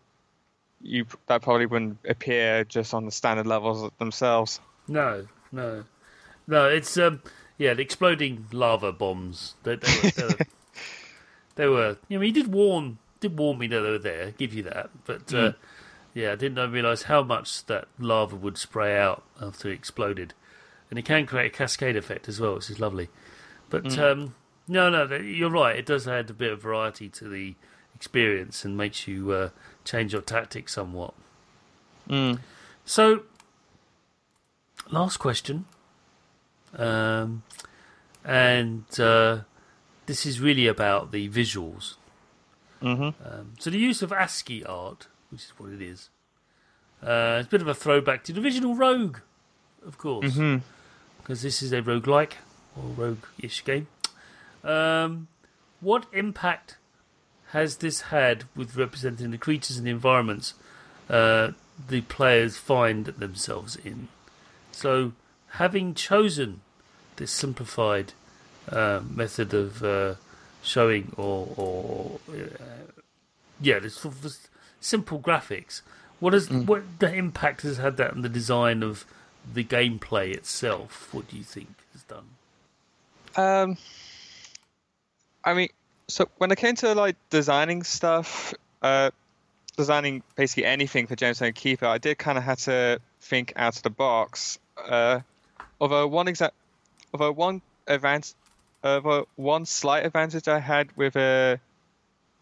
you 0.80 1.06
that 1.26 1.42
probably 1.42 1.66
wouldn't 1.66 1.98
appear 2.08 2.64
just 2.64 2.92
on 2.94 3.04
the 3.06 3.12
standard 3.12 3.46
levels 3.46 3.90
themselves. 3.98 4.60
No, 4.88 5.26
no, 5.50 5.84
no. 6.46 6.68
It's 6.68 6.96
um, 6.98 7.22
yeah, 7.58 7.74
the 7.74 7.82
exploding 7.82 8.46
lava 8.52 8.92
bombs. 8.92 9.54
They, 9.62 9.76
they 9.76 9.88
were, 10.02 10.10
they 10.10 10.24
were, 10.24 10.38
they 11.56 11.68
were. 11.68 11.96
You 12.08 12.18
know, 12.18 12.24
he 12.24 12.32
did 12.32 12.48
warn, 12.52 12.98
did 13.20 13.38
warn 13.38 13.58
me 13.58 13.66
that 13.68 13.80
they 13.80 13.90
were 13.90 13.98
there. 13.98 14.32
Give 14.32 14.52
you 14.52 14.64
that, 14.64 14.90
but 15.04 15.32
uh, 15.32 15.52
yeah, 16.14 16.32
I 16.32 16.36
didn't 16.36 16.72
realise 16.72 17.04
how 17.04 17.22
much 17.22 17.64
that 17.66 17.86
lava 17.98 18.36
would 18.36 18.58
spray 18.58 18.98
out 18.98 19.22
after 19.40 19.70
it 19.70 19.74
exploded, 19.74 20.34
and 20.90 20.98
it 20.98 21.04
can 21.04 21.26
create 21.26 21.54
a 21.54 21.56
cascade 21.56 21.96
effect 21.96 22.28
as 22.28 22.40
well, 22.40 22.54
which 22.56 22.70
is 22.70 22.80
lovely. 22.80 23.08
But 23.70 23.96
um, 23.98 24.34
no, 24.72 25.04
no, 25.04 25.16
you're 25.16 25.50
right. 25.50 25.76
It 25.76 25.86
does 25.86 26.08
add 26.08 26.30
a 26.30 26.32
bit 26.32 26.52
of 26.52 26.62
variety 26.62 27.08
to 27.10 27.28
the 27.28 27.54
experience 27.94 28.64
and 28.64 28.76
makes 28.76 29.06
you 29.06 29.30
uh, 29.32 29.50
change 29.84 30.12
your 30.12 30.22
tactics 30.22 30.72
somewhat. 30.74 31.14
Mm. 32.08 32.40
So, 32.84 33.22
last 34.90 35.18
question, 35.18 35.66
um, 36.76 37.42
and 38.24 38.84
uh, 38.98 39.40
this 40.06 40.26
is 40.26 40.40
really 40.40 40.66
about 40.66 41.12
the 41.12 41.28
visuals. 41.28 41.94
hmm 42.80 43.10
Um, 43.24 43.52
so, 43.58 43.70
the 43.70 43.78
use 43.78 44.02
of 44.02 44.12
ASCII 44.12 44.64
art, 44.64 45.06
which 45.30 45.42
is 45.44 45.52
what 45.58 45.70
it 45.70 45.82
is, 45.82 46.08
uh, 47.02 47.38
it's 47.40 47.46
a 47.46 47.50
bit 47.50 47.60
of 47.62 47.68
a 47.68 47.74
throwback 47.74 48.24
to 48.24 48.32
the 48.32 48.40
original 48.40 48.74
Rogue, 48.74 49.18
of 49.86 49.98
course, 49.98 50.34
hmm 50.34 50.58
because 51.18 51.42
this 51.42 51.62
is 51.62 51.72
a 51.72 51.80
roguelike 51.80 52.32
or 52.76 52.82
rogue-ish 52.96 53.64
game. 53.64 53.86
Um, 54.64 55.28
what 55.80 56.06
impact 56.12 56.76
has 57.50 57.76
this 57.76 58.02
had 58.02 58.44
with 58.54 58.76
representing 58.76 59.30
the 59.30 59.38
creatures 59.38 59.76
and 59.76 59.86
the 59.86 59.90
environments 59.90 60.54
uh, 61.10 61.52
the 61.88 62.02
players 62.02 62.56
find 62.56 63.06
themselves 63.06 63.76
in? 63.76 64.08
So, 64.70 65.12
having 65.50 65.94
chosen 65.94 66.60
this 67.16 67.30
simplified 67.30 68.12
uh, 68.68 69.00
method 69.08 69.52
of 69.54 69.82
uh, 69.82 70.14
showing 70.62 71.12
or, 71.16 71.48
or 71.56 72.20
uh, 72.30 72.92
yeah, 73.60 73.78
this 73.78 73.96
sort 73.96 74.14
of 74.24 74.36
simple 74.80 75.18
graphics. 75.18 75.82
What 76.20 76.34
is 76.34 76.50
what 76.50 77.00
the 77.00 77.12
impact 77.12 77.62
has 77.62 77.78
had 77.78 77.96
that 77.96 78.12
on 78.12 78.22
the 78.22 78.28
design 78.28 78.82
of 78.82 79.04
the 79.52 79.64
gameplay 79.64 80.32
itself? 80.32 81.12
What 81.12 81.28
do 81.28 81.36
you 81.36 81.42
think 81.42 81.68
has 81.92 82.02
done? 82.04 82.26
Um, 83.34 83.76
I 85.44 85.54
mean, 85.54 85.68
so 86.08 86.28
when 86.38 86.50
it 86.50 86.56
came 86.56 86.76
to 86.76 86.94
like 86.94 87.16
designing 87.30 87.82
stuff, 87.82 88.54
uh, 88.82 89.10
designing 89.76 90.22
basically 90.36 90.64
anything 90.64 91.06
for 91.06 91.16
Gemstone 91.16 91.54
Keeper, 91.54 91.86
I 91.86 91.98
did 91.98 92.18
kind 92.18 92.38
of 92.38 92.44
have 92.44 92.58
to 92.60 93.00
think 93.20 93.52
out 93.56 93.76
of 93.76 93.82
the 93.82 93.90
box. 93.90 94.58
Uh, 94.76 95.20
although 95.80 96.06
one 96.06 96.28
exact, 96.28 96.54
although 97.12 97.32
one 97.32 97.62
advantage, 97.86 98.34
although 98.84 99.26
one 99.36 99.66
slight 99.66 100.04
advantage 100.04 100.48
I 100.48 100.58
had 100.58 100.94
with 100.96 101.16
uh, 101.16 101.56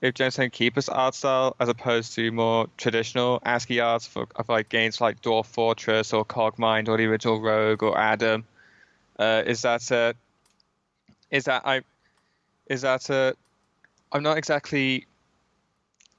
with 0.01 0.15
Gemstone 0.15 0.51
Keeper's 0.51 0.89
art 0.89 1.15
style 1.15 1.57
as 1.61 1.69
opposed 1.69 2.15
to 2.15 2.31
more 2.33 2.69
traditional 2.77 3.41
ASCII 3.45 3.81
arts 3.81 4.07
for 4.07 4.27
like 4.49 4.69
games 4.69 5.01
like 5.01 5.21
Dwarf 5.21 5.47
Fortress 5.47 6.13
or 6.13 6.25
Cogmind 6.25 6.89
or 6.89 6.97
the 6.97 7.05
original 7.05 7.41
Rogue 7.41 7.83
or 7.83 7.95
ADOM, 7.95 8.45
uh, 9.19 9.43
is 9.47 9.63
that 9.63 9.91
uh, 9.93 10.13
is 11.31 11.45
that 11.45 11.63
I 11.67 11.83
is 12.71 12.83
that 12.83 13.11
uh, 13.11 13.33
I'm 14.13 14.23
not 14.23 14.39
exactly. 14.39 15.07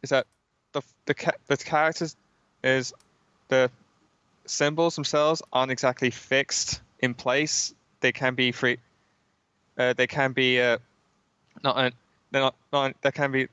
Is 0.04 0.12
that 0.12 0.28
the 0.74 0.82
the 1.06 1.34
the 1.48 1.58
characters 1.58 2.16
is 2.64 2.94
the 3.48 3.72
symbols 4.46 4.96
themselves 4.96 5.42
aren't 5.52 5.72
exactly 5.72 6.12
fixed 6.12 6.82
in 7.00 7.14
place. 7.16 7.74
They 8.02 8.12
can 8.12 8.36
be 8.36 8.52
free. 8.52 8.78
Uh, 9.78 9.94
they 9.94 10.08
can 10.08 10.34
be 10.34 10.62
uh, 10.62 10.78
not. 11.64 11.78
Uh, 11.78 11.90
they're 12.32 12.42
not. 12.42 12.56
not 12.74 12.96
they 13.02 13.12
can 13.12 13.32
be, 13.32 13.48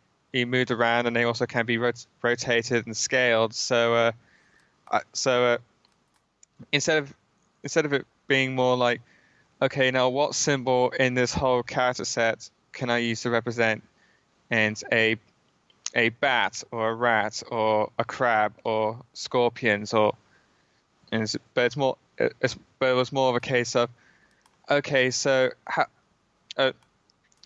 moved 0.45 0.71
around, 0.71 1.07
and 1.07 1.15
they 1.15 1.25
also 1.25 1.47
can 1.47 1.67
be 1.67 1.79
rot- 1.79 2.07
rotated 2.23 2.87
and 2.87 2.97
scaled. 2.97 3.55
So, 3.55 4.13
uh, 4.91 5.01
so 5.13 5.45
uh, 5.45 5.59
instead 6.73 6.99
of 6.99 7.15
instead 7.63 7.85
of 7.85 7.93
it 7.93 8.07
being 8.27 8.57
more 8.57 8.77
like, 8.77 9.01
okay, 9.63 9.91
now 9.93 10.09
what 10.09 10.35
symbol 10.35 10.91
in 10.91 11.15
this 11.15 11.33
whole 11.33 11.63
character 11.63 12.05
set 12.05 12.51
can 12.79 12.91
I 12.91 12.99
use 12.99 13.23
to 13.23 13.31
represent 13.31 13.83
and 14.51 14.81
a 14.93 15.17
a 15.95 16.11
bat 16.11 16.63
or 16.71 16.91
a 16.91 16.95
rat 16.95 17.43
or 17.51 17.91
a 17.99 18.05
crab 18.05 18.55
or 18.65 19.01
scorpions 19.15 19.93
or 19.93 20.15
and 21.11 21.23
it's, 21.23 21.37
but 21.55 21.65
it's 21.67 21.77
more 21.77 21.97
it's, 22.19 22.57
but 22.79 22.91
it 22.91 22.95
was 22.95 23.13
more 23.13 23.31
of 23.31 23.37
a 23.37 23.41
case 23.41 23.75
of 23.75 23.91
okay 24.71 25.11
so 25.11 25.51
how 25.67 25.87
uh, 26.57 26.73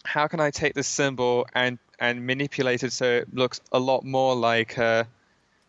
how 0.04 0.26
can 0.26 0.40
I 0.40 0.50
take 0.50 0.74
this 0.74 0.88
symbol 0.88 1.46
and 1.54 1.78
and 1.98 2.26
manipulate 2.26 2.82
it 2.82 2.92
so 2.92 3.04
it 3.04 3.34
looks 3.34 3.60
a 3.72 3.78
lot 3.78 4.04
more 4.04 4.34
like 4.34 4.76
uh, 4.78 5.04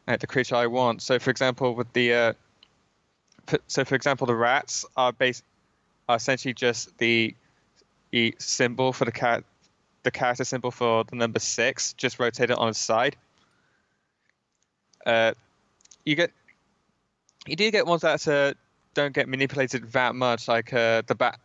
like 0.08 0.20
the 0.20 0.28
creature 0.28 0.56
I 0.56 0.68
want? 0.68 1.02
So 1.02 1.20
for 1.20 1.30
example 1.30 1.76
with 1.76 1.92
the 1.94 2.14
uh, 2.14 2.34
so 3.68 3.86
for 3.86 3.96
example 3.96 4.28
the 4.28 4.36
rats 4.36 4.86
are 4.98 5.14
base 5.14 5.44
are 6.10 6.18
essentially 6.18 6.54
just 6.54 6.98
the 6.98 7.36
the 8.12 8.36
symbol 8.40 8.94
for 8.94 9.06
the 9.06 9.12
cat 9.12 9.44
the 10.04 10.12
character 10.12 10.44
symbol 10.44 10.72
for 10.72 11.04
the 11.06 11.16
number 11.16 11.40
six, 11.40 11.94
just 11.94 12.20
rotate 12.20 12.50
it 12.50 12.58
on 12.58 12.70
its 12.70 12.80
side. 12.80 13.16
Uh, 15.06 15.34
you 16.06 16.16
get 16.16 16.32
you 17.48 17.56
do 17.56 17.70
get 17.72 17.86
ones 17.86 18.02
that 18.02 18.28
uh, 18.28 18.54
don't 18.94 19.14
get 19.14 19.28
manipulated 19.28 19.92
that 19.94 20.16
much, 20.16 20.48
like 20.48 20.74
uh, 20.74 21.02
the 21.08 21.16
bat, 21.16 21.40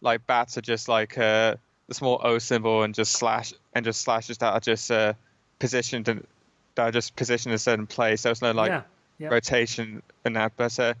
like 0.00 0.26
bats 0.26 0.56
are 0.56 0.62
just 0.62 0.88
like 0.88 1.18
uh, 1.18 1.56
the 1.88 1.94
small 1.94 2.20
O 2.22 2.38
symbol 2.38 2.82
and 2.82 2.94
just 2.94 3.12
slash 3.12 3.52
and 3.74 3.84
just 3.84 4.00
slashes 4.00 4.38
that 4.38 4.52
are 4.52 4.60
just 4.60 4.90
uh, 4.90 5.12
positioned 5.58 6.08
and 6.08 6.26
that 6.74 6.88
are 6.88 6.92
just 6.92 7.16
positioned 7.16 7.52
in 7.52 7.56
a 7.56 7.58
certain 7.58 7.86
place. 7.86 8.22
There's 8.22 8.42
no 8.42 8.52
like 8.52 8.70
yeah, 8.70 8.82
yeah. 9.18 9.28
rotation 9.28 10.02
in 10.24 10.34
that. 10.34 10.52
But 10.56 10.78
uh, 10.78 10.94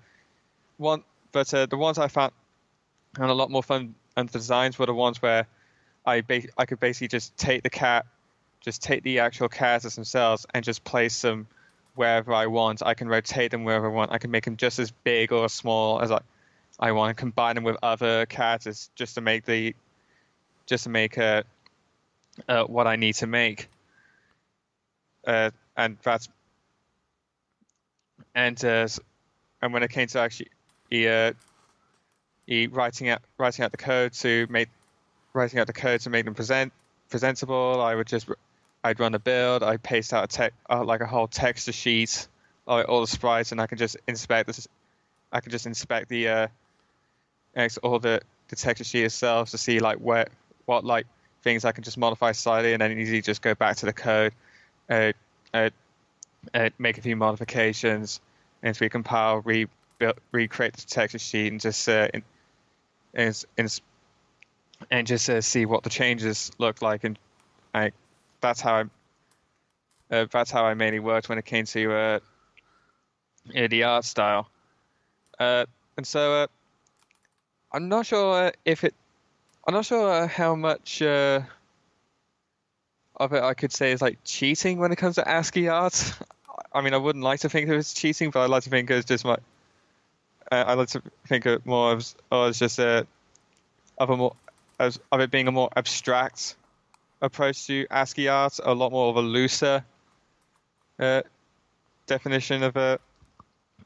one, 0.76 1.04
but 1.32 1.52
uh, 1.54 1.66
the 1.66 1.76
ones 1.76 1.98
I 1.98 2.08
found 2.08 2.32
had 3.16 3.30
a 3.30 3.34
lot 3.34 3.50
more 3.50 3.62
fun 3.62 3.94
and 4.16 4.28
the 4.28 4.38
designs 4.38 4.78
were 4.78 4.86
the 4.86 4.94
ones 4.94 5.20
where 5.22 5.46
I 6.04 6.22
ba- 6.22 6.48
I 6.56 6.66
could 6.66 6.80
basically 6.80 7.08
just 7.08 7.36
take 7.36 7.62
the 7.62 7.70
cat, 7.70 8.06
just 8.60 8.82
take 8.82 9.02
the 9.02 9.20
actual 9.20 9.48
characters 9.48 9.94
themselves 9.94 10.46
and 10.54 10.64
just 10.64 10.84
place 10.84 11.20
them 11.22 11.46
wherever 11.94 12.32
I 12.32 12.46
want. 12.46 12.82
I 12.84 12.94
can 12.94 13.08
rotate 13.08 13.50
them 13.50 13.64
wherever 13.64 13.90
I 13.90 13.92
want. 13.92 14.12
I 14.12 14.18
can 14.18 14.30
make 14.30 14.44
them 14.44 14.56
just 14.56 14.78
as 14.78 14.90
big 14.90 15.32
or 15.32 15.48
small 15.48 16.00
as 16.00 16.10
I, 16.10 16.20
I 16.78 16.92
want. 16.92 17.10
And 17.10 17.18
combine 17.18 17.54
them 17.54 17.64
with 17.64 17.76
other 17.82 18.26
characters 18.26 18.90
just 18.94 19.14
to 19.16 19.20
make 19.20 19.44
the, 19.44 19.74
just 20.66 20.84
to 20.84 20.90
make 20.90 21.18
uh, 21.18 21.42
uh, 22.48 22.64
what 22.64 22.86
I 22.86 22.96
need 22.96 23.14
to 23.16 23.26
make. 23.26 23.68
Uh, 25.26 25.50
and 25.76 25.98
that's 26.02 26.28
and 28.34 28.64
uh, 28.64 28.88
and 29.62 29.72
when 29.72 29.82
it 29.82 29.90
came 29.90 30.06
to 30.08 30.20
actually 30.20 30.48
uh, 30.92 31.32
he 32.46 32.66
writing 32.66 33.08
out 33.08 33.22
writing 33.38 33.64
out 33.64 33.70
the 33.70 33.76
code 33.76 34.12
to 34.14 34.46
make 34.50 34.68
writing 35.32 35.58
out 35.58 35.66
the 35.66 35.72
code 35.72 36.00
to 36.00 36.10
make 36.10 36.24
them 36.24 36.34
present 36.34 36.72
presentable. 37.08 37.80
I 37.80 37.94
would 37.94 38.06
just 38.06 38.28
I'd 38.82 38.98
run 38.98 39.14
a 39.14 39.18
build. 39.18 39.62
I 39.62 39.76
paste 39.76 40.12
out 40.12 40.24
a 40.24 40.26
tech 40.26 40.54
uh, 40.68 40.84
like 40.84 41.00
a 41.00 41.06
whole 41.06 41.28
texture 41.28 41.72
sheet, 41.72 42.26
like 42.66 42.88
all 42.88 43.00
the 43.00 43.06
sprites, 43.06 43.52
and 43.52 43.60
I 43.60 43.66
can 43.66 43.78
just 43.78 43.96
inspect 44.06 44.46
this. 44.46 44.66
I 45.32 45.40
can 45.40 45.52
just 45.52 45.66
inspect 45.66 46.08
the 46.08 46.28
uh, 46.28 46.48
all 47.82 47.98
the 47.98 48.20
the 48.48 48.56
texture 48.56 48.84
sheet 48.84 49.04
itself 49.04 49.50
to 49.50 49.58
see 49.58 49.80
like 49.80 49.98
where 49.98 50.26
what 50.66 50.84
like 50.84 51.06
things 51.42 51.64
I 51.64 51.72
can 51.72 51.84
just 51.84 51.98
modify 51.98 52.32
slightly, 52.32 52.72
and 52.72 52.80
then 52.80 52.98
easily 52.98 53.22
just 53.22 53.42
go 53.42 53.54
back 53.54 53.76
to 53.76 53.86
the 53.86 53.92
code, 53.92 54.32
uh, 54.88 55.12
uh, 55.52 55.70
uh, 56.54 56.70
make 56.78 56.98
a 56.98 57.02
few 57.02 57.16
modifications, 57.16 58.20
and 58.62 58.76
recompile, 58.76 59.42
rebuild, 59.44 60.18
recreate 60.32 60.74
the 60.74 60.82
texture 60.82 61.18
sheet, 61.18 61.52
and 61.52 61.60
just 61.60 61.88
uh, 61.88 62.08
in, 62.14 62.22
in, 63.14 63.32
in, 63.58 63.68
and 64.90 65.06
just 65.06 65.28
uh, 65.28 65.40
see 65.40 65.66
what 65.66 65.82
the 65.82 65.90
changes 65.90 66.50
look 66.58 66.82
like, 66.82 67.04
and 67.04 67.18
I, 67.74 67.92
that's 68.40 68.60
how 68.60 68.74
I, 68.74 68.84
uh, 70.14 70.26
that's 70.30 70.50
how 70.50 70.64
I 70.64 70.74
mainly 70.74 71.00
worked 71.00 71.28
when 71.28 71.38
it 71.38 71.44
came 71.44 71.66
to 71.66 71.92
uh, 71.92 72.18
the 73.68 73.84
art 73.84 74.04
style, 74.04 74.48
uh, 75.38 75.66
and 75.96 76.06
so 76.06 76.42
uh, 76.42 76.46
I'm 77.72 77.88
not 77.88 78.06
sure 78.06 78.46
uh, 78.46 78.50
if 78.64 78.84
it, 78.84 78.94
I'm 79.66 79.74
not 79.74 79.86
sure 79.86 80.26
how 80.26 80.54
much 80.54 81.02
of 83.20 83.32
it 83.34 83.42
I 83.42 83.54
could 83.54 83.72
say 83.72 83.92
is 83.92 84.02
like 84.02 84.18
cheating 84.24 84.78
when 84.78 84.92
it 84.92 84.96
comes 84.96 85.16
to 85.16 85.28
ASCII 85.28 85.68
art. 85.68 86.14
I 86.72 86.80
mean, 86.80 86.94
I 86.94 86.96
wouldn't 86.96 87.24
like 87.24 87.40
to 87.40 87.48
think 87.48 87.68
of 87.68 87.74
it 87.74 87.78
as 87.78 87.92
cheating, 87.92 88.30
but 88.30 88.40
I 88.40 88.46
like 88.46 88.62
to 88.64 88.70
think 88.70 88.90
it's 88.90 89.06
just 89.06 89.24
my. 89.24 89.36
I 90.52 90.74
like 90.74 90.88
to 90.88 91.02
think 91.28 91.46
of 91.46 91.52
it 91.54 91.66
more 91.66 91.96
as, 91.96 92.16
or 92.32 92.48
as 92.48 92.58
just 92.58 92.80
a, 92.80 93.06
of 93.98 94.10
a 94.10 94.16
more, 94.16 94.34
as 94.80 94.98
of 95.12 95.20
it 95.20 95.30
being 95.30 95.46
a 95.46 95.52
more 95.52 95.68
abstract 95.76 96.56
approach 97.20 97.66
to 97.66 97.86
ASCII 97.90 98.28
art, 98.28 98.58
a 98.64 98.74
lot 98.74 98.90
more 98.90 99.10
of 99.10 99.16
a 99.16 99.20
looser 99.20 99.84
uh, 100.98 101.22
definition 102.06 102.62
of 102.62 102.76
a, 102.76 102.98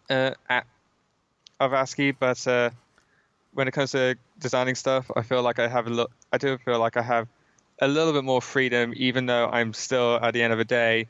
uh, 0.09 0.61
of 1.59 1.73
ASCII. 1.73 2.13
But 2.13 2.47
uh, 2.47 2.71
when 3.53 3.67
it 3.67 3.73
comes 3.73 3.91
to 3.91 4.17
designing 4.39 4.77
stuff, 4.77 5.11
I 5.15 5.23
feel 5.23 5.43
like 5.43 5.59
I 5.59 5.67
have 5.67 5.89
a 5.89 5.91
look. 5.91 6.13
I 6.33 6.39
do 6.39 6.57
feel 6.59 6.79
like 6.79 6.97
I 6.97 7.03
have 7.03 7.27
a 7.81 7.89
little 7.89 8.13
bit 8.13 8.23
more 8.23 8.41
freedom, 8.41 8.95
even 8.97 9.27
though 9.27 9.49
I'm 9.49 9.73
still 9.73 10.15
at 10.23 10.33
the 10.33 10.43
end 10.43 10.53
of 10.53 10.59
the 10.59 10.65
day 10.65 11.09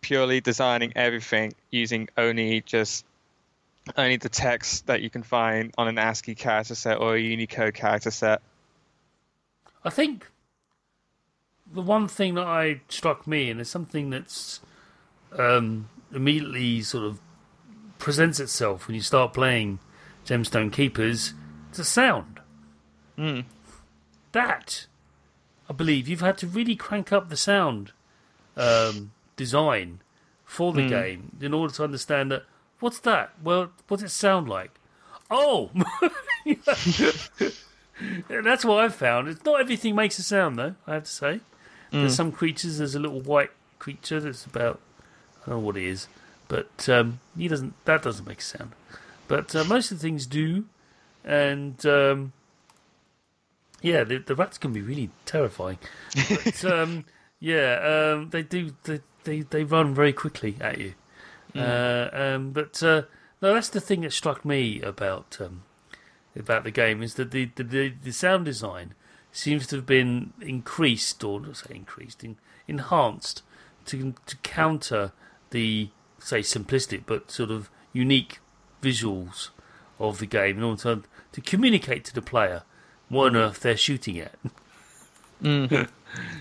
purely 0.00 0.40
designing 0.40 0.92
everything 0.94 1.52
using 1.72 2.08
only 2.16 2.60
just 2.60 3.04
only 3.96 4.16
the 4.16 4.28
text 4.28 4.86
that 4.86 5.02
you 5.02 5.10
can 5.10 5.24
find 5.24 5.72
on 5.76 5.88
an 5.88 5.98
ASCII 5.98 6.36
character 6.36 6.76
set 6.76 7.00
or 7.00 7.16
a 7.16 7.20
Unicode 7.20 7.74
character 7.74 8.12
set. 8.12 8.40
I 9.86 9.90
think 9.90 10.26
the 11.72 11.80
one 11.80 12.08
thing 12.08 12.34
that 12.34 12.46
I 12.46 12.80
struck 12.88 13.26
me, 13.26 13.48
and 13.50 13.60
it's 13.60 13.70
something 13.70 14.10
that's 14.10 14.60
um, 15.38 15.88
immediately 16.12 16.82
sort 16.82 17.04
of 17.04 17.20
presents 17.98 18.40
itself 18.40 18.86
when 18.88 18.96
you 18.96 19.00
start 19.00 19.32
playing 19.32 19.78
Gemstone 20.26 20.72
Keepers, 20.72 21.34
it's 21.68 21.78
the 21.78 21.84
sound. 21.84 22.40
Mm. 23.16 23.44
That, 24.32 24.86
I 25.70 25.72
believe, 25.72 26.08
you've 26.08 26.20
had 26.20 26.36
to 26.38 26.46
really 26.48 26.74
crank 26.76 27.12
up 27.12 27.28
the 27.28 27.36
sound 27.36 27.92
um, 28.56 29.12
design 29.36 30.00
for 30.44 30.72
the 30.72 30.82
Mm. 30.82 30.88
game 30.88 31.36
in 31.40 31.54
order 31.54 31.72
to 31.74 31.84
understand 31.84 32.32
that. 32.32 32.44
What's 32.80 32.98
that? 33.00 33.32
Well, 33.42 33.70
what's 33.88 34.02
it 34.02 34.10
sound 34.10 34.48
like? 34.48 34.72
Oh, 35.30 35.70
that's 38.28 38.64
what 38.64 38.84
I've 38.84 38.94
found. 38.94 39.28
It's 39.28 39.44
not 39.44 39.60
everything 39.60 39.94
makes 39.94 40.18
a 40.18 40.22
sound, 40.22 40.58
though. 40.58 40.74
I 40.86 40.94
have 40.94 41.04
to 41.04 41.10
say, 41.10 41.40
there's 41.90 42.14
some 42.14 42.32
creatures. 42.32 42.78
There's 42.78 42.94
a 42.94 43.00
little 43.00 43.20
white 43.20 43.50
creature 43.78 44.20
that's 44.20 44.44
about 44.44 44.80
I 45.42 45.50
don't 45.50 45.60
know 45.60 45.66
what 45.66 45.76
it 45.76 45.84
is, 45.84 46.08
but 46.48 46.88
um, 46.88 47.20
he 47.36 47.48
doesn't. 47.48 47.74
That 47.84 48.02
doesn't 48.02 48.26
make 48.26 48.40
a 48.40 48.44
sound. 48.44 48.72
But 49.28 49.54
uh, 49.54 49.64
most 49.64 49.90
of 49.90 49.98
the 49.98 50.02
things 50.02 50.26
do, 50.26 50.66
and 51.24 51.84
um, 51.86 52.32
yeah, 53.80 54.04
the, 54.04 54.18
the 54.18 54.34
rats 54.34 54.58
can 54.58 54.72
be 54.72 54.82
really 54.82 55.10
terrifying. 55.24 55.78
But 56.28 56.64
um, 56.70 57.04
yeah, 57.40 58.14
um, 58.14 58.30
they 58.30 58.42
do. 58.42 58.72
They, 58.84 59.00
they 59.24 59.40
they 59.40 59.64
run 59.64 59.94
very 59.94 60.12
quickly 60.12 60.56
at 60.60 60.78
you. 60.78 60.94
Uh, 61.54 62.10
um, 62.12 62.50
but 62.50 62.82
uh, 62.82 63.02
no, 63.40 63.54
that's 63.54 63.70
the 63.70 63.80
thing 63.80 64.02
that 64.02 64.12
struck 64.12 64.44
me 64.44 64.80
about 64.82 65.38
um, 65.40 65.62
about 66.36 66.64
the 66.64 66.70
game 66.70 67.02
is 67.02 67.14
that 67.14 67.30
the, 67.30 67.50
the, 67.56 67.92
the, 68.02 68.12
sound 68.12 68.44
design 68.44 68.94
seems 69.32 69.66
to 69.68 69.76
have 69.76 69.86
been 69.86 70.32
increased, 70.40 71.22
or 71.24 71.42
say 71.54 71.74
increased, 71.74 72.22
in, 72.22 72.36
enhanced 72.68 73.42
to 73.86 74.14
to 74.26 74.36
counter 74.38 75.12
the 75.50 75.88
say 76.18 76.40
simplistic 76.40 77.02
but 77.06 77.30
sort 77.30 77.50
of 77.50 77.70
unique 77.92 78.40
visuals 78.82 79.50
of 79.98 80.18
the 80.18 80.26
game 80.26 80.58
in 80.58 80.62
order 80.62 80.82
to, 80.82 81.02
to 81.32 81.40
communicate 81.40 82.04
to 82.04 82.14
the 82.14 82.22
player 82.22 82.62
what 83.08 83.28
on 83.28 83.36
earth 83.36 83.60
they're 83.60 83.76
shooting 83.76 84.18
at. 84.18 84.34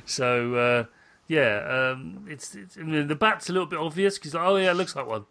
so 0.05 0.55
uh, 0.55 0.83
yeah, 1.27 1.91
um, 1.93 2.25
it's, 2.29 2.55
it's 2.55 2.77
I 2.77 2.81
mean, 2.81 3.07
the 3.07 3.15
bat's 3.15 3.49
a 3.49 3.53
little 3.53 3.67
bit 3.67 3.79
obvious 3.79 4.17
because 4.17 4.35
oh 4.35 4.55
yeah, 4.57 4.71
it 4.71 4.75
looks 4.75 4.95
like 4.95 5.07
one, 5.07 5.25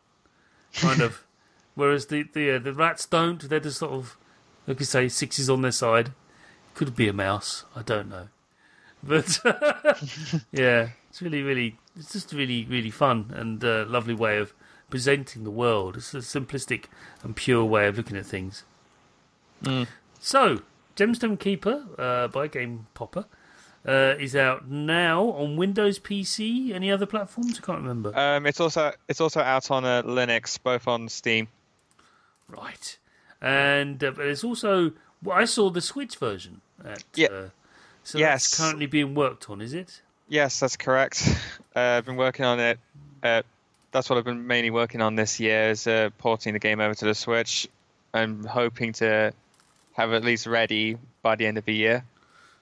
kind 0.74 1.00
of. 1.00 1.24
Whereas 1.76 2.06
the 2.06 2.22
the 2.22 2.52
uh, 2.52 2.58
the 2.60 2.72
rats 2.72 3.04
don't. 3.04 3.48
They're 3.48 3.58
just 3.58 3.78
sort 3.78 3.92
of 3.92 4.16
like 4.66 4.80
you 4.80 4.86
say, 4.86 5.08
sixes 5.08 5.50
on 5.50 5.62
their 5.62 5.72
side. 5.72 6.12
Could 6.74 6.96
be 6.96 7.08
a 7.08 7.12
mouse. 7.12 7.64
I 7.76 7.82
don't 7.82 8.08
know. 8.08 8.28
But 9.02 9.38
yeah, 10.52 10.88
it's 11.10 11.22
really, 11.22 11.42
really, 11.42 11.78
it's 11.96 12.12
just 12.12 12.32
really, 12.32 12.64
really 12.64 12.90
fun 12.90 13.32
and 13.34 13.62
uh, 13.64 13.84
lovely 13.86 14.14
way 14.14 14.38
of 14.38 14.54
presenting 14.90 15.44
the 15.44 15.50
world. 15.50 15.96
It's 15.96 16.14
a 16.14 16.18
simplistic 16.18 16.84
and 17.22 17.36
pure 17.36 17.64
way 17.64 17.86
of 17.86 17.96
looking 17.96 18.16
at 18.16 18.26
things. 18.26 18.64
Mm. 19.62 19.86
So, 20.20 20.62
Gemstone 20.96 21.38
Keeper 21.38 21.84
uh, 21.98 22.28
by 22.28 22.48
Gamepopper 22.48 23.26
uh, 23.86 24.14
is 24.18 24.34
out 24.34 24.68
now 24.68 25.30
on 25.30 25.56
Windows 25.56 25.98
PC. 25.98 26.72
Any 26.72 26.90
other 26.90 27.06
platforms? 27.06 27.58
I 27.58 27.66
can't 27.66 27.80
remember. 27.80 28.16
Um, 28.16 28.46
it's 28.46 28.60
also 28.60 28.92
it's 29.08 29.20
also 29.20 29.40
out 29.40 29.70
on 29.70 29.84
uh, 29.84 30.02
Linux, 30.02 30.58
both 30.62 30.88
on 30.88 31.08
Steam. 31.08 31.48
Right, 32.48 32.98
and 33.44 34.02
uh, 34.02 34.10
but 34.12 34.26
it's 34.26 34.42
also 34.42 34.92
well, 35.22 35.36
I 35.38 35.44
saw 35.44 35.70
the 35.70 35.80
Switch 35.80 36.16
version. 36.16 36.60
At, 36.84 37.04
Yeah. 37.14 37.28
Uh, 37.28 37.48
so 38.02 38.18
Yes. 38.18 38.42
that's 38.50 38.58
currently 38.60 38.86
being 38.86 39.14
worked 39.14 39.48
on, 39.48 39.60
is 39.60 39.72
it? 39.72 40.00
Yes, 40.28 40.58
that's 40.60 40.76
correct. 40.76 41.22
Uh, 41.76 41.98
I've 41.98 42.04
been 42.06 42.14
working 42.16 42.44
on 42.44 42.60
it. 42.60 42.78
Uh, 43.20 43.42
that's 43.90 44.08
what 44.08 44.16
I've 44.16 44.24
been 44.24 44.46
mainly 44.46 44.70
working 44.70 45.00
on 45.02 45.16
this 45.16 45.40
year 45.40 45.70
is 45.70 45.88
uh, 45.88 46.10
porting 46.18 46.52
the 46.52 46.60
game 46.60 46.78
over 46.78 46.94
to 46.94 47.04
the 47.04 47.14
Switch. 47.16 47.66
I'm 48.12 48.44
hoping 48.44 48.92
to 48.92 49.32
have 49.94 50.12
it 50.12 50.16
at 50.16 50.24
least 50.24 50.46
ready 50.46 50.96
by 51.22 51.34
the 51.34 51.46
end 51.46 51.58
of 51.58 51.64
the 51.64 51.74
year. 51.74 52.04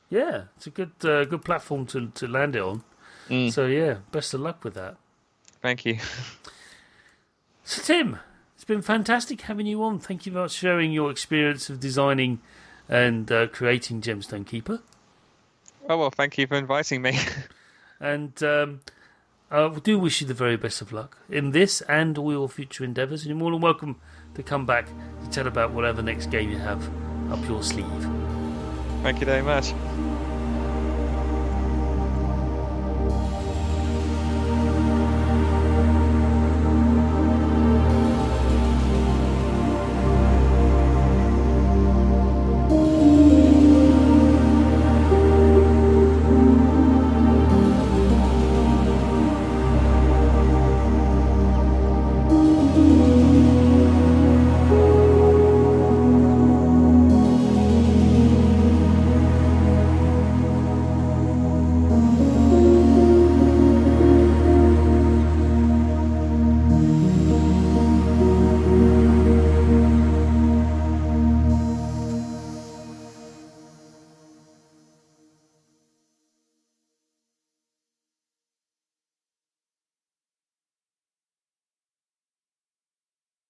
Yeah, 0.09 0.45
it's 0.57 0.66
a 0.66 0.70
good 0.70 0.93
uh, 1.05 1.26
good 1.26 1.45
platform 1.45 1.85
to 1.89 2.09
to 2.09 2.26
land 2.26 2.57
it 2.57 2.62
on. 2.62 2.83
Mm. 3.28 3.53
So 3.53 3.66
yeah, 3.66 3.97
best 4.12 4.33
of 4.33 4.41
luck 4.41 4.64
with 4.64 4.72
that. 4.74 4.97
Thank 5.61 5.85
you. 5.85 5.99
So 7.64 7.83
Tim, 7.83 8.18
it's 8.62 8.68
been 8.68 8.80
fantastic 8.80 9.40
having 9.40 9.66
you 9.66 9.82
on. 9.82 9.98
Thank 9.98 10.24
you 10.24 10.30
for 10.30 10.48
sharing 10.48 10.92
your 10.92 11.10
experience 11.10 11.68
of 11.68 11.80
designing 11.80 12.38
and 12.88 13.30
uh, 13.32 13.48
creating 13.48 14.02
Gemstone 14.02 14.46
Keeper. 14.46 14.78
Oh 15.88 15.98
well, 15.98 16.10
thank 16.10 16.38
you 16.38 16.46
for 16.46 16.54
inviting 16.54 17.02
me. 17.02 17.18
And 18.00 18.40
um, 18.42 18.80
I 19.48 19.68
do 19.80 19.96
wish 19.96 20.20
you 20.20 20.26
the 20.26 20.34
very 20.34 20.56
best 20.56 20.80
of 20.80 20.92
luck 20.92 21.18
in 21.28 21.52
this 21.52 21.82
and 21.82 22.18
all 22.18 22.32
your 22.32 22.48
future 22.48 22.82
endeavours. 22.82 23.22
And 23.22 23.30
you're 23.30 23.38
more 23.38 23.52
than 23.52 23.60
welcome 23.60 24.00
to 24.34 24.42
come 24.42 24.66
back 24.66 24.86
to 25.22 25.30
tell 25.30 25.46
about 25.46 25.70
whatever 25.72 26.02
next 26.02 26.26
game 26.30 26.50
you 26.50 26.58
have 26.58 26.82
up 27.32 27.44
your 27.48 27.62
sleeve. 27.62 27.86
thank 29.02 29.20
you 29.20 29.26
very 29.26 29.42
much. 29.42 29.72